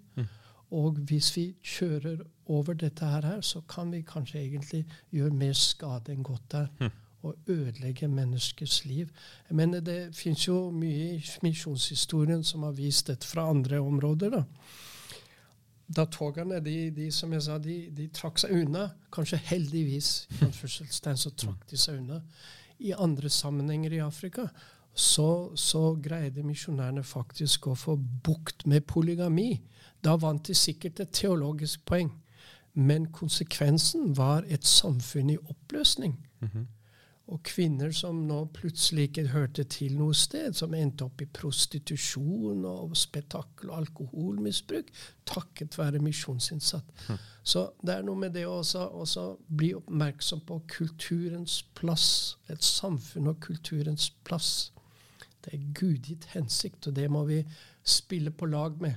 Og 0.70 1.02
hvis 1.10 1.32
vi 1.36 1.48
kjører 1.62 2.22
over 2.46 2.78
dette 2.78 3.06
her, 3.06 3.40
så 3.40 3.64
kan 3.66 3.90
vi 3.90 4.04
kanskje 4.06 4.44
egentlig 4.44 4.84
gjøre 5.10 5.34
mer 5.34 5.58
skade 5.58 6.14
enn 6.14 6.22
godt 6.22 6.52
der. 6.52 6.90
Og 7.26 7.34
ødelegge 7.50 8.06
menneskers 8.08 8.84
liv. 8.84 9.08
Jeg 9.48 9.56
mener, 9.56 9.80
Det 9.80 10.14
fins 10.14 10.48
jo 10.48 10.70
mye 10.70 11.16
i 11.16 11.24
misjonshistorien 11.42 12.44
som 12.44 12.62
har 12.62 12.72
vist 12.78 13.06
dette 13.06 13.26
fra 13.26 13.50
andre 13.50 13.80
områder. 13.80 14.30
da 14.30 14.42
da 15.86 16.04
togene 16.10 16.60
de, 16.60 16.90
de, 16.90 17.10
som 17.14 17.32
jeg 17.32 17.44
sa, 17.46 17.58
de, 17.62 17.76
de 17.94 18.08
trakk 18.14 18.40
seg 18.42 18.54
unna. 18.56 18.88
Kanskje 19.14 19.38
heldigvis, 19.50 20.26
anførselstegn, 20.42 21.20
så 21.20 21.32
trakk 21.38 21.66
de 21.70 21.78
seg 21.80 22.00
unna. 22.00 22.20
I 22.82 22.92
andre 22.92 23.30
sammenhenger 23.32 23.94
i 23.96 24.02
Afrika 24.04 24.48
så, 24.96 25.52
så 25.56 25.94
greide 26.02 26.44
misjonærene 26.44 27.04
faktisk 27.04 27.68
å 27.70 27.76
få 27.78 27.96
bukt 27.96 28.66
med 28.66 28.86
polygami. 28.88 29.60
Da 30.04 30.16
vant 30.20 30.46
de 30.48 30.54
sikkert 30.56 31.00
et 31.00 31.12
teologisk 31.12 31.84
poeng. 31.88 32.10
Men 32.76 33.06
konsekvensen 33.12 34.16
var 34.16 34.44
et 34.52 34.64
samfunn 34.68 35.30
i 35.32 35.38
oppløsning. 35.38 36.18
Og 37.26 37.40
kvinner 37.42 37.90
som 37.90 38.20
nå 38.28 38.44
plutselig 38.54 39.08
ikke 39.08 39.24
hørte 39.32 39.64
til 39.64 39.96
noe 39.98 40.14
sted, 40.14 40.54
som 40.54 40.74
endte 40.78 41.08
opp 41.08 41.24
i 41.24 41.26
prostitusjon 41.26 42.62
og 42.70 42.94
spetakkel 42.94 43.72
og 43.72 43.80
alkoholmisbruk, 43.80 44.92
takket 45.26 45.74
være 45.78 45.98
misjonsinnsatt. 46.04 46.92
Så 47.42 47.64
det 47.82 47.96
er 47.96 48.06
noe 48.06 48.20
med 48.20 48.36
det 48.38 48.44
å 48.46 48.62
bli 49.48 49.72
oppmerksom 49.74 50.44
på 50.46 50.60
kulturens 50.70 51.64
plass. 51.74 52.36
Et 52.46 52.62
samfunn 52.62 53.32
og 53.32 53.40
kulturens 53.42 54.12
plass. 54.22 54.70
Det 55.42 55.54
er 55.54 55.66
gudgitt 55.74 56.28
hensikt, 56.34 56.86
og 56.86 56.94
det 56.94 57.10
må 57.10 57.24
vi 57.26 57.40
spille 57.82 58.30
på 58.30 58.46
lag 58.46 58.78
med. 58.82 58.94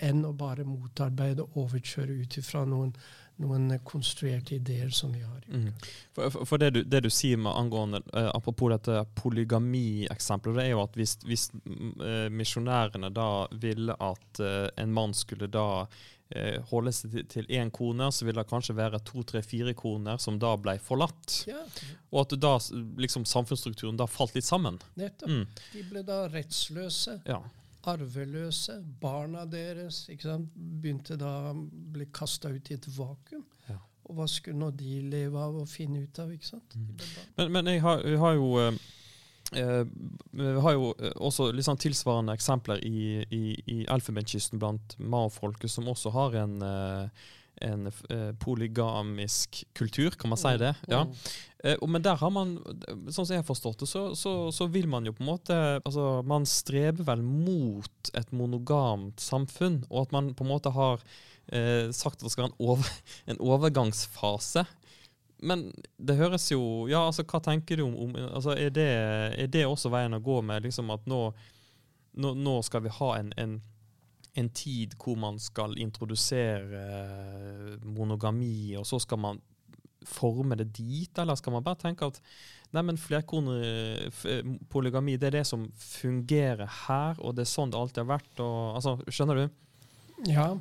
Enn 0.00 0.22
å 0.24 0.32
bare 0.36 0.64
motarbeide 0.64 1.44
og 1.44 1.58
overkjøre 1.66 2.14
ut 2.22 2.36
ifra 2.40 2.62
noen, 2.68 2.92
noen 3.40 3.72
konstruerte 3.84 4.54
ideer 4.56 4.90
som 4.94 5.12
vi 5.12 5.20
har. 5.20 5.42
Mm. 5.48 5.72
For, 6.14 6.30
for, 6.30 6.46
for 6.48 6.62
det, 6.62 6.70
du, 6.76 6.80
det, 6.84 7.02
du, 7.04 7.10
sier 7.12 7.40
med 7.40 7.52
angående 7.56 8.02
eh, 8.14 8.30
Apropos 8.34 8.72
dette 8.72 9.02
polygami-eksempelet, 9.20 10.56
det 10.56 10.66
er 10.68 10.72
jo 10.74 10.84
at 10.84 10.96
hvis, 10.96 11.16
hvis 11.26 11.48
eh, 11.54 12.28
misjonærene 12.32 13.12
da 13.16 13.30
ville 13.60 13.96
at 13.96 14.40
eh, 14.44 14.66
en 14.80 14.96
mann 14.96 15.16
skulle 15.16 15.50
da 15.52 15.68
eh, 16.36 16.58
holde 16.70 16.92
seg 16.94 17.16
til, 17.32 17.48
én 17.52 17.72
kone, 17.74 18.10
så 18.12 18.26
ville 18.26 18.42
det 18.42 18.50
kanskje 18.50 18.76
være 18.78 19.02
to, 19.06 19.24
tre, 19.26 19.42
fire 19.46 19.74
koner 19.78 20.20
som 20.22 20.38
da 20.40 20.54
ble 20.60 20.76
forlatt. 20.82 21.42
Ja, 21.50 21.62
Og 22.10 22.24
at 22.24 22.36
da 22.40 22.56
liksom 23.00 23.26
samfunnsstrukturen 23.28 23.98
da 24.00 24.08
falt 24.10 24.36
litt 24.36 24.48
sammen. 24.48 24.80
nettopp. 25.00 25.30
Mm. 25.30 25.64
De 25.74 25.86
ble 25.90 26.04
da 26.06 26.24
rettsløse. 26.30 27.20
Ja. 27.28 27.42
Arveløse. 27.88 28.80
Barna 29.00 29.44
deres 29.48 30.04
ikke 30.12 30.28
sant, 30.28 30.54
begynte 30.54 31.16
da 31.20 31.50
å 31.50 31.54
bli 31.94 32.08
kasta 32.12 32.52
ut 32.52 32.70
i 32.70 32.76
et 32.76 32.88
vakuum. 32.96 33.44
Ja. 33.68 33.78
Og 34.08 34.18
hva 34.18 34.28
skulle 34.30 34.58
nå 34.58 34.70
de 34.74 35.00
leve 35.10 35.38
av 35.40 35.60
og 35.62 35.68
finne 35.70 36.04
ut 36.04 36.22
av? 36.22 36.32
ikke 36.34 36.48
sant? 36.48 36.76
Mm. 36.76 37.04
Men, 37.36 37.52
men 37.56 37.74
jeg, 37.74 37.84
har, 37.84 38.02
jeg 38.06 38.20
har 38.20 38.36
jo 38.36 38.48
eh, 38.60 38.80
eh, 39.60 39.82
vi 40.36 40.54
har 40.66 40.76
jo 40.76 40.92
eh, 40.98 41.14
også 41.16 41.50
litt 41.54 41.68
sånn 41.68 41.80
tilsvarende 41.80 42.34
eksempler 42.36 42.82
i, 42.86 43.20
i, 43.22 43.42
i 43.70 43.82
Elfenbenskysten 43.90 44.60
blant 44.62 44.96
maofolket, 44.98 45.70
som 45.70 45.88
også 45.90 46.12
har 46.16 46.40
en, 46.42 46.58
eh, 46.66 47.28
en 47.60 47.86
eh, 47.86 48.32
polygamisk 48.40 49.64
kultur, 49.76 50.10
kan 50.18 50.32
man 50.32 50.40
si 50.40 50.56
det? 50.60 50.74
Ja. 50.88 51.04
Mm. 51.04 51.14
Eh, 51.64 51.86
men 51.88 52.02
der 52.02 52.16
har 52.20 52.32
man, 52.32 52.56
sånn 53.12 53.26
som 53.26 53.34
jeg 53.34 53.42
har 53.42 53.48
forstått 53.48 53.82
det, 53.82 53.88
så, 53.90 54.04
så, 54.16 54.34
så 54.54 54.68
vil 54.72 54.88
man 54.88 55.06
jo 55.06 55.12
på 55.16 55.24
en 55.24 55.28
måte 55.28 55.56
altså 55.80 56.22
Man 56.26 56.46
streber 56.48 57.04
vel 57.10 57.24
mot 57.24 58.12
et 58.16 58.32
monogamt 58.32 59.20
samfunn, 59.20 59.82
og 59.90 60.06
at 60.06 60.16
man 60.16 60.32
på 60.36 60.46
en 60.46 60.52
måte 60.54 60.72
har 60.74 61.02
eh, 61.52 61.90
sagt 61.92 62.20
at 62.20 62.26
det 62.28 62.32
skal 62.32 62.46
være 62.46 62.52
en, 62.54 62.60
over, 62.64 62.92
en 63.30 63.42
overgangsfase. 63.44 64.64
Men 65.40 65.70
det 65.96 66.18
høres 66.18 66.50
jo 66.52 66.86
Ja, 66.90 67.06
altså, 67.06 67.24
hva 67.28 67.40
tenker 67.44 67.80
du 67.80 67.86
om, 67.86 67.96
om 67.96 68.16
altså, 68.16 68.56
er, 68.56 68.72
det, 68.76 68.88
er 69.40 69.52
det 69.52 69.66
også 69.66 69.92
veien 69.92 70.16
å 70.16 70.24
gå 70.24 70.40
med 70.44 70.66
liksom 70.66 70.92
at 70.92 71.06
nå, 71.08 71.22
nå, 72.20 72.34
nå 72.36 72.60
skal 72.66 72.84
vi 72.84 72.92
ha 73.00 73.14
en, 73.18 73.32
en, 73.40 73.60
en 74.38 74.50
tid 74.54 74.94
hvor 75.00 75.18
man 75.18 75.38
skal 75.42 75.74
introdusere 75.80 76.80
eh, 76.80 77.86
monogami, 77.86 78.76
og 78.78 78.86
så 78.86 79.00
skal 79.02 79.18
man 79.22 79.40
forme 80.06 80.56
det 80.56 80.70
dit, 80.78 81.18
eller 81.18 81.36
skal 81.36 81.52
man 81.52 81.64
bare 81.64 81.80
tenke 81.82 82.06
at 82.08 82.20
nei, 82.72 82.82
men 82.86 82.98
flerkoner, 83.00 84.06
polygami, 84.72 85.18
det 85.20 85.28
er 85.28 85.40
det 85.40 85.46
som 85.48 85.66
fungerer 85.76 86.70
her, 86.86 87.18
og 87.20 87.34
det 87.36 87.44
er 87.44 87.50
sånn 87.50 87.72
det 87.72 87.80
alltid 87.80 88.04
har 88.04 88.12
vært, 88.14 88.32
og 88.40 88.78
altså, 88.78 88.96
skjønner 89.10 89.42
du? 89.42 89.58
Ja, 90.28 90.58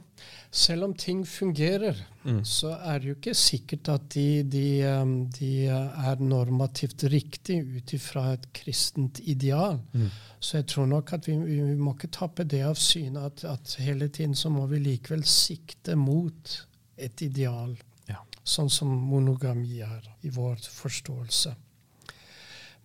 selv 0.51 0.83
om 0.83 0.93
ting 0.93 1.25
fungerer, 1.27 2.05
Mm. 2.23 2.43
så 2.45 2.73
er 2.83 2.99
det 2.99 3.07
jo 3.07 3.15
ikke 3.15 3.33
sikkert 3.33 3.89
at 3.89 4.09
de, 4.13 4.43
de, 4.43 4.63
um, 5.01 5.29
de 5.31 5.65
er 5.71 6.19
normativt 6.19 7.03
riktig 7.03 7.61
ut 7.77 7.93
ifra 7.95 8.33
et 8.33 8.47
kristent 8.53 9.21
ideal. 9.23 9.79
Mm. 9.93 10.09
Så 10.39 10.57
jeg 10.57 10.67
tror 10.67 10.85
nok 10.85 11.13
at 11.13 11.27
vi, 11.27 11.37
vi, 11.37 11.61
vi 11.61 11.75
må 11.79 11.93
ikke 11.95 12.11
tappe 12.11 12.43
det 12.43 12.61
av 12.67 12.75
syne 12.75 13.23
at, 13.25 13.43
at 13.47 13.75
hele 13.79 14.09
tiden 14.09 14.35
så 14.35 14.49
må 14.51 14.65
vi 14.67 14.81
likevel 14.83 15.23
sikte 15.23 15.95
mot 15.95 16.67
et 16.97 17.21
ideal. 17.21 17.77
Ja. 18.09 18.19
Sånn 18.43 18.69
som 18.69 18.91
monogami 18.91 19.79
er 19.79 20.11
i 20.21 20.29
vår 20.35 20.59
forståelse. 20.75 21.55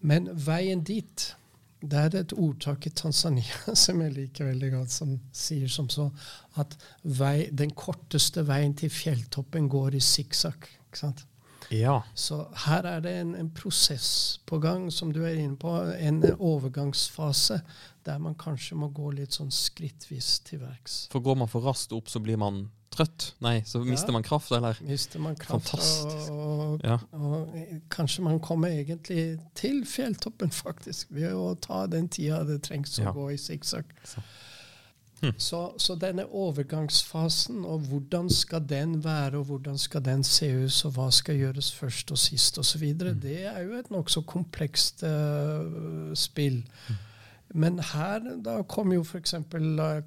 Men 0.06 0.30
veien 0.46 0.84
dit 0.86 1.32
det 1.90 2.00
er 2.00 2.16
et 2.20 2.32
ordtak 2.36 2.86
i 2.88 2.92
Tanzania 2.96 3.74
som 3.84 4.00
jeg 4.04 4.14
liker 4.16 4.50
veldig 4.50 4.70
godt, 4.78 4.94
som 4.94 5.14
sier 5.34 5.70
som 5.70 5.90
så 5.92 6.08
at 6.60 6.76
vei, 7.02 7.50
den 7.52 7.74
korteste 7.76 8.46
veien 8.48 8.74
til 8.78 8.92
fjelltoppen 8.92 9.68
går 9.72 9.98
i 9.98 10.02
sikksakk. 10.04 10.70
Ja. 11.72 12.02
Så 12.14 12.44
her 12.66 12.86
er 12.86 13.00
det 13.02 13.12
en, 13.20 13.34
en 13.34 13.50
prosess 13.50 14.40
på 14.46 14.60
gang, 14.62 14.90
som 14.92 15.12
du 15.12 15.22
er 15.24 15.38
inne 15.40 15.56
på. 15.60 15.72
En 15.98 16.22
overgangsfase 16.38 17.60
der 18.04 18.20
man 18.20 18.36
kanskje 18.38 18.76
må 18.78 18.90
gå 18.94 19.14
litt 19.16 19.36
sånn 19.36 19.52
skrittvis 19.54 20.38
til 20.44 20.60
verks. 20.64 21.04
For 21.12 21.24
går 21.24 21.40
man 21.40 21.50
for 21.50 21.64
raskt 21.64 21.94
opp, 21.96 22.10
så 22.12 22.20
blir 22.22 22.38
man 22.40 22.66
trøtt? 22.94 23.32
Nei, 23.44 23.60
så 23.66 23.82
mister 23.84 24.08
Ja. 24.08 24.12
man 24.18 24.22
kraft, 24.26 24.52
eller? 24.52 24.78
Mister 24.82 25.18
man 25.20 25.34
kraft 25.36 25.68
Fantastisk. 25.68 26.30
og, 26.30 26.60
og 26.74 26.80
Ja. 26.84 26.98
Og 27.12 27.48
kanskje 27.90 28.22
man 28.22 28.40
kommer 28.40 28.68
egentlig 28.68 29.38
til 29.54 29.84
fjelltoppen, 29.86 30.50
faktisk, 30.64 31.06
ved 31.10 31.32
å 31.34 31.54
ta 31.60 31.86
den 31.86 32.08
tida 32.08 32.42
det 32.44 32.62
trengs 32.62 32.98
å 32.98 33.02
Ja. 33.08 33.12
gå 33.12 33.30
i 33.32 33.36
sikksakk. 33.36 33.94
Så. 34.04 34.20
Så, 35.40 35.58
så 35.80 35.94
denne 35.96 36.26
overgangsfasen, 36.36 37.64
og 37.64 37.86
hvordan 37.88 38.26
skal 38.30 38.60
den 38.68 38.98
være, 39.04 39.38
og 39.38 39.44
hvordan 39.48 39.78
skal 39.78 40.02
den 40.04 40.24
se 40.24 40.50
ut, 40.52 40.84
og 40.84 40.92
hva 40.98 41.06
skal 41.12 41.38
gjøres 41.38 41.70
først 41.72 42.10
og 42.12 42.18
sist 42.18 42.58
osv., 42.60 42.82
Mm. 42.92 43.20
det 43.22 43.38
er 43.46 43.62
jo 43.64 43.72
et 43.78 43.88
nokså 43.90 44.20
komplekst 44.26 45.02
uh, 45.02 46.12
spill. 46.14 46.60
Mm. 46.88 46.94
Men 47.54 47.78
her 47.78 48.24
da 48.42 48.56
kom 48.66 48.90
jo 48.90 49.04
f.eks. 49.04 49.36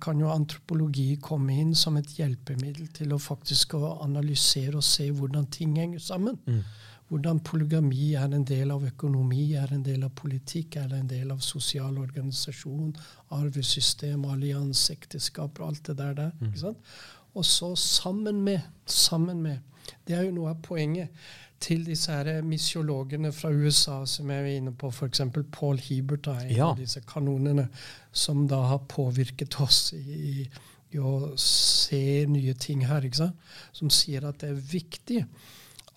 kan 0.03 0.19
jo 0.19 0.31
antropologi 0.33 1.15
komme 1.23 1.55
inn 1.61 1.71
som 1.75 1.95
et 1.95 2.09
hjelpemiddel 2.17 2.89
til 2.95 3.13
å 3.15 3.21
faktisk 3.23 3.77
å 3.77 3.93
analysere 4.03 4.75
og 4.75 4.83
se 4.83 5.07
hvordan 5.07 5.47
ting 5.55 5.77
henger 5.79 6.03
sammen. 6.03 6.35
Mm. 6.43 6.59
Hvordan 7.07 7.39
polygami 7.47 8.09
er 8.19 8.33
en 8.35 8.43
del 8.43 8.73
av 8.75 8.83
økonomi, 8.83 9.53
er 9.55 9.71
en 9.71 9.83
del 9.85 10.03
av 10.03 10.11
politikk, 10.19 10.75
er 10.75 10.97
en 10.97 11.07
del 11.07 11.31
av 11.31 11.39
sosial 11.39 11.95
organisasjon, 12.01 12.91
arvesystem, 13.37 14.25
allianse, 14.27 14.97
ekteskap 14.97 15.61
og 15.61 15.69
alt 15.69 15.87
det 15.87 15.97
der. 16.01 16.17
der 16.19 16.49
ikke 16.49 16.65
sant? 16.65 16.93
Og 17.31 17.47
så 17.47 17.71
sammen 17.79 18.43
med, 18.43 18.59
sammen 18.85 19.41
med 19.41 19.59
Det 20.07 20.17
er 20.17 20.25
jo 20.25 20.33
noe 20.35 20.49
av 20.51 20.59
poenget 20.59 21.15
til 21.60 21.84
disse 21.88 22.12
her 22.12 22.41
misiologene 22.45 23.32
fra 23.34 23.49
USA 23.49 24.03
som 24.05 24.30
jeg 24.30 24.43
er 24.43 24.58
inne 24.60 24.72
på, 24.78 24.91
f.eks. 24.93 25.22
Paul 25.51 25.78
Hebert, 25.82 26.26
da, 26.28 26.36
en 26.43 26.51
Ja. 26.55 26.68
av 26.72 26.78
disse 26.78 27.01
kanonene, 27.08 27.68
som 28.12 28.47
da 28.47 28.62
har 28.68 28.84
påvirket 28.89 29.60
oss 29.62 29.93
i, 29.93 30.47
i 30.93 30.97
å 31.01 31.34
se 31.38 32.26
nye 32.30 32.53
ting 32.53 32.86
her. 32.88 33.01
ikke 33.01 33.18
sant? 33.24 33.36
Som 33.74 33.89
sier 33.89 34.28
at 34.30 34.39
det 34.39 34.49
er 34.51 34.62
viktig 34.72 35.26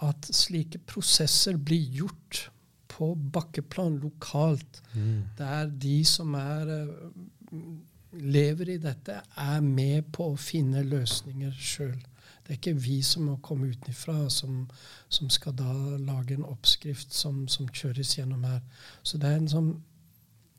at 0.02 0.30
slike 0.32 0.78
prosesser 0.88 1.56
blir 1.60 1.84
gjort 1.92 2.46
på 2.88 3.14
bakkeplan 3.32 3.98
lokalt, 4.02 4.80
der 5.38 5.66
de 5.66 6.04
som 6.04 6.34
er, 6.34 6.68
eh, 6.68 7.56
lever 8.12 8.68
i 8.74 8.78
dette, 8.78 9.20
er 9.36 9.60
med 9.60 10.08
på 10.12 10.32
å 10.32 10.38
finne 10.40 10.82
løsninger 10.84 11.52
sjøl. 11.52 11.98
Det 12.50 12.56
er 12.56 12.58
ikke 12.58 12.82
vi 12.82 12.96
som 13.06 13.28
må 13.28 13.36
komme 13.46 13.68
utenfra, 13.70 14.24
som, 14.34 14.64
som 15.06 15.28
skal 15.30 15.54
da 15.54 15.70
lage 16.02 16.34
en 16.34 16.42
oppskrift 16.42 17.14
som, 17.14 17.44
som 17.46 17.68
kjøres 17.70 18.16
gjennom 18.16 18.42
her. 18.42 18.64
Så 19.06 19.20
det 19.22 19.28
er 19.30 19.36
en 19.38 19.46
sånn 19.52 19.68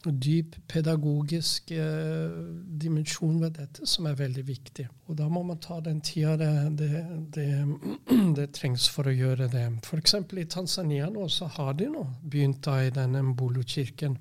dyp 0.07 0.55
pedagogisk 0.71 1.73
eh, 1.75 2.37
dimensjon 2.79 3.41
ved 3.41 3.57
dette 3.59 3.89
som 3.91 4.07
er 4.07 4.15
veldig 4.21 4.45
viktig. 4.47 4.85
Og 5.11 5.19
da 5.19 5.27
må 5.27 5.43
man 5.43 5.59
ta 5.59 5.81
den 5.83 5.99
tida 5.99 6.37
det, 6.39 6.53
det, 6.79 7.03
det, 7.35 7.49
det 8.39 8.47
trengs 8.55 8.87
for 8.87 9.11
å 9.11 9.17
gjøre 9.17 9.49
det. 9.51 9.67
F.eks. 9.83 10.15
i 10.15 10.47
Tanzania 10.47 11.09
nå 11.11 11.27
så 11.27 11.51
har 11.57 11.75
de 11.75 11.89
nå 11.91 12.05
begynt 12.23 12.63
da 12.63 12.79
i 12.85 12.95
denne 12.95 13.25
Mbolo-kirken 13.33 14.15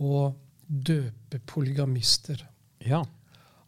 å 0.00 0.24
døpe 0.66 1.44
polygamister. 1.44 2.40
Ja. 2.88 3.04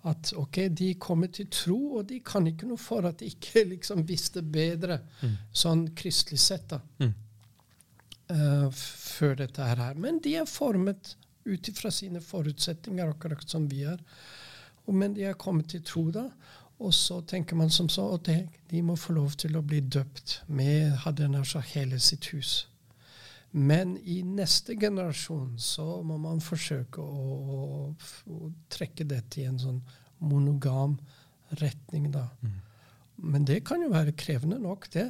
At 0.09 0.33
ok, 0.39 0.61
de 0.73 0.93
kommer 1.01 1.31
til 1.35 1.49
tro, 1.53 1.79
og 1.99 2.09
de 2.09 2.21
kan 2.25 2.47
ikke 2.49 2.69
noe 2.71 2.81
for 2.81 3.07
at 3.09 3.21
de 3.21 3.31
ikke 3.31 3.65
liksom 3.75 4.05
visste 4.09 4.43
bedre, 4.43 5.03
sånn 5.53 5.89
kristelig 5.99 6.41
sett, 6.43 6.69
da. 6.75 6.83
Mm. 7.03 7.15
uh, 8.35 8.69
før 8.73 9.41
dette 9.43 9.65
her. 9.65 9.83
er. 9.91 9.99
Men 10.01 10.23
de 10.25 10.37
er 10.41 10.49
formet 10.49 11.17
ut 11.49 11.69
ifra 11.69 11.91
sine 11.95 12.21
forutsetninger, 12.21 13.15
akkurat 13.15 13.45
som 13.49 13.69
vi 13.71 13.85
er. 13.89 14.01
Og, 14.87 14.95
men 14.95 15.15
de 15.17 15.27
er 15.29 15.39
kommet 15.41 15.71
til 15.73 15.85
tro, 15.85 16.09
da. 16.15 16.29
Og 16.79 16.95
så 16.95 17.21
tenker 17.27 17.59
man 17.59 17.71
som 17.75 17.89
så 17.91 18.05
at 18.15 18.29
de, 18.29 18.39
de 18.71 18.83
må 18.87 18.95
få 18.97 19.17
lov 19.17 19.35
til 19.41 19.57
å 19.59 19.65
bli 19.67 19.81
døpt 19.83 20.43
med 20.47 20.95
hadde 21.05 21.27
nær 21.33 21.49
sagt 21.49 21.75
hele 21.75 21.99
sitt 22.03 22.31
hus. 22.31 22.69
Men 23.51 23.97
i 24.05 24.21
neste 24.23 24.77
generasjon 24.77 25.55
så 25.61 26.03
må 26.05 26.19
man 26.21 26.43
forsøke 26.45 27.01
å, 27.01 27.27
å, 27.57 27.61
å 28.29 28.53
trekke 28.73 29.07
dette 29.09 29.41
i 29.41 29.49
en 29.49 29.61
sånn 29.63 29.83
monogam 30.19 30.99
retning, 31.63 32.11
da. 32.13 32.29
Men 33.19 33.47
det 33.49 33.63
kan 33.67 33.83
jo 33.83 33.91
være 33.91 34.17
krevende 34.19 34.61
nok, 34.63 34.91
det. 34.95 35.09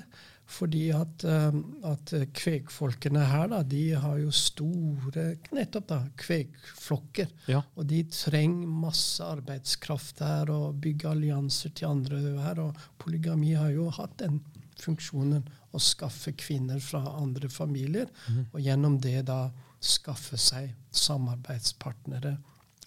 Fordi 0.49 0.87
at, 0.97 1.25
eh, 1.29 1.57
at 1.91 2.13
kvegfolkene 2.39 3.21
her, 3.29 3.51
da, 3.53 3.59
de 3.69 3.83
har 4.01 4.17
jo 4.23 4.31
store 4.33 5.27
nettopp 5.53 5.91
da, 5.91 5.99
kvegflokker. 6.23 7.35
Ja. 7.53 7.61
Og 7.77 7.85
de 7.91 8.01
trenger 8.09 8.79
masse 8.87 9.25
arbeidskraft 9.25 10.23
her 10.25 10.49
og 10.55 10.79
bygge 10.81 11.11
allianser 11.11 11.75
til 11.77 11.91
andre 11.91 12.39
her. 12.47 12.63
Og 12.65 12.81
polygami 13.03 13.53
har 13.61 13.75
jo 13.75 13.91
hatt 13.93 14.17
den 14.23 14.41
funksjonen 14.81 15.45
å 15.73 15.81
skaffe 15.83 16.33
kvinner 16.39 16.81
fra 16.81 17.03
andre 17.19 17.49
familier, 17.53 18.09
og 18.53 18.61
gjennom 18.61 18.99
det 19.05 19.27
da 19.29 19.51
skaffe 19.81 20.39
seg 20.41 20.73
samarbeidspartnere 20.91 22.37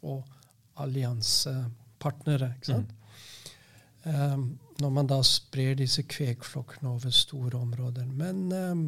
og 0.01 0.25
alliansepartnere. 0.81 2.55
ikke 2.57 2.73
sant? 2.73 2.91
Um, 4.03 4.59
når 4.81 4.89
man 4.89 5.07
da 5.07 5.19
sprer 5.21 5.75
disse 5.77 6.01
kvegflokkene 6.09 6.89
over 6.89 7.13
store 7.13 7.59
områder. 7.59 8.07
Men 8.17 8.47
um, 8.51 8.85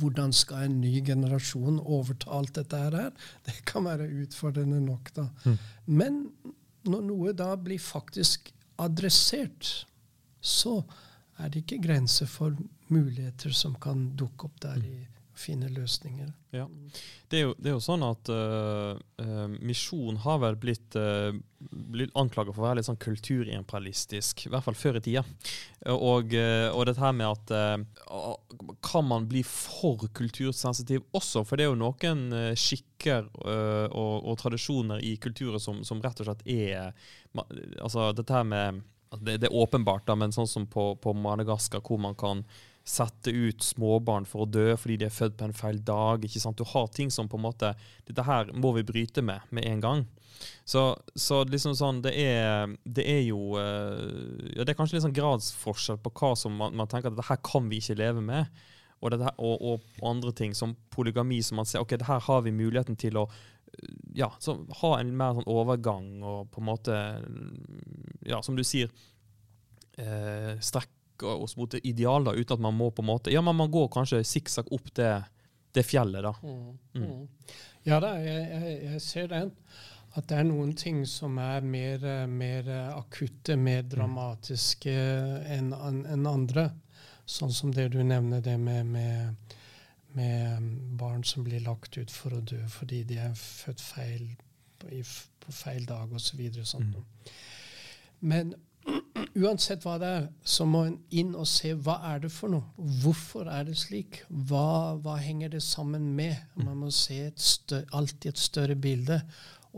hvordan 0.00 0.32
skal 0.34 0.66
en 0.66 0.80
ny 0.80 0.98
generasjon 1.06 1.78
overta 1.78 2.32
alt 2.34 2.56
dette 2.58 2.76
her? 2.76 3.12
Det 3.46 3.60
kan 3.68 3.86
være 3.86 4.10
utfordrende 4.24 4.80
nok, 4.82 5.12
da. 5.14 5.28
Men 5.86 6.24
når 6.88 7.04
noe 7.06 7.32
da 7.36 7.52
blir 7.56 7.78
faktisk 7.78 8.50
adressert, 8.82 9.86
så 10.40 10.82
er 11.38 11.50
det 11.52 11.62
ikke 11.64 11.82
grenser 11.86 12.26
for 12.30 12.56
muligheter 12.94 13.54
som 13.54 13.76
kan 13.80 14.10
dukke 14.16 14.48
opp 14.48 14.60
der 14.64 14.82
i 14.84 14.98
finne 15.38 15.68
løsninger. 15.70 16.30
Ja. 16.50 16.66
Det, 17.28 17.38
er 17.38 17.44
jo, 17.46 17.52
det 17.58 17.70
er 17.70 17.76
jo 17.76 17.82
sånn 17.82 18.04
at 18.06 18.30
uh, 18.32 18.96
misjon 19.62 20.18
har 20.24 20.40
vel 20.42 20.58
blitt, 20.60 20.96
uh, 20.98 21.30
blitt 21.68 22.14
anklaget 22.18 22.56
for 22.56 22.64
å 22.64 22.66
være 22.66 22.80
litt 22.80 22.88
sånn 22.88 23.00
kulturimperialistisk, 23.02 24.46
i 24.46 24.52
hvert 24.52 24.66
fall 24.66 24.78
før 24.78 24.98
i 24.98 25.04
tida. 25.04 25.22
Og, 25.94 26.34
uh, 26.34 26.68
og 26.72 26.88
dette 26.88 27.04
her 27.04 27.14
med 27.16 27.28
at 27.30 27.54
uh, 27.54 28.34
Kan 28.84 29.06
man 29.08 29.28
bli 29.30 29.44
for 29.46 30.08
kultursensitiv 30.16 31.06
også? 31.16 31.44
For 31.46 31.58
det 31.58 31.66
er 31.66 31.72
jo 31.72 31.78
noen 31.78 32.24
skikker 32.58 33.28
og, 33.38 34.14
og 34.26 34.34
tradisjoner 34.40 35.04
i 35.06 35.14
kulturer 35.22 35.60
som, 35.62 35.84
som 35.86 36.00
rett 36.02 36.18
og 36.22 36.26
slett 36.26 36.46
er 36.50 36.90
Altså 37.78 38.08
dette 38.16 38.34
her 38.34 38.46
med 38.48 38.80
det, 39.20 39.38
det 39.42 39.48
er 39.48 39.54
åpenbart, 39.56 40.06
da, 40.08 40.16
men 40.18 40.34
sånn 40.34 40.48
som 40.50 40.66
på, 40.68 40.90
på 41.00 41.14
Madagaskar, 41.16 41.80
hvor 41.84 42.00
man 42.02 42.16
kan 42.18 42.42
sette 42.88 43.32
ut 43.34 43.60
småbarn 43.64 44.24
for 44.28 44.44
å 44.46 44.48
dø 44.48 44.70
fordi 44.80 44.96
de 45.02 45.08
er 45.08 45.12
født 45.12 45.36
på 45.36 45.44
en 45.48 45.56
feil 45.56 45.80
dag. 45.84 46.24
ikke 46.24 46.40
sant? 46.40 46.56
Du 46.56 46.64
har 46.64 46.86
ting 46.94 47.10
som 47.12 47.28
på 47.28 47.36
en 47.36 47.44
måte 47.44 47.74
Dette 48.08 48.24
her 48.24 48.48
må 48.56 48.72
vi 48.78 48.86
bryte 48.88 49.22
med 49.24 49.44
med 49.52 49.66
en 49.68 49.82
gang. 49.84 50.06
Så, 50.64 50.82
så 51.18 51.42
liksom 51.50 51.74
sånn 51.74 52.00
Det 52.04 52.12
er, 52.14 52.70
det 52.86 53.04
er 53.10 53.22
jo 53.26 53.56
eh, 53.58 54.54
ja, 54.54 54.62
Det 54.64 54.70
er 54.72 54.78
kanskje 54.78 54.96
litt 54.96 55.04
sånn 55.08 55.16
gradsforskjell 55.16 55.98
på 56.04 56.12
hva 56.20 56.32
som 56.38 56.54
man, 56.56 56.76
man 56.78 56.88
tenker 56.88 57.10
at 57.10 57.16
dette 57.18 57.28
her 57.28 57.40
kan 57.44 57.68
vi 57.68 57.80
ikke 57.82 57.98
leve 57.98 58.22
med. 58.24 58.48
Og, 59.02 59.12
her- 59.18 59.36
og, 59.38 59.62
og 59.62 60.04
andre 60.08 60.32
ting, 60.34 60.54
som 60.58 60.72
polygami, 60.94 61.42
som 61.46 61.60
man 61.60 61.68
ser 61.68 61.82
ok, 61.84 61.96
det 62.00 62.08
her 62.08 62.22
har 62.24 62.40
vi 62.46 62.54
muligheten 62.54 62.96
til 62.98 63.18
å 63.20 63.28
ja, 64.16 64.30
så 64.42 64.56
ha 64.80 64.94
en 64.98 65.10
mer 65.14 65.36
sånn 65.36 65.46
overgang 65.52 66.06
og 66.24 66.48
på 66.54 66.62
en 66.62 66.66
måte 66.66 66.94
Ja, 68.26 68.40
som 68.42 68.56
du 68.56 68.64
sier, 68.66 68.88
eh, 70.00 70.54
strekke 70.64 70.97
oss 71.26 71.56
mot 71.56 71.74
et 71.74 71.84
ideal, 71.86 72.24
da, 72.26 72.34
uten 72.36 72.58
at 72.58 72.62
man 72.62 72.76
må 72.76 72.90
på 72.94 73.02
en 73.02 73.10
måte 73.10 73.32
Ja, 73.32 73.42
men 73.42 73.56
man 73.58 73.70
går 73.72 73.88
kanskje 73.94 74.22
sikksakk 74.26 74.72
opp 74.74 74.92
det, 74.98 75.12
det 75.74 75.84
fjellet, 75.86 76.22
da. 76.24 76.34
Mm. 76.94 77.28
Ja 77.88 78.00
da, 78.04 78.14
jeg, 78.22 78.48
jeg, 78.50 78.80
jeg 78.92 79.04
ser 79.04 79.30
den. 79.32 79.54
At 80.16 80.28
det 80.30 80.38
er 80.40 80.46
noen 80.48 80.72
ting 80.78 81.02
som 81.06 81.36
er 81.38 81.64
mer, 81.64 82.04
mer 82.26 82.68
akutte, 82.96 83.56
mer 83.60 83.84
dramatiske 83.86 84.94
enn 85.56 85.72
en 85.74 86.26
andre. 86.26 86.70
Sånn 87.28 87.52
som 87.52 87.72
det 87.74 87.90
du 87.92 88.00
nevner, 88.02 88.40
det 88.40 88.56
med, 88.58 88.86
med, 88.88 89.56
med 90.16 90.62
mm, 90.64 90.70
barn 90.98 91.24
som 91.28 91.44
blir 91.44 91.60
lagt 91.66 91.98
ut 92.00 92.10
for 92.10 92.34
å 92.34 92.40
dø 92.40 92.62
fordi 92.72 93.02
de 93.10 93.20
er 93.20 93.34
født 93.36 93.84
feil 93.84 94.30
på, 94.80 95.02
på 95.44 95.54
feil 95.54 95.84
dag 95.86 96.14
osv. 96.16 96.40
Sånn. 96.64 96.94
Men 98.24 98.54
uansett 99.38 99.84
hva 99.86 99.96
det 100.00 100.08
er, 100.18 100.26
så 100.44 100.66
må 100.68 100.84
en 100.88 100.96
inn 101.10 101.34
og 101.38 101.46
se 101.48 101.72
hva 101.74 101.98
er 102.10 102.24
det 102.24 102.30
for 102.34 102.52
noe. 102.52 102.88
Hvorfor 103.02 103.50
er 103.52 103.66
det 103.68 103.76
slik? 103.80 104.22
Hva, 104.28 104.96
hva 105.02 105.16
henger 105.22 105.52
det 105.54 105.62
sammen 105.64 106.10
med? 106.16 106.36
Man 106.60 106.82
må 106.84 106.90
se 106.94 107.20
et 107.28 107.40
større, 107.40 107.86
alltid 107.96 108.32
et 108.32 108.42
større 108.42 108.76
bilde. 108.78 109.20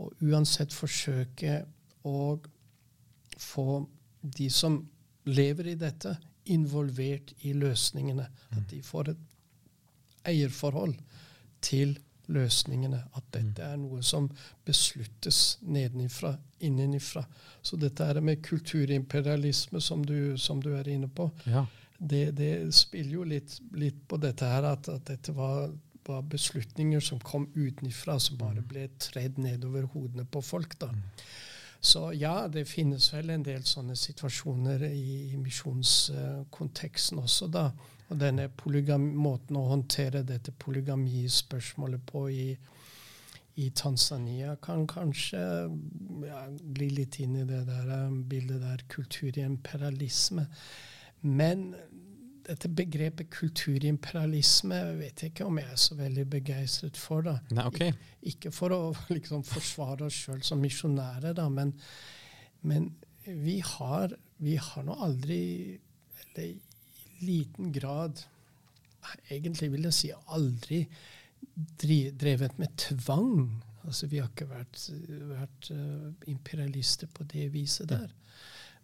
Og 0.01 0.13
uansett 0.25 0.73
forsøke 0.73 1.61
å 2.07 2.37
få 3.41 3.67
de 4.21 4.49
som 4.53 4.79
lever 5.29 5.73
i 5.73 5.79
dette, 5.79 6.15
involvert 6.51 7.33
i 7.45 7.53
løsningene. 7.53 8.25
At 8.57 8.63
de 8.71 8.81
får 8.85 9.13
et 9.13 9.27
eierforhold 10.31 10.95
til 11.61 11.95
løsningene. 12.31 13.03
At 13.17 13.27
dette 13.35 13.63
er 13.63 13.77
noe 13.81 14.01
som 14.03 14.29
besluttes 14.67 15.57
nedenifra, 15.61 16.33
innenifra. 16.63 17.25
Så 17.61 17.77
dette 17.77 18.05
her 18.07 18.19
med 18.21 18.41
kulturimperialisme, 18.45 19.81
som 19.81 20.05
du, 20.05 20.37
som 20.37 20.61
du 20.63 20.73
er 20.77 20.87
inne 20.89 21.07
på, 21.09 21.29
Ja. 21.45 21.65
det, 21.99 22.31
det 22.37 22.73
spiller 22.73 23.13
jo 23.13 23.23
litt, 23.23 23.59
litt 23.73 24.07
på 24.07 24.17
dette 24.17 24.45
her 24.45 24.63
at, 24.71 24.89
at 24.89 25.05
dette 25.05 25.33
var, 25.37 25.69
var 26.07 26.21
beslutninger 26.21 26.99
som 26.99 27.19
kom 27.19 27.47
utenfra, 27.55 28.19
som 28.19 28.37
bare 28.37 28.61
ble 28.65 28.87
tredd 28.99 29.37
nedover 29.37 29.85
hodene 29.93 30.25
på 30.25 30.41
folk. 30.41 30.79
da. 30.79 30.89
Så 31.81 32.11
ja, 32.13 32.47
det 32.47 32.67
finnes 32.69 33.07
vel 33.13 33.29
en 33.33 33.43
del 33.43 33.63
sånne 33.65 33.95
situasjoner 33.97 34.83
i, 34.89 35.31
i 35.33 35.37
misjonskonteksten 35.41 37.19
også, 37.21 37.47
da. 37.51 37.71
Og 38.11 38.19
denne 38.19 38.49
måten 39.15 39.57
å 39.59 39.69
håndtere 39.69 40.23
dette 40.27 40.53
polygamispørsmålet 40.59 42.03
på 42.09 42.25
i, 42.29 42.47
i 43.63 43.69
Tanzania 43.75 44.57
kan 44.63 44.83
kanskje 44.89 45.41
ja, 46.27 46.43
gli 46.49 46.89
litt 46.91 47.21
inn 47.23 47.37
i 47.39 47.47
det 47.47 47.63
der 47.69 47.93
eh, 47.95 48.17
bildet 48.33 48.61
der 48.65 48.83
kulturimperialisme. 48.91 50.45
Men 51.21 51.69
dette 52.47 52.71
begrepet 52.73 53.29
kulturimperialisme 53.31 54.79
vet 54.97 55.23
jeg 55.23 55.31
ikke 55.31 55.47
om 55.47 55.61
jeg 55.61 55.71
er 55.71 55.79
så 55.79 55.95
veldig 55.99 56.25
begeistret 56.33 56.99
for. 56.99 57.23
da. 57.29 57.37
Nei, 57.55 57.67
okay. 57.69 57.93
Ik 58.19 58.35
ikke 58.35 58.51
for 58.55 58.75
å 58.75 58.81
liksom 59.15 59.45
forsvare 59.47 60.09
oss 60.09 60.25
sjøl 60.25 60.43
som 60.43 60.59
misjonærer, 60.59 61.37
da, 61.37 61.47
men, 61.53 61.71
men 62.67 62.91
vi 63.23 63.61
har 63.63 64.17
vi 64.41 64.57
har 64.57 64.85
nå 64.85 64.95
aldri, 65.05 65.41
eller 66.23 66.53
liten 67.25 67.71
grad 67.73 68.25
Egentlig 69.33 69.71
vil 69.73 69.87
jeg 69.87 69.95
si 69.97 70.09
aldri 70.29 70.83
drevet 72.21 72.59
med 72.61 72.75
tvang. 72.77 73.63
Altså, 73.81 74.05
vi 74.07 74.19
har 74.21 74.27
ikke 74.29 74.45
vært, 74.51 74.77
vært 75.31 75.69
uh, 75.73 76.11
imperialister 76.29 77.09
på 77.09 77.25
det 77.31 77.47
viset 77.55 77.89
der. 77.89 78.11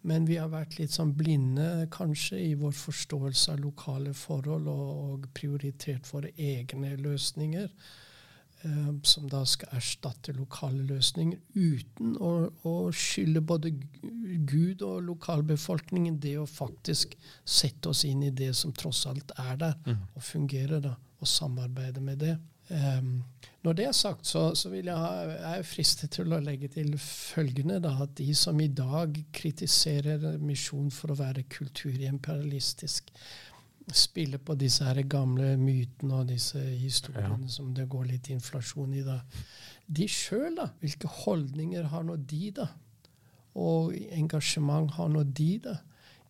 Men 0.07 0.25
vi 0.25 0.39
har 0.39 0.49
vært 0.49 0.77
litt 0.79 0.93
sånn 0.93 1.13
blinde 1.17 1.87
kanskje 1.93 2.39
i 2.47 2.55
vår 2.57 2.73
forståelse 2.77 3.53
av 3.53 3.61
lokale 3.61 4.13
forhold 4.17 4.69
og, 4.71 4.89
og 5.05 5.29
prioritert 5.37 6.09
våre 6.09 6.31
egne 6.33 6.95
løsninger, 7.01 7.69
eh, 7.69 7.95
som 9.05 9.27
da 9.29 9.43
skal 9.45 9.77
erstatte 9.77 10.33
lokale 10.35 10.83
løsninger, 10.89 11.39
uten 11.55 12.15
å, 12.17 12.31
å 12.65 12.73
skylde 12.95 13.43
både 13.45 13.71
Gud 14.49 14.81
og 14.81 15.05
lokalbefolkningen 15.07 16.17
det 16.23 16.37
å 16.41 16.47
faktisk 16.49 17.13
sette 17.45 17.93
oss 17.93 18.03
inn 18.07 18.25
i 18.25 18.33
det 18.33 18.53
som 18.57 18.73
tross 18.75 19.05
alt 19.09 19.31
er 19.37 19.59
der, 19.61 19.77
og 20.15 20.23
fungerer, 20.25 20.81
da, 20.83 20.95
og 21.21 21.29
samarbeide 21.29 22.03
med 22.03 22.23
det. 22.25 22.37
Um, 22.69 23.23
når 23.63 23.73
det 23.73 23.85
er 23.87 23.95
sagt, 23.95 24.27
så, 24.27 24.49
så 24.55 24.69
vil 24.69 24.89
jeg 24.89 24.99
ha, 24.99 25.11
jeg 25.29 25.59
er 25.59 25.67
fristet 25.67 26.11
til 26.17 26.33
å 26.35 26.39
legge 26.43 26.67
til 26.71 26.93
følgende. 26.99 27.79
Da, 27.83 27.93
at 28.03 28.17
de 28.19 28.27
som 28.35 28.59
i 28.59 28.67
dag 28.67 29.15
kritiserer 29.35 30.37
misjon 30.43 30.91
for 30.93 31.13
å 31.13 31.19
være 31.19 31.45
kulturimperialistisk, 31.51 33.11
spiller 33.95 34.37
på 34.43 34.55
disse 34.59 34.83
her 34.83 35.01
gamle 35.07 35.53
mytene 35.57 36.13
og 36.21 36.27
disse 36.27 36.59
historiene 36.59 37.45
Ja. 37.45 37.47
som 37.47 37.73
det 37.73 37.87
går 37.89 38.05
litt 38.05 38.29
inflasjon 38.29 38.93
i. 38.93 39.03
da. 39.03 39.21
De 39.87 40.07
sjøl, 40.07 40.55
da. 40.55 40.69
Hvilke 40.81 41.07
holdninger 41.07 41.83
har 41.83 42.03
nå 42.03 42.15
de, 42.27 42.51
da? 42.51 42.67
Og 43.55 43.93
engasjement 44.11 44.91
har 44.91 45.07
nå 45.09 45.23
de, 45.23 45.57
da? 45.63 45.77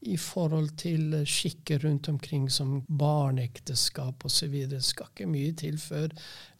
i 0.08 0.14
forhold 0.22 0.76
til 0.78 1.14
eh, 1.18 1.24
skikker 1.26 1.80
rundt 1.84 2.08
omkring 2.08 2.44
som 2.54 2.84
barneekteskap 2.88 4.26
osv. 4.30 4.54
Skal 4.80 5.08
ikke 5.10 5.26
mye 5.28 5.54
til 5.58 5.80
før 5.82 6.14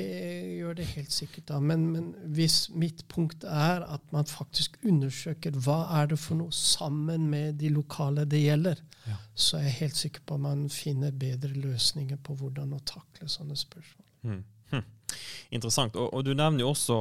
gjør 0.57 0.75
det 0.75 0.85
helt 0.97 1.11
sikkert. 1.15 1.45
da, 1.47 1.59
Men, 1.59 1.85
men 1.93 2.07
hvis 2.35 2.69
mitt 2.75 3.05
punkt 3.07 3.43
er 3.47 3.85
at 3.87 4.01
man 4.11 4.25
faktisk 4.27 4.75
undersøker 4.83 5.51
hva 5.63 5.77
er 6.01 6.07
det 6.11 6.19
for 6.19 6.35
noe 6.35 6.51
sammen 6.51 7.29
med 7.31 7.55
de 7.61 7.69
lokale 7.71 8.25
det 8.25 8.41
gjelder, 8.43 8.81
Ja. 9.07 9.15
så 9.33 9.57
er 9.57 9.63
jeg 9.63 9.77
helt 9.79 9.95
sikker 9.95 10.21
på 10.27 10.35
at 10.35 10.41
man 10.43 10.67
finner 10.69 11.11
bedre 11.11 11.53
løsninger 11.55 12.17
på 12.21 12.35
hvordan 12.35 12.73
å 12.75 12.81
takle 12.85 13.27
sånne 13.31 13.55
spørsmål. 13.57 14.05
Mm. 14.23 14.43
Hm. 14.71 14.83
Interessant. 15.51 15.95
Og, 15.95 16.13
og 16.13 16.25
du 16.25 16.33
nevner 16.33 16.59
jo 16.65 16.69
også 16.75 16.99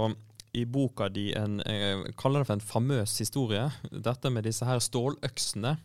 i 0.55 0.65
boka 0.65 1.09
di 1.09 1.29
en 1.37 1.61
jeg 1.67 2.15
kaller 2.19 2.41
det 2.41 2.47
for 2.49 2.55
en 2.57 2.65
famøs 2.71 3.19
historie. 3.19 3.67
Dette 3.93 4.31
med 4.31 4.45
disse 4.49 4.65
her 4.67 4.79
ståløksene. 4.83 5.77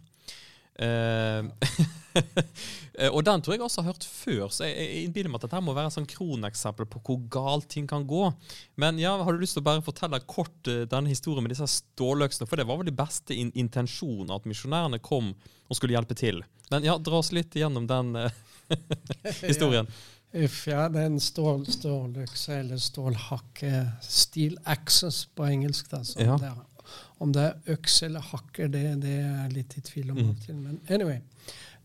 Eh, 0.76 1.46
og 3.16 3.22
den 3.28 3.44
tror 3.44 3.56
jeg 3.56 3.64
også 3.66 3.82
har 3.84 3.92
hørt 3.94 4.06
før, 4.08 4.48
så 4.54 4.68
jeg, 4.68 4.76
jeg 4.80 5.04
innbiller 5.08 5.32
meg 5.32 5.40
at 5.42 5.48
dette 5.50 5.62
må 5.64 5.76
være 5.76 5.92
et 5.92 5.96
sånn 5.98 6.08
kroneksempel 6.10 6.88
på 6.92 7.02
hvor 7.06 7.22
galt 7.32 7.68
ting 7.72 7.88
kan 7.90 8.06
gå. 8.08 8.24
Men 8.82 9.00
ja, 9.02 9.14
har 9.20 9.36
du 9.36 9.42
lyst 9.44 9.58
til 9.58 9.64
å 9.64 9.68
bare 9.70 9.84
fortelle 9.86 10.20
kort 10.28 10.72
eh, 10.72 10.84
denne 10.92 11.12
historien 11.12 11.44
med 11.46 11.54
disse 11.56 11.68
ståløksene? 11.78 12.48
For 12.50 12.60
det 12.60 12.68
var 12.70 12.80
vel 12.82 12.90
de 12.92 12.96
beste 12.96 13.36
in 13.36 13.52
intensjonen, 13.56 14.34
at 14.36 14.48
misjonærene 14.50 15.02
kom 15.04 15.34
og 15.36 15.80
skulle 15.80 15.96
hjelpe 15.98 16.18
til. 16.20 16.44
Men 16.72 16.86
ja, 16.88 16.98
dra 16.98 17.20
oss 17.22 17.34
litt 17.36 17.56
gjennom 17.58 17.88
den 17.90 18.16
eh, 18.24 18.44
historien. 19.50 19.88
Uff, 20.36 20.66
ja, 20.68 20.90
det 20.92 21.00
er 21.00 21.06
en 21.14 21.22
stål, 21.24 21.62
ståløkse 21.72 22.58
eller 22.60 22.80
stålhakke. 22.82 23.70
Steel 24.04 24.58
access 24.68 25.22
på 25.32 25.46
engelsk. 25.48 25.88
Da, 25.94 26.02
så 26.04 26.20
Ja. 26.26 26.36
det 26.42 26.50
er, 26.50 26.58
om 27.24 27.32
det 27.36 27.44
er 27.48 27.76
øks 27.76 28.02
eller 28.04 28.24
hakker, 28.32 28.68
det, 28.72 28.84
det 29.04 29.16
er 29.24 29.54
litt 29.54 29.78
i 29.80 29.84
tvil 29.86 30.12
om. 30.12 30.20
Mm. 30.20 30.64
Men 30.64 30.80
anyway, 30.92 31.22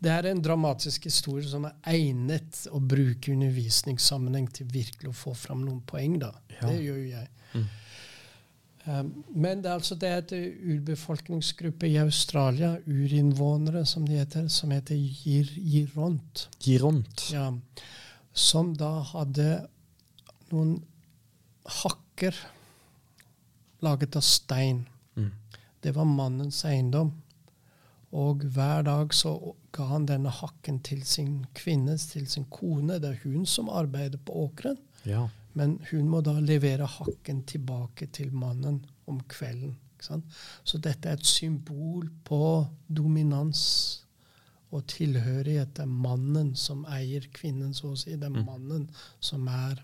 det 0.03 0.11
er 0.11 0.31
en 0.31 0.43
dramatisk 0.43 1.07
historie 1.07 1.47
som 1.49 1.67
er 1.69 1.77
egnet 1.93 2.65
å 2.73 2.81
bruke 2.81 3.31
i 3.31 3.37
undervisningssammenheng 3.37 4.49
til 4.57 4.71
virkelig 4.73 5.13
å 5.13 5.17
få 5.17 5.35
fram 5.39 5.63
noen 5.67 5.83
poeng. 5.87 6.19
da. 6.23 6.33
Ja. 6.57 6.67
Det 6.67 6.81
gjør 6.81 6.99
jo 6.99 7.13
jeg. 7.13 7.31
Mm. 7.55 7.69
Um, 8.81 9.09
men 9.37 9.61
det 9.61 9.69
er 9.69 9.77
altså 9.77 9.95
det 10.01 10.11
et 10.11 10.33
urbefolkningsgruppe 10.73 11.89
i 11.91 11.99
Australia, 12.01 12.79
urinnvånere 12.89 13.85
som 13.87 14.07
de 14.09 14.17
heter, 14.17 14.49
som 14.49 14.73
heter 14.73 14.97
Gir 14.97 15.51
Giront. 15.53 16.47
Giront. 16.65 17.27
Ja, 17.35 17.51
som 18.33 18.73
da 18.79 18.95
hadde 19.11 19.67
noen 20.51 20.79
hakker 21.83 22.37
laget 23.85 24.17
av 24.17 24.25
stein. 24.25 24.87
Mm. 25.17 25.31
Det 25.83 25.95
var 25.97 26.05
mannens 26.05 26.65
eiendom. 26.65 27.13
Og 28.13 28.43
hver 28.43 28.83
dag 28.83 29.15
så 29.15 29.55
ga 29.73 29.85
han 29.93 30.07
denne 30.07 30.31
hakken 30.35 30.81
til 30.83 31.03
sin 31.07 31.45
kvinne, 31.55 31.97
til 31.99 32.27
sin 32.27 32.45
kone. 32.51 32.99
Det 32.99 33.11
er 33.13 33.21
hun 33.25 33.47
som 33.47 33.69
arbeider 33.69 34.19
på 34.19 34.33
åkeren. 34.49 34.79
Ja. 35.07 35.29
Men 35.55 35.79
hun 35.91 36.09
må 36.09 36.21
da 36.21 36.37
levere 36.41 36.87
hakken 36.87 37.43
tilbake 37.47 38.07
til 38.13 38.33
mannen 38.35 38.85
om 39.07 39.21
kvelden. 39.29 39.77
Så 40.01 40.79
dette 40.79 41.09
er 41.09 41.13
et 41.19 41.27
symbol 41.27 42.09
på 42.25 42.67
dominans 42.89 44.05
og 44.73 44.87
tilhørighet. 44.87 45.75
Det 45.77 45.83
er 45.83 45.87
mannen 46.07 46.55
som 46.57 46.85
eier 46.89 47.27
kvinnen, 47.35 47.75
så 47.75 47.93
å 47.93 47.97
si. 47.99 48.15
Det 48.17 48.25
er 48.25 48.31
Mm. 48.31 48.45
mannen 48.47 48.91
som 49.21 49.47
er 49.49 49.83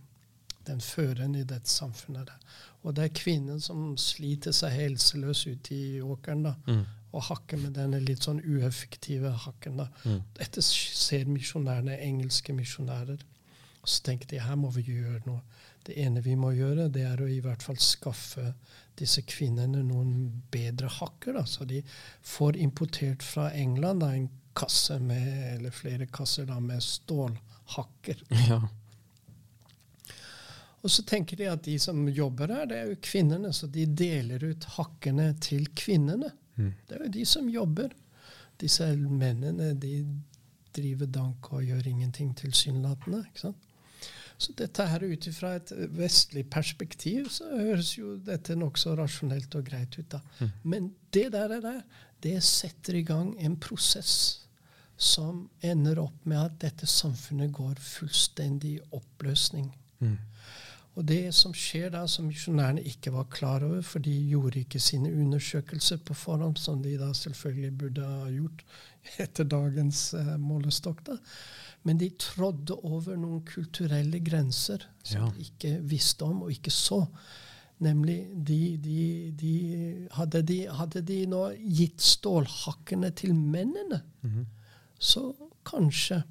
den 0.67 0.81
førende 0.81 1.41
i 1.41 1.45
dette 1.45 1.69
samfunnet. 1.71 2.27
der. 2.27 2.39
Og 2.85 2.95
det 2.95 3.05
er 3.05 3.15
kvinnen 3.21 3.61
som 3.61 3.97
sliter 3.97 4.53
seg 4.53 4.73
helseløs 4.73 5.47
ute 5.47 5.75
i 5.75 6.01
åkeren 6.01 6.43
da, 6.45 6.55
Mm. 6.67 6.85
og 7.13 7.23
hakker 7.23 7.57
med 7.59 7.75
denne 7.75 8.01
litt 8.01 8.23
sånn 8.23 8.41
ueffektive 8.45 9.31
hakken. 9.47 9.77
da. 9.77 9.89
Mm. 10.05 10.23
Dette 10.35 10.63
ser 10.63 11.25
misjonærene, 11.25 11.99
engelske 12.01 12.53
misjonærer. 12.53 13.19
Og 13.83 13.89
så 13.89 14.03
tenkte 14.03 14.27
de 14.35 14.41
her 14.41 14.55
må 14.57 14.71
vi 14.75 14.83
gjøre 14.83 15.23
noe. 15.27 15.41
Det 15.85 15.97
ene 15.99 16.21
vi 16.23 16.35
må 16.35 16.51
gjøre, 16.53 16.89
det 16.93 17.03
er 17.07 17.17
å 17.23 17.29
i 17.31 17.41
hvert 17.41 17.63
fall 17.63 17.77
skaffe 17.77 18.55
disse 18.99 19.23
kvinnene 19.23 19.83
noen 19.87 20.43
bedre 20.51 20.89
hakker. 20.89 21.33
da, 21.33 21.43
Så 21.45 21.65
de 21.67 21.83
får 22.23 22.57
importert 22.57 23.23
fra 23.23 23.51
England 23.55 24.01
da, 24.01 24.11
en 24.13 24.29
kasse 24.55 24.99
med, 25.01 25.55
eller 25.59 25.71
flere 25.71 26.07
kasser 26.07 26.47
da, 26.47 26.59
med 26.61 26.81
stålhakker. 26.83 28.23
Ja. 28.49 28.61
Og 30.87 30.93
så 30.95 31.03
tenker 31.03 31.41
de 31.41 31.49
at 31.51 31.65
de 31.67 31.75
som 31.83 32.05
jobber 32.15 32.53
her, 32.55 32.67
det 32.71 32.77
er 32.79 32.91
jo 32.93 32.99
kvinnene, 33.03 33.51
så 33.51 33.67
de 33.67 33.89
deler 33.91 34.45
ut 34.47 34.67
hakkene 34.77 35.33
til 35.43 35.67
kvinnene. 35.75 36.31
Mm. 36.55 36.69
Det 36.87 36.95
er 36.95 37.03
jo 37.03 37.15
de 37.17 37.25
som 37.27 37.49
jobber. 37.51 37.91
Disse 38.63 38.87
mennene 38.95 39.73
de 39.83 39.97
driver 40.77 41.11
dank 41.11 41.51
og 41.51 41.65
gjør 41.67 41.89
ingenting 41.91 42.31
tilsynelatende. 42.39 43.25
ikke 43.27 43.49
sant? 43.49 43.67
Så 44.39 44.53
dette 44.53 44.85
her 44.85 45.03
ut 45.09 45.27
ifra 45.27 45.55
et 45.57 45.73
vestlig 45.97 46.45
perspektiv 46.53 47.31
så 47.33 47.49
høres 47.57 47.95
jo 47.97 48.15
dette 48.21 48.55
nokså 48.59 48.93
rasjonelt 48.99 49.55
og 49.57 49.65
greit 49.67 49.97
ut. 49.99 50.11
da. 50.13 50.21
Mm. 50.39 50.51
Men 50.63 50.91
det 51.11 51.31
der, 51.33 51.57
er 51.57 51.65
der, 51.65 51.81
det 52.23 52.37
setter 52.45 53.01
i 53.01 53.03
gang 53.03 53.35
en 53.41 53.57
prosess 53.57 54.45
som 54.97 55.49
ender 55.65 55.99
opp 56.05 56.25
med 56.25 56.39
at 56.41 56.61
dette 56.61 56.87
samfunnet 56.89 57.53
går 57.53 57.81
fullstendig 57.81 58.77
i 58.77 58.85
oppløsning. 58.97 59.73
Mm. 59.99 60.19
Og 60.97 61.05
det 61.05 61.35
som 61.37 61.53
skjer 61.53 61.91
da, 61.93 62.07
som 62.09 62.25
misjonærene 62.31 62.81
ikke 62.89 63.13
var 63.13 63.27
klar 63.31 63.65
over, 63.67 63.83
for 63.85 64.01
de 64.01 64.15
gjorde 64.31 64.63
ikke 64.63 64.81
sine 64.81 65.11
undersøkelser 65.13 65.99
på 66.09 66.15
forhånd, 66.17 66.57
som 66.57 66.81
de 66.83 66.95
da 66.97 67.11
selvfølgelig 67.13 67.73
burde 67.79 68.07
ha 68.07 68.31
gjort 68.33 68.63
etter 69.25 69.45
dagens 69.45 70.15
eh, 70.17 70.37
målestokk, 70.41 71.03
da. 71.07 71.19
Men 71.87 72.01
de 72.01 72.09
trådde 72.19 72.75
over 72.83 73.17
noen 73.21 73.43
kulturelle 73.47 74.19
grenser 74.25 74.87
som 75.05 75.21
Ja. 75.27 75.29
de 75.37 75.45
ikke 75.45 75.75
visste 75.87 76.25
om 76.25 76.41
og 76.43 76.51
ikke 76.51 76.73
så. 76.75 77.03
Nemlig 77.79 78.17
de, 78.49 78.59
de, 78.81 79.33
de, 79.37 79.53
hadde, 80.17 80.41
de 80.49 80.57
hadde 80.73 81.03
de 81.07 81.19
nå 81.29 81.43
gitt 81.77 82.01
stålhakkene 82.03 83.11
til 83.15 83.35
mennene, 83.37 84.01
Mhm. 84.25 84.47
så 84.99 85.29
kanskje 85.67 86.23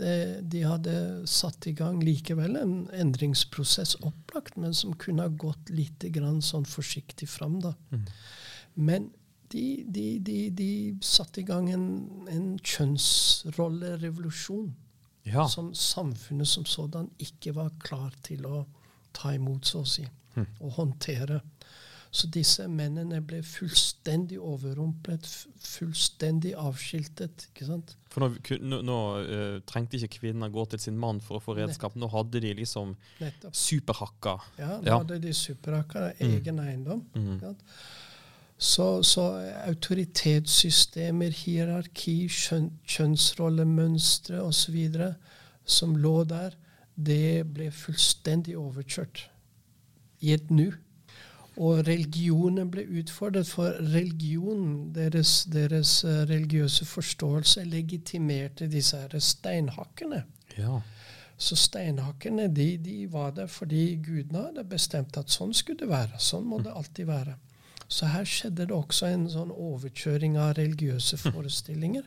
de 0.00 0.62
hadde 0.66 0.94
satt 1.30 1.66
i 1.66 1.72
gang 1.76 2.00
likevel 2.04 2.56
en 2.60 2.74
endringsprosess 2.92 3.96
opplagt, 4.06 4.56
men 4.56 4.74
som 4.74 4.94
kunne 5.00 5.22
ha 5.22 5.28
gått 5.28 5.70
litt 5.70 6.04
grann 6.14 6.42
sånn 6.44 6.64
forsiktig 6.68 7.28
fram. 7.28 7.60
da. 7.64 7.72
Mm. 7.90 8.04
Men 8.74 9.10
de, 9.48 9.84
de, 9.88 10.18
de, 10.20 10.50
de 10.50 10.96
satte 11.00 11.40
i 11.40 11.44
gang 11.46 11.70
en, 11.72 11.86
en 12.28 12.58
kjønnsrollerevolusjon 12.60 14.74
ja. 15.30 15.46
som 15.48 15.72
samfunnet 15.74 16.48
som 16.48 16.64
sådan 16.68 17.08
ikke 17.22 17.54
var 17.56 17.70
klar 17.82 18.12
til 18.26 18.46
å 18.46 18.66
ta 19.16 19.32
imot, 19.34 19.64
så 19.66 19.80
å 19.84 19.88
si, 19.88 20.06
Mm. 20.36 20.46
og 20.60 20.70
håndtere. 20.76 21.40
Så 22.16 22.28
disse 22.32 22.64
mennene 22.72 23.18
ble 23.20 23.42
fullstendig 23.44 24.38
overrumplet, 24.40 25.26
fullstendig 25.60 26.54
avskiltet. 26.56 27.48
ikke 27.50 27.66
sant? 27.68 27.92
For 28.08 28.24
nå, 28.24 28.56
nå, 28.62 28.78
nå 28.86 28.96
uh, 29.20 29.58
trengte 29.68 29.98
ikke 30.00 30.22
kvinner 30.22 30.48
gå 30.54 30.64
til 30.72 30.80
sin 30.80 30.96
mann 31.02 31.20
for 31.20 31.36
å 31.36 31.42
få 31.44 31.56
redskap. 31.58 31.96
Nå 31.98 32.08
hadde 32.14 32.40
de 32.40 32.54
liksom 32.56 32.94
Nettopp. 33.20 33.52
superhakka. 33.52 34.36
Ja, 34.58 34.70
nå 34.80 34.86
Ja. 34.88 34.98
hadde 35.02 35.18
de 35.20 35.32
superhakka 35.36 36.06
Mm. 36.20 36.32
egen 36.38 36.58
eiendom. 36.64 37.04
Mm. 37.14 37.34
ikke 37.34 37.40
sant? 37.50 37.64
Så, 38.58 39.02
så 39.04 39.26
autoritetssystemer, 39.68 41.30
hierarki, 41.30 42.28
kjøn, 42.32 42.70
kjønnsrollemønstre 42.88 44.40
osv. 44.40 45.12
som 45.66 45.96
lå 45.96 46.24
der, 46.28 46.54
det 46.96 47.44
ble 47.52 47.70
fullstendig 47.74 48.54
overkjørt 48.56 49.26
i 50.22 50.32
et 50.32 50.50
nu. 50.50 50.70
Og 51.56 51.86
religionen 51.86 52.68
ble 52.70 52.84
utfordret, 53.00 53.48
for 53.48 53.78
religion, 53.94 54.90
deres, 54.94 55.46
deres 55.52 56.02
eh, 56.04 56.24
religiøse 56.28 56.84
forståelse, 56.84 57.64
legitimerte 57.64 58.68
disse 58.68 59.00
her 59.00 59.18
steinhakkene. 59.18 60.22
Ja. 60.58 60.80
Så 61.36 61.56
steinhakkene 61.56 62.48
de, 62.52 62.76
de 62.80 63.12
var 63.12 63.30
der 63.36 63.46
fordi 63.46 63.96
gudene 64.04 64.46
hadde 64.48 64.64
bestemt 64.68 65.16
at 65.16 65.32
sånn 65.32 65.54
skulle 65.56 65.84
det 65.84 65.90
være. 65.92 66.20
Sånn 66.20 66.44
må 66.48 66.60
det 66.64 66.72
alltid 66.76 67.08
være. 67.08 67.36
Så 67.88 68.08
her 68.10 68.24
skjedde 68.26 68.66
det 68.66 68.74
også 68.74 69.08
en 69.12 69.28
sånn 69.30 69.52
overkjøring 69.52 70.36
av 70.40 70.56
religiøse 70.58 71.18
forestillinger. 71.22 72.04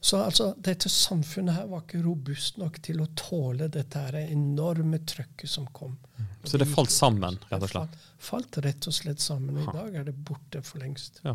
Så 0.00 0.20
altså, 0.22 0.50
dette 0.62 0.88
samfunnet 0.92 1.56
her 1.56 1.66
var 1.70 1.82
ikke 1.82 2.02
robust 2.04 2.58
nok 2.60 2.76
til 2.84 3.00
å 3.02 3.08
tåle 3.18 3.66
dette 3.72 3.98
her 3.98 4.18
enorme 4.26 5.00
trøkket 5.08 5.50
som 5.50 5.66
kom. 5.74 5.96
Så 6.44 6.60
det 6.60 6.68
falt 6.70 6.92
sammen, 6.94 7.38
rett 7.50 7.62
og 7.64 7.72
slett? 7.72 7.96
Det 7.96 8.04
falt, 8.04 8.20
falt 8.28 8.58
rett 8.68 8.86
og 8.86 8.94
slett 8.94 9.24
sammen. 9.24 9.58
I 9.62 9.66
dag 9.72 9.96
er 10.02 10.06
det 10.06 10.14
borte 10.28 10.62
for 10.62 10.78
lengst. 10.84 11.20
Ja. 11.26 11.34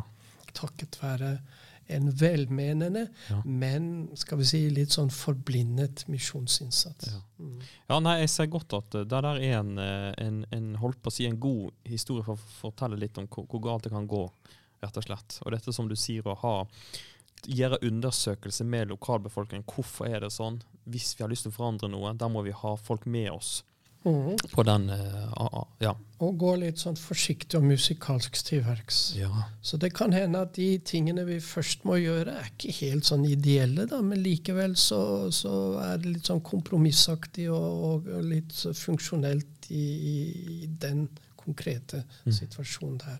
Takket 0.55 0.97
være 1.01 1.33
en 1.91 2.07
velmenende, 2.15 3.07
Ja. 3.27 3.41
men 3.45 4.09
skal 4.15 4.37
vi 4.39 4.45
si 4.47 4.59
litt 4.69 4.93
sånn 4.95 5.09
forblindet 5.11 6.05
misjonsinnsats. 6.07 7.09
Ja. 7.11 7.19
Mm. 7.39 7.57
Ja, 7.89 7.99
nei, 7.99 8.13
jeg 8.21 8.29
ser 8.31 8.47
godt 8.53 8.73
at 8.77 8.95
eh, 8.95 9.03
det 9.03 9.09
der 9.11 9.27
er 9.41 9.59
en, 9.59 9.73
eh, 9.81 10.13
en, 10.23 10.45
en 10.55 10.69
holdt 10.79 11.01
på 11.03 11.11
å 11.11 11.15
si 11.17 11.25
en 11.27 11.39
god 11.41 11.73
historie 11.83 12.23
for 12.23 12.37
å 12.39 12.53
fortelle 12.61 12.99
litt 13.01 13.17
om 13.19 13.27
hvor, 13.27 13.49
hvor 13.51 13.63
galt 13.65 13.83
det 13.89 13.91
kan 13.91 14.07
gå, 14.07 14.23
rett 14.81 15.01
og 15.01 15.03
slett. 15.09 15.39
Og 15.43 15.51
dette 15.51 15.73
som 15.75 15.89
du 15.91 15.97
sier, 15.99 16.23
å 16.31 16.37
ha 16.45 16.55
gjøre 17.47 17.79
undersøkelser 17.87 18.65
med 18.65 18.89
lokalbefolkningen. 18.93 19.65
Hvorfor 19.65 20.07
er 20.07 20.19
det 20.21 20.31
sånn? 20.31 20.61
Hvis 20.89 21.15
vi 21.17 21.23
har 21.23 21.29
lyst 21.29 21.43
til 21.47 21.51
å 21.53 21.55
forandre 21.59 21.89
noe, 21.89 22.13
da 22.17 22.27
må 22.29 22.43
vi 22.45 22.51
ha 22.51 22.75
folk 22.77 23.05
med 23.05 23.31
oss 23.31 23.63
Mm. 24.03 24.33
på 24.49 24.63
den 24.65 24.89
uh, 24.89 25.63
Ja. 25.79 25.91
Og 26.19 26.37
gå 26.41 26.55
litt 26.57 26.79
sånn 26.81 26.95
forsiktig 26.97 27.59
og 27.59 27.63
musikalsk 27.69 28.33
til 28.47 28.63
verks. 28.65 29.13
ja. 29.15 29.29
Så 29.61 29.77
det 29.77 29.91
kan 29.93 30.11
hende 30.11 30.41
at 30.41 30.55
de 30.55 30.79
tingene 30.79 31.23
vi 31.23 31.37
først 31.39 31.85
må 31.85 31.99
gjøre, 32.01 32.33
er 32.33 32.49
ikke 32.49 32.73
helt 32.79 33.05
sånn 33.05 33.27
ideelle, 33.29 33.85
da, 33.85 34.01
men 34.01 34.23
likevel 34.23 34.73
så, 34.75 35.29
så 35.29 35.77
er 35.83 35.97
det 36.01 36.15
litt 36.15 36.25
sånn 36.25 36.41
kompromissaktig 36.41 37.45
og, 37.53 38.07
og 38.09 38.23
litt 38.25 38.51
funksjonelt 38.73 39.69
i, 39.69 39.85
i, 40.63 40.67
den 40.81 41.07
konkrete 41.37 42.03
Mm. 42.25 42.33
situasjonen 42.33 42.97
der. 43.01 43.19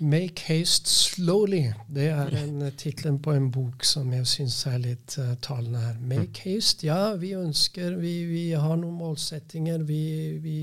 Make 0.00 0.42
haste 0.48 0.88
slowly. 0.88 1.72
Det 1.88 2.06
er 2.08 2.32
en 2.40 2.62
eh, 2.62 2.72
tittelen 2.72 3.18
på 3.22 3.34
en 3.36 3.50
bok 3.52 3.84
som 3.84 4.12
jeg 4.14 4.28
syns 4.28 4.56
er 4.70 4.78
litt 4.80 5.16
uh, 5.20 5.34
talende 5.44 5.82
her. 5.82 5.98
Make 6.00 6.44
haste. 6.46 6.86
Ja, 6.88 7.14
vi 7.20 7.34
ønsker 7.36 7.98
Vi, 8.00 8.14
vi 8.30 8.44
har 8.52 8.78
noen 8.80 8.96
målsettinger. 8.96 9.84
Vi, 9.84 10.02
vi 10.40 10.58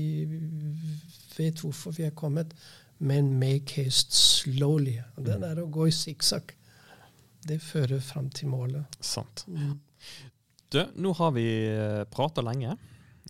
vet 1.36 1.62
hvorfor 1.62 1.94
vi 1.94 2.08
er 2.08 2.14
kommet. 2.18 2.54
Men 2.98 3.30
make 3.38 3.78
haste 3.78 4.16
slowly. 4.18 4.98
Den 5.16 5.46
er 5.46 5.62
å 5.62 5.68
gå 5.70 5.86
i 5.86 5.94
sikksakk. 5.94 6.56
Det 7.46 7.60
fører 7.62 8.02
fram 8.02 8.32
til 8.34 8.50
målet. 8.50 8.98
Sant. 9.00 9.46
Du, 10.68 10.82
nå 10.98 11.14
har 11.20 11.30
vi 11.38 11.46
prata 12.10 12.42
lenge. 12.42 12.74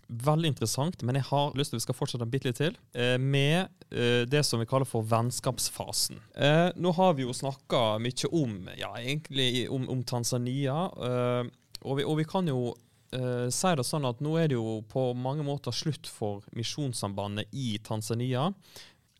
Veldig 0.09 0.49
interessant, 0.49 1.03
men 1.05 1.19
jeg 1.19 1.27
har 1.27 1.53
lyst 1.53 1.69
til 1.69 1.77
at 1.77 1.83
vi 1.83 1.85
skal 1.85 1.97
fortsette 1.99 2.25
bitte 2.33 2.49
litt 2.49 2.57
til 2.57 2.77
eh, 2.97 3.15
med 3.21 3.69
eh, 3.93 4.23
det 4.25 4.41
som 4.47 4.57
vi 4.57 4.65
kaller 4.65 4.89
for 4.89 5.05
vennskapsfasen. 5.05 6.17
Eh, 6.33 6.69
nå 6.81 6.93
har 6.97 7.13
vi 7.13 7.27
jo 7.27 7.35
snakka 7.35 7.99
mye 8.01 8.31
om 8.33 8.55
ja, 8.73 8.89
egentlig 8.97 9.67
om, 9.69 9.85
om 9.93 10.01
Tanzania, 10.01 10.87
eh, 10.97 11.51
og, 11.83 11.99
vi, 11.99 12.07
og 12.09 12.17
vi 12.17 12.25
kan 12.25 12.49
jo 12.49 12.71
eh, 13.13 13.53
si 13.53 13.75
det 13.77 13.85
sånn 13.85 14.09
at 14.09 14.25
nå 14.25 14.33
er 14.41 14.49
det 14.49 14.57
jo 14.57 14.79
på 14.89 15.11
mange 15.13 15.45
måter 15.45 15.77
slutt 15.77 16.09
for 16.09 16.41
Misjonssambandet 16.57 17.53
i 17.53 17.75
Tanzania. 17.85 18.49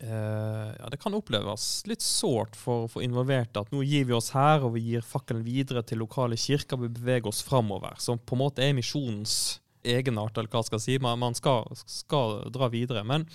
Eh, 0.01 0.73
ja, 0.73 0.89
det 0.89 0.97
kan 1.05 1.13
oppleves 1.13 1.83
litt 1.85 2.01
sårt 2.01 2.57
for, 2.57 2.89
for 2.89 3.05
involverte 3.05 3.61
at 3.61 3.73
nå 3.75 3.85
gir 3.85 4.09
vi 4.09 4.17
oss 4.17 4.33
her, 4.33 4.65
og 4.65 4.77
vi 4.77 4.87
gir 4.89 5.05
fakkelen 5.05 5.45
videre 5.45 5.85
til 5.85 6.01
lokale 6.01 6.39
kirker, 6.39 6.81
vi 6.81 6.89
beveger 6.97 7.29
oss 7.29 7.45
framover. 7.45 7.99
Som 8.01 8.17
på 8.17 8.37
en 8.37 8.47
måte 8.47 8.65
er 8.65 8.77
misjonens 8.77 9.59
egenart, 9.83 10.37
eller 10.37 10.51
hva 10.51 10.63
skal 10.65 10.79
jeg 10.79 10.85
si. 10.85 10.97
Man, 11.03 11.19
man 11.21 11.37
skal, 11.37 11.67
skal, 11.89 12.39
dra 12.53 12.69
videre. 12.71 13.03
Men, 13.07 13.27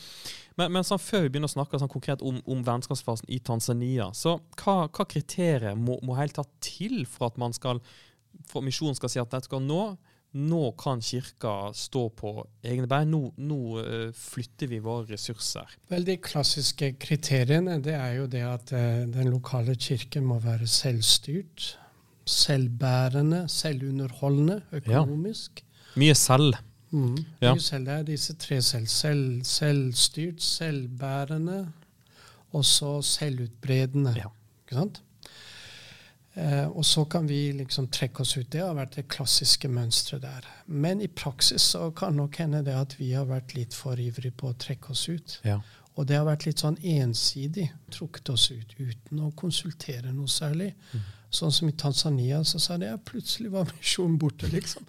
men, 0.59 0.73
men 0.77 0.87
sånn, 0.87 1.03
før 1.03 1.27
vi 1.27 1.35
begynner 1.35 1.51
å 1.51 1.57
snakke 1.57 1.81
sånn 1.81 1.93
konkret 1.93 2.25
om, 2.25 2.41
om 2.51 2.65
vennskapsfasen 2.67 3.31
i 3.33 3.41
Tanzania, 3.45 4.11
så 4.17 4.39
hva, 4.61 4.85
hva 4.89 5.07
kriterier 5.09 5.79
må, 5.79 5.99
må 6.05 6.19
helt 6.19 6.37
tatt 6.39 6.53
til 6.65 7.05
for 7.11 7.31
at 7.31 7.41
man 7.41 7.57
skal, 7.57 7.83
for 8.51 8.65
misjonen 8.67 8.99
skal 8.99 9.13
si 9.13 9.23
at 9.23 9.33
dette 9.33 9.51
skal 9.51 9.65
nå 9.65 9.95
nå 10.35 10.73
kan 10.79 11.03
kirka 11.03 11.71
stå 11.75 12.09
på 12.19 12.33
egne 12.67 12.89
bein. 12.91 13.11
Nå, 13.11 13.21
nå 13.39 13.59
uh, 13.79 14.09
flytter 14.19 14.71
vi 14.71 14.81
våre 14.83 15.07
ressurser. 15.13 15.77
Vel, 15.91 16.07
De 16.07 16.17
klassiske 16.19 16.95
kriteriene 17.03 17.79
det 17.83 17.95
er 17.95 18.17
jo 18.19 18.27
det 18.31 18.43
at 18.47 18.75
uh, 18.75 19.05
den 19.15 19.31
lokale 19.31 19.77
kirken 19.79 20.27
må 20.27 20.41
være 20.43 20.67
selvstyrt, 20.71 21.77
selvbærende, 22.27 23.45
selvunderholdende 23.53 24.63
økonomisk. 24.81 25.63
Ja. 25.63 25.64
Mye 26.01 26.15
selv. 26.19 26.59
Mm. 26.95 27.17
Ja. 27.41 27.55
Mye 27.55 27.63
celler 27.63 27.91
det 27.91 27.97
er 28.01 28.11
disse 28.13 28.37
tre 28.41 28.61
selv. 28.63 28.87
selv 28.87 29.43
selvstyrt, 29.45 30.43
selvbærende 30.43 31.65
og 32.55 32.65
så 32.65 33.01
selvutbredende. 33.03 34.15
Ja. 34.17 34.31
Ikke 34.65 34.79
sant? 34.79 35.03
Eh, 36.35 36.67
og 36.67 36.85
så 36.87 37.05
kan 37.05 37.29
vi 37.29 37.53
liksom 37.53 37.89
trekke 37.95 38.23
oss 38.23 38.37
ut. 38.37 38.51
Det 38.51 38.63
har 38.63 38.75
vært 38.75 38.97
det 38.99 39.07
klassiske 39.11 39.71
mønsteret 39.71 40.23
der. 40.23 40.49
Men 40.67 41.03
i 41.03 41.07
praksis 41.07 41.71
så 41.75 41.91
kan 41.95 42.17
nok 42.19 42.41
hende 42.43 42.65
det 42.67 42.75
at 42.75 42.97
vi 42.99 43.13
har 43.15 43.29
vært 43.31 43.55
litt 43.55 43.75
for 43.75 44.01
ivrige 44.01 44.35
på 44.35 44.51
å 44.51 44.59
trekke 44.59 44.95
oss 44.95 45.09
ut. 45.09 45.39
Ja. 45.47 45.61
Og 45.95 46.09
det 46.11 46.19
har 46.19 46.27
vært 46.27 46.47
litt 46.49 46.63
sånn 46.63 46.79
ensidig 46.83 47.69
trukket 47.95 48.33
oss 48.35 48.49
ut 48.51 48.75
uten 48.81 49.21
å 49.23 49.31
konsultere 49.39 50.11
noe 50.11 50.31
særlig. 50.31 50.73
Sånn 51.35 51.53
som 51.55 51.69
i 51.69 51.75
Tanzania, 51.75 52.41
så 52.47 52.61
sa 52.63 52.77
de 52.79 52.87
ja, 52.93 52.97
plutselig 53.11 53.51
var 53.55 53.67
misjonen 53.79 54.19
borte, 54.23 54.47
liksom. 54.53 54.85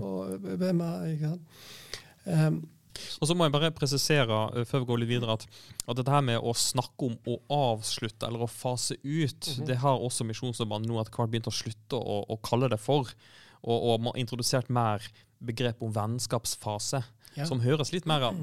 Og 0.00 0.46
hvem 0.60 0.80
er, 0.86 1.08
ikke 1.14 1.32
sant? 1.34 1.64
Um, 2.24 2.60
Og 3.20 3.28
så 3.28 3.34
må 3.36 3.46
jeg 3.46 3.52
bare 3.54 3.70
presisere 3.72 4.38
uh, 4.52 4.64
før 4.68 4.82
vi 4.82 4.88
går 4.90 5.00
litt 5.02 5.10
videre, 5.12 5.36
at, 5.38 5.44
at 5.88 5.96
dette 6.00 6.12
her 6.12 6.24
med 6.26 6.40
å 6.44 6.52
snakke 6.56 7.06
om 7.10 7.14
å 7.32 7.36
avslutte 7.72 8.26
eller 8.28 8.44
å 8.44 8.50
fase 8.50 8.96
ut, 9.04 9.50
det 9.68 9.78
har 9.84 10.00
også 10.04 10.26
Misjonssambandet 10.28 10.90
nå 10.90 10.98
etter 11.00 11.16
hvert 11.16 11.32
begynt 11.32 11.48
å 11.48 11.54
slutte 11.54 11.96
å, 12.00 12.18
å 12.28 12.36
kalle 12.44 12.68
det 12.72 12.80
for. 12.82 13.08
Og, 13.62 13.76
og 13.76 14.00
man 14.04 14.14
har 14.14 14.20
introdusert 14.24 14.68
mer 14.72 15.04
begrep 15.40 15.80
om 15.84 15.92
vennskapsfase, 15.96 17.02
Ja. 17.38 17.44
som 17.46 17.60
høres 17.62 17.92
litt 17.94 18.08
mer 18.10 18.24
uh, 18.26 18.38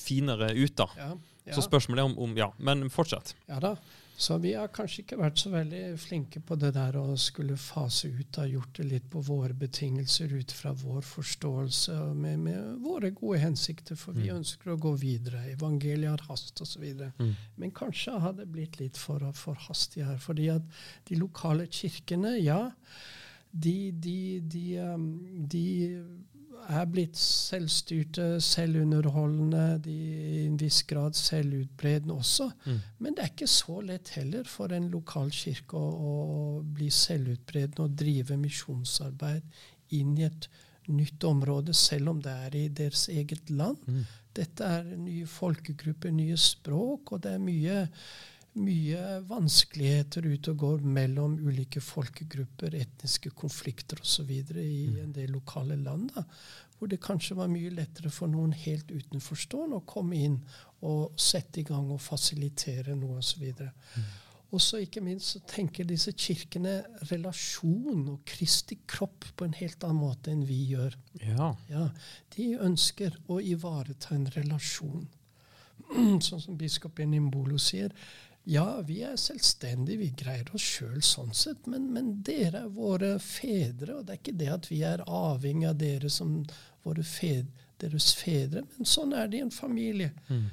finere 0.00 0.52
ut, 0.56 0.72
da. 0.78 0.86
ja, 0.96 1.10
ja. 1.44 1.52
Så 1.58 1.66
spørsmålet 1.66 2.00
er 2.00 2.08
om, 2.08 2.14
om 2.22 2.36
Ja, 2.38 2.46
men 2.58 2.86
fortsett. 2.90 3.34
Ja 3.50 3.58
da. 3.60 3.74
Så 4.16 4.36
vi 4.38 4.52
har 4.54 4.68
kanskje 4.70 5.02
ikke 5.02 5.18
vært 5.18 5.40
så 5.40 5.50
veldig 5.50 5.96
flinke 5.98 6.40
på 6.46 6.56
det 6.60 6.72
der 6.76 6.96
å 7.00 7.16
skulle 7.18 7.56
fase 7.58 8.10
ut. 8.12 8.36
Har 8.38 8.50
gjort 8.50 8.76
det 8.78 8.86
litt 8.90 9.08
på 9.10 9.22
våre 9.24 9.56
betingelser 9.56 10.34
ut 10.36 10.52
fra 10.54 10.74
vår 10.78 11.00
forståelse 11.06 11.96
og 12.04 12.20
med, 12.20 12.38
med 12.44 12.84
våre 12.84 13.10
gode 13.16 13.40
hensikter, 13.42 13.98
for 13.98 14.14
vi 14.14 14.30
ønsker 14.34 14.74
å 14.74 14.78
gå 14.80 14.92
videre. 15.00 15.42
Evangeliet 15.54 16.12
har 16.12 16.26
hast 16.28 16.62
osv. 16.62 16.84
Mm. 17.18 17.32
Men 17.56 17.74
kanskje 17.74 18.20
har 18.22 18.36
det 18.38 18.50
blitt 18.52 18.78
litt 18.82 19.00
for, 19.00 19.24
for 19.38 19.58
hastig 19.66 20.04
her. 20.06 20.20
Fordi 20.22 20.52
at 20.54 20.70
de 21.08 21.18
lokale 21.18 21.66
kirkene, 21.72 22.36
ja, 22.42 22.68
de, 23.52 23.92
de, 23.92 24.40
de, 24.48 24.66
um, 24.80 25.08
de 25.48 25.66
er 26.70 26.86
blitt 26.90 27.18
selvstyrte, 27.18 28.26
selvunderholdende, 28.42 29.64
de 29.84 29.94
i 29.94 30.42
en 30.46 30.58
viss 30.60 30.82
grad 30.88 31.16
selvutbredende 31.18 32.14
også. 32.14 32.48
Mm. 32.64 32.80
Men 32.98 33.16
det 33.16 33.24
er 33.24 33.32
ikke 33.32 33.50
så 33.50 33.80
lett 33.84 34.12
heller 34.16 34.48
for 34.48 34.74
en 34.74 34.90
lokal 34.92 35.32
kirke 35.34 35.78
å, 35.78 35.92
å 35.92 36.12
bli 36.62 36.90
selvutbredende 36.92 37.86
og 37.86 37.96
drive 37.98 38.38
misjonsarbeid 38.40 39.62
inn 39.98 40.16
i 40.18 40.26
et 40.28 40.48
nytt 40.92 41.24
område, 41.24 41.74
selv 41.76 42.14
om 42.14 42.20
det 42.22 42.32
er 42.46 42.58
i 42.58 42.66
deres 42.82 43.06
eget 43.12 43.50
land. 43.50 43.78
Mm. 43.86 44.04
Dette 44.34 44.68
er 44.78 44.86
nye 44.96 45.26
folkegrupper, 45.28 46.14
nye 46.14 46.38
språk, 46.40 47.12
og 47.12 47.24
det 47.24 47.36
er 47.36 47.42
mye, 47.42 47.82
mye 48.60 49.20
vanskeligheter 49.28 50.26
ute 50.28 50.52
og 50.52 50.58
går 50.60 50.82
mellom 50.84 51.38
ulike 51.40 51.80
folkegrupper, 51.80 52.74
etniske 52.76 53.32
konflikter 53.36 54.00
osv. 54.02 54.30
i 54.60 55.00
en 55.00 55.14
del 55.16 55.32
lokale 55.32 55.78
land. 55.80 56.10
Da, 56.16 56.24
hvor 56.78 56.90
det 56.90 57.00
kanskje 57.00 57.36
var 57.38 57.48
mye 57.48 57.70
lettere 57.70 58.10
for 58.10 58.26
noen 58.26 58.52
helt 58.64 58.90
utenforstående 58.90 59.78
å 59.78 59.86
komme 59.86 60.18
inn 60.18 60.40
og 60.82 61.14
sette 61.20 61.62
i 61.62 61.66
gang 61.68 61.92
og 61.94 62.02
fasilitere 62.02 62.96
noe 62.98 63.20
osv. 63.22 63.44
Og 64.52 64.60
så 64.60 64.82
ikke 64.82 65.00
minst 65.00 65.30
så 65.32 65.40
tenker 65.48 65.86
disse 65.88 66.12
kirkene 66.12 66.82
relasjon 67.08 68.02
og 68.12 68.18
Kristi 68.28 68.76
kropp 68.90 69.30
på 69.38 69.46
en 69.46 69.54
helt 69.56 69.86
annen 69.86 70.02
måte 70.02 70.34
enn 70.34 70.42
vi 70.44 70.58
gjør. 70.74 70.98
Ja. 71.22 71.52
Ja, 71.70 71.86
De 72.36 72.50
ønsker 72.60 73.16
å 73.32 73.38
ivareta 73.40 74.12
en 74.16 74.26
relasjon. 74.34 75.06
Sånn 76.26 76.42
som 76.42 76.58
biskop 76.60 76.98
Benimbolo 76.98 77.56
sier. 77.62 77.94
Ja, 78.44 78.80
vi 78.82 79.02
er 79.06 79.14
selvstendige, 79.20 80.00
vi 80.00 80.08
greier 80.18 80.48
oss 80.54 80.64
sjøl 80.66 81.02
sånn 81.06 81.30
sett, 81.36 81.68
men, 81.70 81.92
men 81.94 82.16
dere 82.26 82.64
er 82.64 82.72
våre 82.74 83.14
fedre. 83.22 84.00
Og 84.00 84.06
det 84.06 84.16
er 84.16 84.22
ikke 84.22 84.38
det 84.40 84.48
at 84.50 84.70
vi 84.70 84.80
er 84.86 85.04
avhengig 85.06 85.68
av 85.70 85.78
dere 85.78 86.10
som 86.10 86.40
våre 86.82 87.04
fed, 87.06 87.52
deres 87.82 88.12
fedre, 88.18 88.64
men 88.76 88.88
sånn 88.88 89.14
er 89.14 89.30
det 89.30 89.38
i 89.38 89.46
en 89.46 89.54
familie. 89.54 90.12
Mm. 90.28 90.50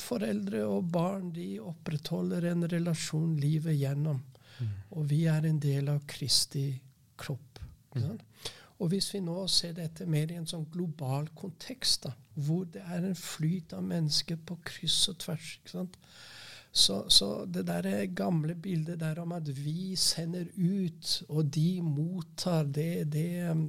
foreldre 0.00 0.62
og 0.64 0.86
barn 0.88 1.26
de 1.36 1.58
opprettholder 1.60 2.46
en 2.48 2.64
relasjon 2.70 3.34
livet 3.36 3.76
gjennom. 3.76 4.22
Og 4.94 5.08
vi 5.10 5.24
er 5.28 5.44
en 5.48 5.58
del 5.60 5.90
av 5.92 6.04
Kristi 6.08 6.68
kropp. 7.18 7.60
sant? 7.92 8.22
Og 8.78 8.88
hvis 8.90 9.12
vi 9.14 9.20
nå 9.22 9.36
ser 9.52 9.74
dette 9.76 10.06
mer 10.10 10.30
i 10.32 10.38
en 10.40 10.48
sånn 10.48 10.64
global 10.72 11.28
kontekst, 11.38 12.06
da, 12.06 12.14
hvor 12.34 12.64
det 12.72 12.82
er 12.82 13.04
en 13.06 13.18
flyt 13.18 13.74
av 13.76 13.84
mennesker 13.86 14.40
på 14.46 14.56
kryss 14.66 14.96
og 15.12 15.20
tvers 15.22 15.56
ikke 15.58 15.74
sant? 15.76 15.98
Så, 16.72 17.04
så 17.12 17.44
det 17.44 17.66
der 17.68 18.06
gamle 18.16 18.54
bildet 18.54 19.00
der 19.00 19.18
om 19.20 19.32
at 19.36 19.48
vi 19.64 19.96
sender 19.96 20.46
ut, 20.56 21.22
og 21.28 21.50
de 21.54 21.82
mottar, 21.84 22.64
det, 22.64 23.12
det, 23.12 23.26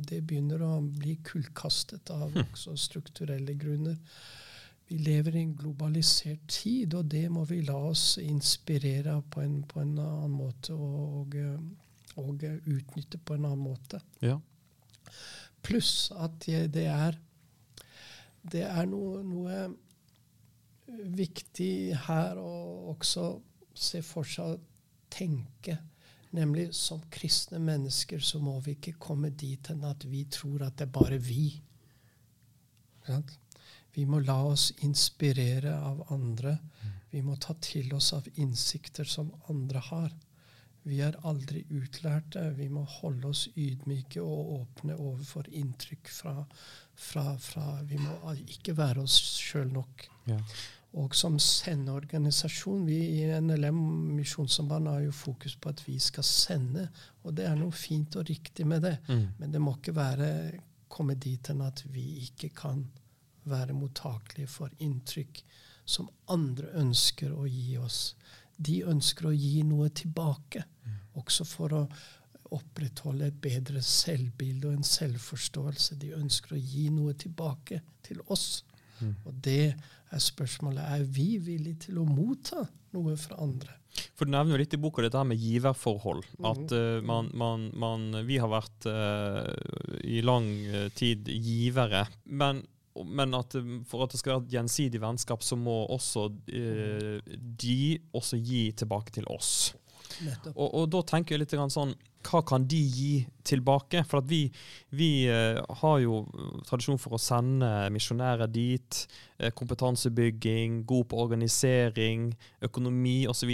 det 0.10 0.22
begynner 0.24 0.64
å 0.64 0.78
bli 0.80 1.18
kullkastet 1.28 2.14
av 2.16 2.32
også 2.40 2.78
strukturelle 2.80 3.58
grunner. 3.60 3.98
Vi 4.88 5.02
lever 5.04 5.36
i 5.36 5.44
en 5.44 5.56
globalisert 5.60 6.48
tid, 6.48 6.96
og 6.96 7.12
det 7.12 7.26
må 7.32 7.44
vi 7.50 7.60
la 7.68 7.76
oss 7.90 8.18
inspirere 8.24 9.18
av 9.18 9.28
på 9.36 9.44
en, 9.44 9.60
på 9.68 9.84
en 9.84 9.98
annen 10.00 10.32
måte 10.40 10.76
og, 10.76 11.36
og 12.24 12.48
utnytte 12.48 13.20
på 13.20 13.36
en 13.36 13.52
annen 13.52 13.68
måte. 13.68 14.00
ja. 14.24 14.40
Pluss 15.64 16.12
at 16.20 16.42
det, 16.44 16.74
det 16.76 16.90
er 16.92 17.16
det 18.52 18.66
er 18.68 18.88
noe, 18.90 19.22
noe 19.24 19.60
viktig 20.88 21.96
her 22.08 22.40
å 22.40 22.54
også 22.94 23.28
se 23.74 24.02
for 24.06 24.28
seg 24.28 24.54
å 24.54 24.62
tenke. 25.14 25.78
Nemlig 26.34 26.72
som 26.74 27.02
kristne 27.14 27.60
mennesker 27.62 28.22
så 28.24 28.42
må 28.42 28.58
vi 28.66 28.74
ikke 28.78 28.98
komme 29.02 29.30
dit 29.30 29.70
hen 29.70 29.84
at 29.86 30.06
vi 30.10 30.24
tror 30.34 30.66
at 30.66 30.78
det 30.80 30.88
er 30.88 30.96
bare 30.96 31.20
vi. 31.22 31.48
Vi 33.94 34.06
må 34.10 34.20
la 34.26 34.40
oss 34.50 34.72
inspirere 34.86 35.76
av 35.78 36.02
andre. 36.14 36.58
Vi 37.12 37.22
må 37.22 37.38
ta 37.38 37.54
til 37.62 37.94
oss 37.94 38.14
av 38.18 38.28
innsikter 38.42 39.06
som 39.06 39.30
andre 39.52 39.84
har. 39.92 40.14
Vi 40.84 41.00
er 41.06 41.16
aldri 41.24 41.64
utlærte. 41.72 42.50
Vi 42.58 42.68
må 42.72 42.84
holde 43.00 43.32
oss 43.32 43.48
ydmyke 43.56 44.22
og 44.22 44.54
åpne 44.60 44.98
overfor 45.00 45.48
inntrykk 45.50 46.12
fra, 46.12 46.36
fra, 46.94 47.26
fra 47.40 47.68
Vi 47.88 48.00
må 48.02 48.36
ikke 48.44 48.76
være 48.78 49.06
oss 49.06 49.18
sjøl 49.40 49.72
nok. 49.74 50.08
Ja. 50.28 50.40
Og 51.02 51.16
som 51.18 51.40
sendeorganisasjon, 51.42 52.84
vi 52.86 53.00
i 53.16 53.40
NLM 53.42 53.80
Misjonssambandet 54.14 54.94
har 54.94 55.06
jo 55.08 55.16
fokus 55.24 55.56
på 55.58 55.72
at 55.72 55.82
vi 55.88 55.96
skal 56.00 56.26
sende, 56.28 56.84
og 57.24 57.34
det 57.38 57.48
er 57.50 57.56
noe 57.58 57.74
fint 57.74 58.14
og 58.20 58.28
riktig 58.30 58.68
med 58.70 58.86
det. 58.86 59.00
Mm. 59.08 59.24
Men 59.40 59.56
det 59.56 59.62
må 59.62 59.74
ikke 59.80 59.96
være, 59.98 60.30
komme 60.94 61.16
dit 61.18 61.50
hen 61.50 61.64
at 61.66 61.82
vi 61.90 62.06
ikke 62.28 62.52
kan 62.54 62.84
være 63.50 63.74
mottakelige 63.74 64.52
for 64.52 64.70
inntrykk 64.86 65.42
som 65.86 66.12
andre 66.32 66.70
ønsker 66.80 67.34
å 67.34 67.48
gi 67.50 67.80
oss. 67.82 68.14
De 68.54 68.84
ønsker 68.86 69.32
å 69.32 69.34
gi 69.34 69.64
noe 69.66 69.90
tilbake, 69.90 70.62
også 71.20 71.48
for 71.48 71.78
å 71.78 71.86
opprettholde 72.54 73.32
et 73.32 73.40
bedre 73.42 73.82
selvbilde 73.82 74.70
og 74.70 74.78
en 74.78 74.86
selvforståelse. 74.88 75.98
De 76.02 76.14
ønsker 76.18 76.56
å 76.56 76.62
gi 76.62 76.90
noe 76.94 77.16
tilbake 77.18 77.82
til 78.06 78.22
oss. 78.34 78.64
Og 79.26 79.34
det 79.44 79.74
er 80.14 80.22
spørsmålet 80.22 80.84
er 80.98 81.06
vi 81.10 81.38
villige 81.42 81.88
til 81.88 82.02
å 82.02 82.08
motta 82.08 82.64
noe 82.94 83.16
fra 83.20 83.40
andre. 83.44 83.80
For 84.18 84.26
Du 84.26 84.34
nevner 84.34 84.56
jo 84.56 84.62
litt 84.62 84.74
i 84.74 84.82
boka 84.82 85.04
dette 85.06 85.20
her 85.20 85.28
med 85.28 85.42
giverforhold. 85.42 86.24
At 86.50 86.74
uh, 86.74 87.00
man, 87.06 87.30
man, 87.38 87.68
man, 87.78 88.06
vi 88.28 88.40
har 88.42 88.50
vært 88.52 88.88
uh, 88.90 89.50
i 90.02 90.22
lang 90.26 90.48
eh, 90.70 90.88
tid 90.98 91.30
givere. 91.30 92.06
Men, 92.26 92.64
men 93.06 93.38
at 93.38 93.58
for 93.90 94.06
at 94.06 94.14
det 94.14 94.22
skal 94.22 94.36
være 94.36 94.46
et 94.48 94.58
gjensidig 94.58 95.02
vennskap, 95.02 95.46
så 95.46 95.58
må 95.60 95.84
også 95.94 96.28
eh, 96.54 97.22
de 97.38 97.80
også 98.14 98.42
gi 98.42 98.66
tilbake 98.78 99.14
til 99.18 99.30
oss. 99.34 99.74
Og, 100.56 100.74
og 100.82 100.90
da 100.94 101.02
tenker 101.02 101.36
jeg 101.36 101.40
litt 101.44 101.56
sånn 101.74 101.94
Hva 102.24 102.40
kan 102.48 102.64
de 102.72 102.78
gi 102.80 103.26
tilbake? 103.44 104.04
For 104.08 104.22
vi, 104.24 104.46
vi 104.96 105.26
eh, 105.28 105.60
har 105.82 105.98
jo 106.00 106.22
tradisjon 106.68 107.00
for 107.02 107.18
å 107.18 107.20
sende 107.20 107.70
misjonærer 107.92 108.48
dit. 108.48 109.02
eh, 109.40 109.52
kompetansebygging, 109.52 110.86
god 110.86 111.10
på 111.12 111.20
organisering, 111.26 112.30
økonomi 112.62 113.26
osv. 113.28 113.50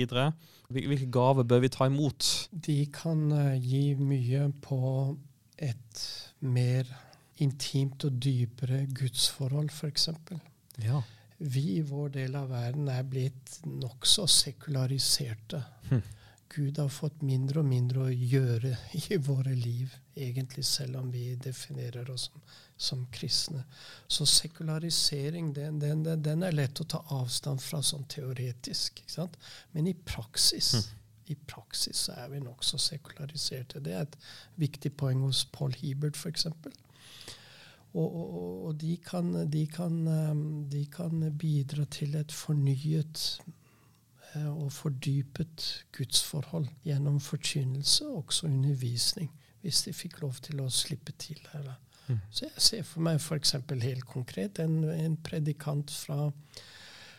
Hvil- 0.70 0.88
Hvilke 0.91 1.10
gaver 1.12 1.43
bør 1.49 1.60
vi 1.66 1.70
ta 1.74 1.86
imot? 1.89 2.49
De 2.53 2.86
kan 2.93 3.32
eh, 3.32 3.55
gi 3.60 3.95
mye 3.95 4.51
på 4.62 5.18
et 5.57 6.03
mer 6.41 6.86
intimt 7.41 8.03
og 8.05 8.20
dypere 8.22 8.86
gudsforhold, 8.93 9.70
f.eks. 9.72 10.10
Ja. 10.84 11.01
Vi 11.39 11.78
i 11.78 11.82
vår 11.88 12.10
del 12.18 12.36
av 12.36 12.49
verden 12.51 12.89
er 12.91 13.03
blitt 13.07 13.62
nokså 13.66 14.26
sekulariserte. 14.28 15.62
Hm. 15.89 16.01
Gud 16.50 16.80
har 16.82 16.89
fått 16.89 17.22
mindre 17.22 17.62
og 17.62 17.70
mindre 17.70 18.08
å 18.08 18.14
gjøre 18.14 18.74
i 18.97 19.20
våre 19.22 19.54
liv, 19.54 19.93
egentlig, 20.16 20.66
selv 20.66 20.97
om 21.02 21.12
vi 21.14 21.36
definerer 21.38 22.10
oss 22.12 22.30
som 22.32 22.41
som 22.82 23.08
kristne. 23.12 23.64
Så 24.08 24.26
sekularisering 24.26 25.54
den, 25.54 25.80
den, 25.80 26.04
den, 26.24 26.43
er 26.43 26.52
lett 26.52 26.80
å 26.80 26.86
ta 26.88 27.02
avstand 27.12 27.60
fra 27.60 27.82
sånn 27.84 28.06
teoretisk. 28.08 29.02
Men 29.76 29.89
i 29.91 29.93
praksis 29.93 30.70
mm. 30.78 30.86
i 31.34 31.36
praksis 31.36 32.06
så 32.08 32.16
er 32.24 32.30
vi 32.32 32.39
nokså 32.39 32.80
sekulariserte. 32.80 33.84
Det 33.84 33.95
er 33.97 34.06
et 34.08 34.16
viktig 34.56 34.93
poeng 34.95 35.26
hos 35.28 35.43
Paul 35.52 35.76
Hebert, 35.82 36.16
f.eks. 36.16 36.47
Og, 37.91 38.08
og, 38.08 38.32
og 38.70 38.80
de, 38.80 38.95
kan, 39.04 39.34
de, 39.52 39.66
kan, 39.68 40.00
um, 40.08 40.43
de, 40.72 40.86
kan, 40.93 41.26
bidra 41.36 41.84
til 41.91 42.16
et 42.16 42.32
fornyet 42.32 43.41
og 44.36 44.72
fordypet 44.74 45.86
gudsforhold 45.98 46.68
gjennom 46.86 47.20
forkynnelse 47.20 48.08
og 48.08 48.26
også 48.26 48.48
undervisning, 48.48 49.32
hvis 49.62 49.84
de 49.88 49.94
fikk 49.94 50.22
lov 50.22 50.38
til 50.46 50.62
å 50.62 50.70
slippe 50.70 51.16
til 51.18 51.40
her. 51.52 51.72
Mm. 52.08 52.20
Så 52.32 52.46
jeg 52.46 52.66
ser 52.66 52.84
for 52.88 53.06
meg 53.06 53.20
f.eks. 53.20 53.56
helt 53.70 54.06
konkret 54.06 54.60
en, 54.60 54.84
en 54.90 55.18
predikant 55.18 55.92
fra, 55.92 56.32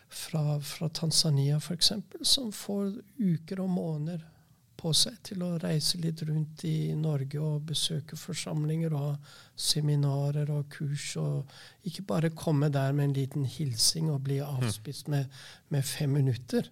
fra, 0.09 0.59
fra 0.59 0.89
Tanzania 0.89 1.59
for 1.59 1.75
eksempel, 1.75 2.25
som 2.27 2.53
får 2.53 3.01
uker 3.19 3.63
og 3.65 3.71
måneder 3.71 4.30
på 4.81 4.93
seg 4.97 5.19
til 5.27 5.43
å 5.45 5.59
reise 5.61 6.01
litt 6.01 6.23
rundt 6.25 6.65
i 6.69 6.95
Norge 6.97 7.41
og 7.43 7.67
besøke 7.69 8.17
forsamlinger 8.17 8.95
og 8.97 9.05
ha 9.05 9.37
seminarer 9.61 10.51
og 10.55 10.71
kurs. 10.73 11.13
Og 11.21 11.89
ikke 11.89 12.07
bare 12.09 12.33
komme 12.33 12.71
der 12.73 12.97
med 12.97 13.11
en 13.11 13.19
liten 13.19 13.45
hilsing 13.45 14.09
og 14.13 14.25
bli 14.29 14.41
avspist 14.45 15.13
med, 15.13 15.29
med 15.69 15.85
fem 15.87 16.17
minutter. 16.17 16.71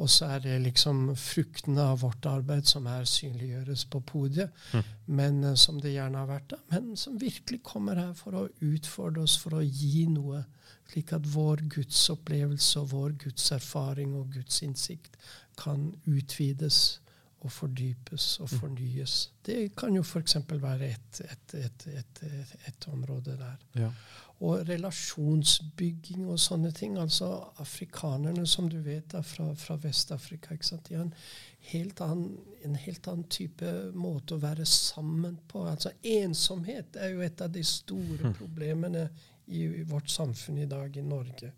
Og 0.00 0.08
så 0.08 0.30
er 0.32 0.44
det 0.44 0.54
liksom 0.64 1.10
fruktene 1.18 1.82
av 1.92 2.00
vårt 2.00 2.24
arbeid 2.28 2.68
som 2.68 2.86
her 2.88 3.04
synliggjøres 3.08 3.84
på 3.92 4.00
podiet, 4.08 4.54
mm. 4.72 4.86
men 5.18 5.42
uh, 5.44 5.56
som 5.60 5.80
det 5.82 5.92
gjerne 5.92 6.22
har 6.22 6.30
vært 6.30 6.54
da, 6.54 6.60
men 6.70 6.94
som 6.96 7.18
virkelig 7.20 7.60
kommer 7.66 8.00
her 8.00 8.14
for 8.16 8.38
å 8.38 8.46
utfordre 8.64 9.26
oss, 9.26 9.36
for 9.42 9.58
å 9.58 9.66
gi 9.66 10.06
noe, 10.08 10.40
slik 10.88 11.12
at 11.14 11.28
vår 11.34 11.66
gudsopplevelse 11.74 12.80
og 12.80 12.88
vår 12.94 13.18
gudserfaring 13.26 14.16
og 14.18 14.32
gudsinnsikt 14.38 15.20
kan 15.60 15.90
utvides 16.08 17.00
og 17.40 17.52
fordypes 17.52 18.40
og 18.40 18.48
mm. 18.52 18.58
fornyes. 18.60 19.32
Det 19.46 19.74
kan 19.76 19.94
jo 19.96 20.02
f.eks. 20.02 20.36
være 20.50 20.90
et, 20.90 21.20
et, 21.24 21.54
et, 21.86 22.24
et, 22.68 22.88
område 22.92 23.36
der. 23.38 23.56
Ja. 23.80 23.90
Og 24.40 24.68
relasjonsbygging 24.68 26.28
og 26.28 26.40
sånne 26.40 26.72
ting. 26.76 26.98
Altså 27.00 27.28
afrikanerne, 27.60 28.46
som 28.46 28.68
du 28.68 28.78
vet, 28.84 29.14
er 29.14 29.24
fra, 29.24 29.50
fra 29.56 29.76
Vest-Afrika. 29.80 30.56
De 30.88 30.94
har 30.94 31.04
en 31.04 31.14
helt, 31.72 32.00
annen, 32.00 32.38
en 32.64 32.76
helt 32.76 33.08
annen 33.08 33.28
type 33.32 33.72
måte 33.96 34.36
å 34.36 34.42
være 34.44 34.68
sammen 34.68 35.38
på. 35.48 35.64
Altså 35.68 35.92
Ensomhet 36.02 36.96
er 36.96 37.14
jo 37.14 37.24
et 37.24 37.40
av 37.40 37.52
de 37.52 37.64
store 37.64 38.30
hm. 38.30 38.36
problemene 38.36 39.08
i, 39.46 39.64
i 39.64 39.84
vårt 39.88 40.10
samfunn 40.12 40.60
i 40.60 40.68
dag 40.68 40.96
i 40.96 41.04
Norge. 41.04 41.52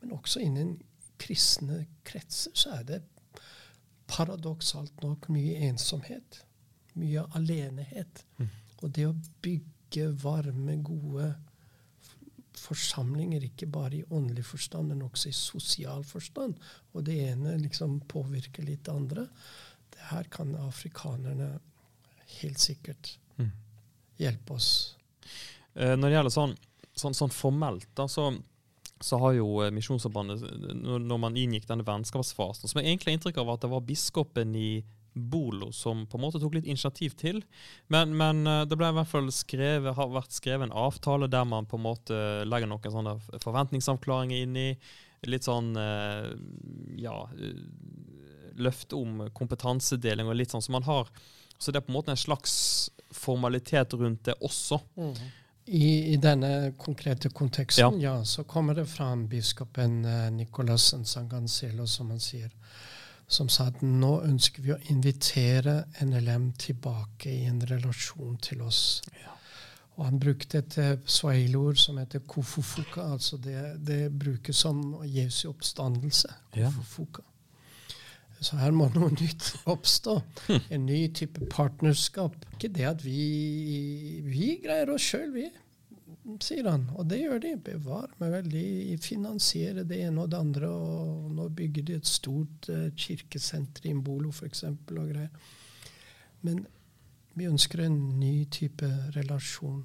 Men 0.00 0.16
også 0.16 0.44
innen 0.44 0.76
kristne 1.18 1.86
kretser 2.06 2.52
så 2.54 2.76
er 2.78 2.84
det 2.88 3.00
paradoksalt 4.08 5.02
nok 5.04 5.28
mye 5.32 5.58
ensomhet. 5.68 6.42
Mye 6.98 7.24
alenehet. 7.38 8.24
Mm. 8.38 8.48
Og 8.82 8.94
det 8.94 9.06
å 9.08 9.16
bygge 9.44 10.08
varme, 10.22 10.78
gode 10.84 11.32
forsamlinger, 12.58 13.44
ikke 13.46 13.68
bare 13.70 14.00
i 14.00 14.04
åndelig 14.10 14.44
forstand, 14.48 14.90
men 14.90 15.04
også 15.06 15.30
i 15.30 15.36
sosial 15.36 16.04
forstand. 16.06 16.58
Og 16.92 17.04
det 17.06 17.18
ene 17.28 17.56
liksom 17.60 18.00
påvirker 18.10 18.66
litt 18.66 18.84
det 18.88 18.94
andre. 18.94 19.26
Det 19.94 20.10
her 20.10 20.28
kan 20.32 20.54
afrikanerne 20.66 21.52
helt 22.40 22.60
sikkert 22.60 23.14
mm. 23.38 23.50
hjelpe 24.20 24.58
oss. 24.58 24.70
Eh, 25.74 25.94
når 25.96 26.08
det 26.08 26.16
gjelder 26.16 26.34
sånn, 26.34 26.56
sånn, 26.98 27.16
sånn 27.16 27.34
formelt, 27.34 27.88
da, 27.98 28.08
så, 28.10 28.30
så 29.00 29.18
har 29.22 29.34
jo 29.38 29.48
eh, 29.62 29.72
Misjonssambandet, 29.74 30.44
når 30.82 31.20
man 31.22 31.36
inngikk 31.38 31.68
denne 31.68 31.86
vennskapsfasen, 31.86 32.70
som 32.70 32.80
jeg 32.80 32.90
egentlig 32.90 33.12
har 33.12 33.18
inntrykk 33.18 33.42
av 33.42 33.52
at 33.54 33.66
det 33.66 33.72
var 33.72 33.86
biskopen 33.86 34.54
i 34.58 34.70
Bolo 35.18 35.72
som 35.72 36.06
på 36.06 36.18
en 36.18 36.22
måte 36.22 36.40
tok 36.40 36.54
litt 36.54 36.68
initiativ 36.68 37.16
til. 37.18 37.40
Men, 37.92 38.14
men 38.18 38.46
eh, 38.46 38.64
det 38.68 38.78
ble 38.78 38.90
i 38.92 38.96
hvert 38.98 39.10
fall 39.10 39.30
skrevet, 39.34 39.96
har 39.96 40.14
vært 40.14 40.36
skrevet 40.36 40.68
en 40.68 40.76
avtale 40.86 41.30
der 41.30 41.46
man 41.48 41.68
på 41.68 41.78
en 41.78 41.86
måte 41.86 42.20
legger 42.48 42.70
noen 42.70 42.94
sånne 42.94 43.16
forventningsavklaringer 43.42 44.44
inn 44.44 44.58
i. 44.58 44.68
Litt 45.26 45.48
sånn 45.48 45.72
eh, 45.74 46.30
ja 47.02 47.16
eh, 47.34 47.64
Løfte 48.58 48.98
om 48.98 49.20
kompetansedeling 49.34 50.26
og 50.26 50.34
litt 50.34 50.50
sånn 50.50 50.62
som 50.64 50.74
man 50.74 50.86
har. 50.86 51.10
Så 51.62 51.70
det 51.70 51.78
er 51.78 51.84
på 51.86 51.92
en 51.92 51.98
måte 52.00 52.10
en 52.10 52.18
slags 52.18 52.54
formalitet 53.14 53.94
rundt 53.94 54.24
det 54.26 54.34
også. 54.42 54.80
Mm. 54.98 55.12
I, 55.68 56.12
I, 56.12 56.16
denne 56.16 56.72
konkrete 56.78 57.28
konteksten, 57.28 58.00
ja. 58.00 58.14
ja. 58.16 58.24
så 58.24 58.44
kommer 58.44 58.74
det 58.74 58.86
fra 58.88 59.10
biskopen 59.16 60.04
uh, 60.04 60.30
Nicolas 60.32 60.94
Sangancelo, 61.04 61.86
som 61.86 62.10
han 62.10 62.20
sier 62.20 62.50
som 63.28 63.48
sa 63.52 63.68
at 63.68 63.82
nå 63.84 64.22
ønsker 64.24 64.64
vi 64.64 64.72
å 64.72 64.78
invitere 64.88 65.82
NLM 66.00 66.52
tilbake 66.58 67.28
i 67.28 67.44
en 67.50 67.60
relasjon 67.68 68.38
til 68.40 68.62
oss. 68.64 69.02
Ja. 69.20 69.34
Og 69.98 70.06
han 70.06 70.20
brukte 70.22 70.62
et 70.62 70.76
eh, 70.80 70.94
swahili-ord 71.04 71.76
som 71.82 71.98
heter 71.98 72.22
kofufuka. 72.26 73.02
altså 73.12 73.36
Det, 73.36 73.58
det 73.84 74.12
brukes 74.18 74.56
som 74.56 75.02
Jesu 75.04 75.48
oppstandelse. 75.50 76.28
Kofufuka. 76.54 77.22
Ja. 77.22 77.34
Så 78.40 78.58
her 78.60 78.74
må 78.74 78.88
noe 78.94 79.10
nytt 79.14 79.52
oppstå. 79.68 80.18
Hm. 80.48 80.60
En 80.74 80.84
ny 80.88 81.00
type 81.16 81.48
partnerskap. 81.52 82.36
Ikke 82.54 82.70
det 82.74 82.86
at 82.90 83.06
vi, 83.06 84.22
vi 84.26 84.58
greier 84.64 84.92
oss 84.94 85.08
sjøl, 85.10 85.32
vi 85.34 85.48
sier 86.44 86.68
han. 86.68 86.86
Og 86.98 87.08
det 87.10 87.22
gjør 87.22 87.42
de. 87.42 87.54
Bevar 87.70 88.08
meg 88.20 88.34
vel. 88.36 88.50
De 88.52 88.96
finansierer 89.02 89.86
det 89.88 90.02
ene 90.06 90.24
og 90.24 90.32
det 90.32 90.40
andre. 90.40 90.70
Og 90.70 91.30
nå 91.34 91.48
bygger 91.58 91.88
de 91.88 91.98
et 91.98 92.08
stort 92.08 92.70
uh, 92.72 92.88
kirkesenter 92.96 93.88
i 93.88 93.94
Mbolo 93.96 94.32
f.eks. 94.34 94.64
og 94.68 94.82
greier. 94.96 95.30
Men 96.46 96.66
vi 97.38 97.48
ønsker 97.48 97.84
en 97.84 97.98
ny 98.18 98.42
type 98.52 98.88
relasjon. 99.16 99.82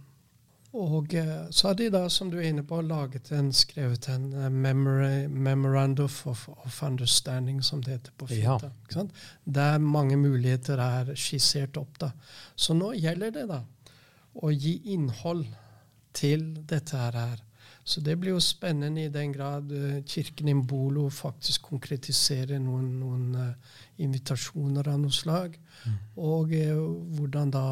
Og 0.74 1.14
uh, 1.14 1.50
så 1.54 1.68
har 1.68 1.76
de 1.78 1.90
da, 1.94 2.08
som 2.10 2.32
du 2.32 2.40
er 2.40 2.48
inne 2.50 2.64
på, 2.66 2.80
laget 2.82 3.30
en, 3.32 3.52
skrevet 3.54 4.08
en 4.10 4.32
uh, 4.34 4.48
memory, 4.50 5.28
memorandum 5.30 6.10
of, 6.26 6.48
of, 6.50 6.84
understanding, 6.84 7.62
som 7.64 7.84
det 7.84 8.00
heter 8.00 8.16
på 8.18 8.28
fint. 8.28 8.66
Ja. 8.96 9.06
Der 9.46 9.78
mange 9.78 10.18
muligheter 10.18 10.82
er 10.82 11.14
skissert 11.16 11.78
opp. 11.78 12.00
da. 12.02 12.12
Så 12.56 12.74
nå 12.74 12.94
gjelder 12.98 13.32
det 13.36 13.48
da 13.52 13.62
å 14.34 14.50
gi 14.50 14.80
innhold 14.94 15.46
til 16.14 16.46
dette 16.70 16.98
her. 16.98 17.42
Så 17.84 18.02
det 18.02 18.16
blir 18.16 18.32
jo 18.32 18.40
spennende 18.40 19.04
i 19.04 19.12
den 19.12 19.34
grad 19.36 19.72
uh, 19.72 19.98
kirken 20.08 20.48
Imbolo 20.48 21.10
faktisk 21.12 21.66
konkretiserer 21.68 22.62
noen, 22.64 22.94
noen 23.02 23.26
uh, 23.36 23.74
invitasjoner 24.04 24.88
av 24.88 25.02
noe 25.02 25.12
slag. 25.12 25.58
Mm. 25.84 25.98
Og 26.24 26.54
uh, 26.56 26.80
hvordan 27.18 27.52
da 27.52 27.66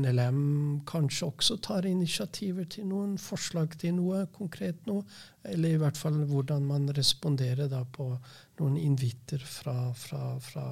NLM 0.00 0.40
kanskje 0.88 1.28
også 1.28 1.58
tar 1.60 1.88
initiativer 1.88 2.70
til 2.72 2.88
noen 2.88 3.18
forslag 3.20 3.76
til 3.80 3.98
noe 3.98 4.24
konkret 4.32 4.80
noe. 4.88 5.04
Eller 5.44 5.76
i 5.76 5.82
hvert 5.82 6.00
fall 6.00 6.16
hvordan 6.30 6.64
man 6.64 6.88
responderer 6.96 7.68
da 7.68 7.84
på 7.84 8.14
noen 8.62 8.80
invitter 8.80 9.44
fra, 9.44 9.92
fra, 9.92 10.38
fra 10.40 10.66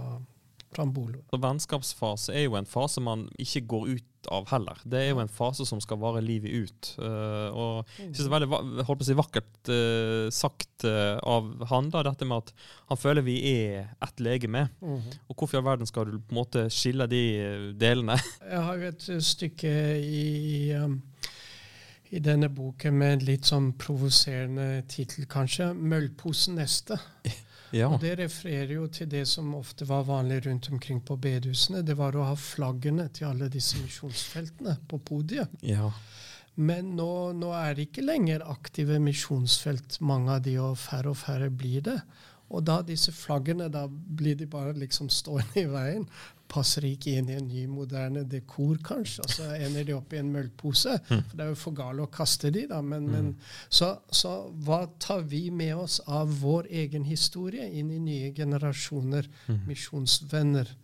Prambolo. 0.72 1.22
Så 1.30 1.40
Vennskapsfase 1.40 2.34
er 2.36 2.48
jo 2.48 2.56
en 2.56 2.68
fase 2.68 3.00
man 3.04 3.28
ikke 3.40 3.66
går 3.68 3.92
ut 3.98 4.08
av 4.34 4.48
heller. 4.52 4.80
Det 4.84 5.00
er 5.00 5.10
jo 5.12 5.20
en 5.22 5.30
fase 5.32 5.66
som 5.68 5.80
skal 5.82 6.00
vare 6.02 6.22
livet 6.24 6.52
ut. 6.64 6.90
Uh, 7.00 7.48
og 7.52 7.92
jeg 7.98 8.12
synes 8.12 8.24
det 8.24 8.28
er 8.28 8.34
veldig 8.36 8.86
holdt 8.88 9.00
på 9.00 9.06
å 9.06 9.08
si, 9.08 9.18
vakkert 9.18 9.72
uh, 9.72 10.28
sagt 10.34 10.86
uh, 10.88 11.16
av 11.22 11.50
han, 11.72 11.90
da, 11.94 12.04
dette 12.06 12.28
med 12.28 12.44
at 12.44 12.66
han 12.92 13.00
føler 13.00 13.26
vi 13.26 13.38
er 13.52 13.94
ett 14.04 14.20
legeme. 14.20 14.68
Mm 14.80 14.96
-hmm. 14.96 15.18
Og 15.28 15.36
hvorfor 15.36 15.56
i 15.56 15.58
all 15.58 15.64
verden 15.64 15.86
skal 15.86 16.06
du 16.06 16.18
på 16.18 16.30
en 16.30 16.40
måte 16.42 16.70
skille 16.70 17.06
de 17.06 17.74
delene? 17.80 18.18
Jeg 18.52 18.62
har 18.62 18.74
jo 18.76 18.88
et 18.88 19.24
stykke 19.24 20.00
i 20.00 20.74
um 20.74 21.02
i 22.10 22.18
denne 22.18 22.48
boken 22.48 22.94
med 22.94 23.12
en 23.12 23.24
litt 23.28 23.44
sånn 23.44 23.72
provoserende 23.72 24.82
tittel, 24.88 25.26
kanskje. 25.26 25.74
'Møllposen 25.74 26.54
neste'. 26.54 26.98
Ja. 27.76 27.88
Og 27.92 28.00
Det 28.00 28.14
refererer 28.20 28.74
jo 28.78 28.86
til 28.92 29.10
det 29.10 29.26
som 29.28 29.50
ofte 29.58 29.88
var 29.88 30.06
vanlig 30.08 30.40
rundt 30.46 30.70
omkring 30.72 31.00
på 31.04 31.16
bedehusene. 31.20 31.82
Det 31.86 31.96
var 31.98 32.16
å 32.16 32.28
ha 32.30 32.36
flaggene 32.38 33.08
til 33.12 33.28
alle 33.30 33.50
disse 33.52 33.80
misjonsfeltene 33.82 34.78
på 34.88 35.00
podiet. 35.04 35.52
Ja. 35.62 35.90
Men 36.58 36.96
nå, 36.98 37.10
nå, 37.38 37.52
er 37.54 37.76
det 37.76 37.88
ikke 37.88 38.06
lenger 38.06 38.46
aktive 38.50 38.98
misjonsfelt, 39.02 40.00
mange 40.00 40.38
av 40.38 40.42
de, 40.42 40.56
og 40.58 40.78
færre 40.80 41.12
og 41.12 41.20
færre 41.20 41.52
blir 41.54 41.84
det. 41.86 42.00
Og 42.48 42.64
da 42.64 42.80
disse 42.82 43.12
flaggene, 43.12 43.68
da 43.70 43.84
blir 43.88 44.38
de 44.38 44.48
bare 44.50 44.72
liksom 44.74 45.10
stående 45.12 45.62
i 45.62 45.68
veien 45.70 46.08
passer 46.48 46.86
ikke 46.88 47.14
inn 47.18 47.28
i 47.30 47.36
en 47.38 47.48
ny, 47.48 47.64
moderne 47.70 48.24
dekor, 48.28 48.78
kanskje. 48.84 49.24
Og 49.24 49.34
så 49.36 49.48
ender 49.58 49.86
de 49.86 49.94
opp 49.96 50.14
i 50.14 50.20
en 50.22 50.32
møllpose. 50.32 50.96
Mm. 51.08 51.22
For 51.28 51.36
det 51.36 51.44
er 51.44 51.52
jo 51.52 51.60
for 51.60 51.78
galt 51.78 52.04
å 52.04 52.08
kaste 52.12 52.52
de, 52.54 52.64
da. 52.70 52.80
Men, 52.84 53.06
mm. 53.06 53.14
men, 53.14 53.30
så, 53.68 53.92
så, 54.10 54.34
hva 54.64 54.82
tar 55.02 55.26
vi 55.28 55.48
med 55.54 55.74
oss 55.76 56.00
av 56.06 56.32
vår 56.42 56.70
egen 56.84 57.06
historie 57.08 57.68
inn 57.68 57.92
i 57.94 58.00
nye 58.02 58.32
generasjoner 58.36 59.28
mm. 59.48 59.64
misjonsvenner? 59.68 60.74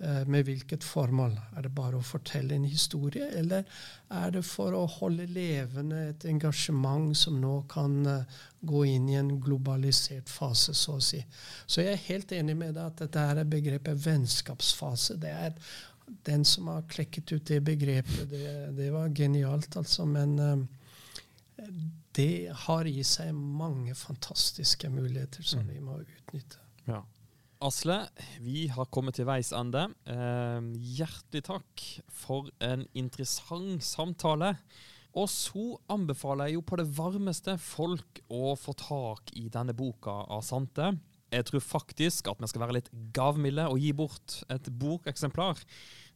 Eh, 0.00 0.26
med 0.26 0.44
hvilket 0.44 0.84
formål? 0.84 1.34
Er 1.56 1.66
det 1.66 1.74
bare 1.76 1.98
å 1.98 2.04
fortelle 2.04 2.54
en 2.56 2.64
historie, 2.64 3.26
eller 3.36 3.66
er 4.16 4.30
det 4.32 4.40
for 4.48 4.72
å 4.72 4.86
holde 4.88 5.26
levende 5.28 6.06
et 6.08 6.24
engasjement 6.30 7.12
som 7.16 7.36
nå 7.42 7.58
kan 7.68 7.98
uh, 8.08 8.38
gå 8.64 8.86
inn 8.94 9.10
i 9.12 9.18
en 9.20 9.34
globalisert 9.44 10.32
fase, 10.32 10.72
så 10.72 10.96
å 10.96 11.04
si. 11.04 11.20
Så 11.66 11.84
jeg 11.84 11.98
er 11.98 12.06
helt 12.06 12.32
enig 12.32 12.56
med 12.62 12.78
deg 12.78 12.86
at 12.86 13.04
dette 13.04 13.26
er 13.28 13.42
begrepet 13.44 14.00
vennskapsfase. 14.06 15.18
Det 15.20 15.36
er 15.36 15.76
den 16.24 16.48
som 16.48 16.72
har 16.72 16.88
klekket 16.88 17.36
ut 17.36 17.52
det 17.52 17.60
begrepet. 17.68 18.24
Det, 18.32 18.56
det 18.80 18.90
var 18.96 19.12
genialt, 19.12 19.76
altså. 19.76 20.08
Men 20.08 20.36
uh, 20.40 21.68
det 22.16 22.56
har 22.64 22.88
i 22.88 23.04
seg 23.04 23.36
mange 23.36 23.92
fantastiske 23.92 24.88
muligheter 24.96 25.44
som 25.44 25.60
mm. 25.60 25.72
vi 25.74 25.88
må 25.90 26.00
utnytte. 26.06 26.64
Ja. 26.88 27.04
Asle, 27.60 28.06
vi 28.40 28.70
har 28.72 28.88
kommet 28.88 29.18
til 29.18 29.26
veis 29.28 29.50
ende. 29.52 29.82
Eh, 30.08 30.68
hjertelig 30.96 31.42
takk 31.44 31.82
for 32.08 32.48
en 32.64 32.86
interessant 32.96 33.84
samtale. 33.84 34.54
Og 35.12 35.26
så 35.28 35.74
anbefaler 35.92 36.48
jeg 36.48 36.56
jo 36.56 36.62
på 36.64 36.78
det 36.80 36.86
varmeste 36.96 37.58
folk 37.60 38.22
å 38.32 38.54
få 38.56 38.72
tak 38.80 39.34
i 39.36 39.50
denne 39.52 39.74
boka 39.76 40.14
av 40.32 40.40
Sante. 40.46 40.88
Jeg 41.28 41.46
tror 41.50 41.66
faktisk 41.66 42.30
at 42.32 42.40
vi 42.40 42.48
skal 42.48 42.64
være 42.64 42.78
litt 42.78 42.88
gavmilde 43.12 43.68
og 43.68 43.82
gi 43.82 43.92
bort 43.92 44.38
et 44.48 44.72
bokeksemplar 44.80 45.60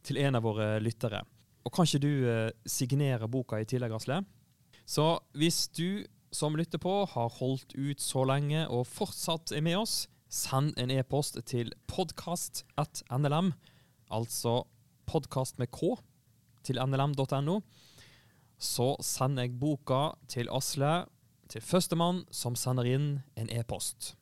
til 0.01 0.17
en 0.25 0.39
av 0.39 0.47
våre 0.47 0.79
lyttere. 0.81 1.21
Og 1.61 1.75
kan 1.77 1.85
ikke 1.85 2.01
du 2.01 2.25
eh, 2.25 2.49
signere 2.65 3.29
boka 3.29 3.61
i 3.61 3.69
tillegg, 3.69 3.93
Asle? 3.93 4.23
Så 4.81 5.11
hvis 5.37 5.67
du 5.77 6.07
som 6.33 6.57
lytter 6.57 6.81
på 6.81 7.03
har 7.13 7.37
holdt 7.37 7.77
ut 7.77 8.01
så 8.01 8.25
lenge 8.25 8.65
og 8.65 8.87
fortsatt 8.89 9.53
er 9.53 9.61
med 9.61 9.77
oss, 9.85 10.07
send 10.35 10.75
en 10.81 10.91
e-post 10.91 11.37
til 11.47 11.71
podkast.nlm, 11.87 13.53
altså 14.11 14.55
podkast 15.07 15.59
med 15.61 15.71
k, 15.71 15.95
til 16.65 16.79
nlm.no. 16.81 17.59
Så 18.59 18.89
sender 19.03 19.45
jeg 19.45 19.55
boka 19.59 20.15
til 20.31 20.49
Asle, 20.51 21.05
til 21.51 21.63
førstemann 21.63 22.23
som 22.33 22.55
sender 22.59 22.87
inn 22.89 23.09
en 23.39 23.51
e-post. 23.53 24.15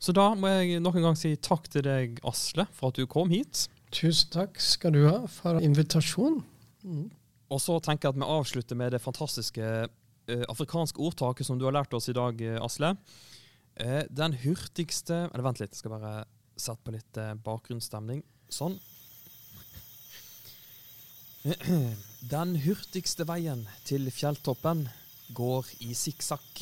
Så 0.00 0.14
da 0.16 0.30
må 0.38 0.48
jeg 0.52 0.80
nok 0.80 0.96
en 0.96 1.10
gang 1.10 1.18
si 1.18 1.34
takk 1.36 1.66
til 1.72 1.84
deg, 1.84 2.20
Asle, 2.26 2.66
for 2.76 2.92
at 2.92 3.00
du 3.00 3.08
kom 3.10 3.32
hit. 3.32 3.66
Tusen 3.92 4.30
takk 4.32 4.60
skal 4.62 4.94
du 4.94 5.02
ha 5.08 5.24
for 5.28 5.60
invitasjonen. 5.64 6.44
Mm. 6.84 7.08
Og 7.50 7.58
så 7.60 7.80
tenker 7.82 8.08
jeg 8.08 8.14
at 8.14 8.20
vi 8.22 8.30
avslutter 8.38 8.78
med 8.78 8.94
det 8.94 9.02
fantastiske 9.02 9.66
uh, 9.66 10.44
afrikanske 10.48 11.02
ordtaket 11.02 11.48
som 11.48 11.58
du 11.58 11.66
har 11.66 11.74
lært 11.74 11.94
oss 11.96 12.08
i 12.08 12.16
dag, 12.16 12.38
uh, 12.38 12.62
Asle. 12.64 12.94
Eh, 13.76 14.04
den 14.10 14.34
hurtigste 14.42 15.28
Eller 15.30 15.44
vent 15.46 15.60
litt, 15.60 15.72
jeg 15.74 15.82
skal 15.82 15.94
bare 15.94 16.24
sette 16.60 16.84
på 16.84 16.92
litt 16.92 17.16
eh, 17.20 17.34
bakgrunnsstemning. 17.40 18.22
Sånn. 18.52 18.76
Den 22.30 22.50
hurtigste 22.60 23.24
veien 23.24 23.62
til 23.88 24.10
fjelltoppen 24.12 24.82
går 25.32 25.70
i 25.86 25.94
sikksakk. 25.96 26.60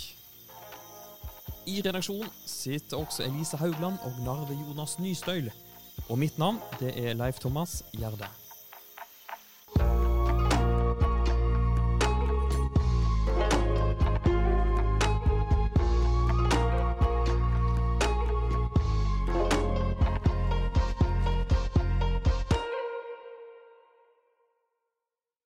I 1.67 1.81
redaksjon 1.83 2.29
sitter 2.47 3.01
også 3.01 3.27
Elise 3.27 3.59
Haugland 3.59 3.99
og 4.07 4.21
Narve 4.23 4.55
Jonas 4.55 5.01
Nystøyl. 5.03 5.51
Og 6.07 6.21
mitt 6.21 6.39
navn 6.39 6.63
det 6.79 6.95
er 6.95 7.19
Leif 7.19 7.43
Thomas 7.43 7.81
Gjerde. 7.97 8.31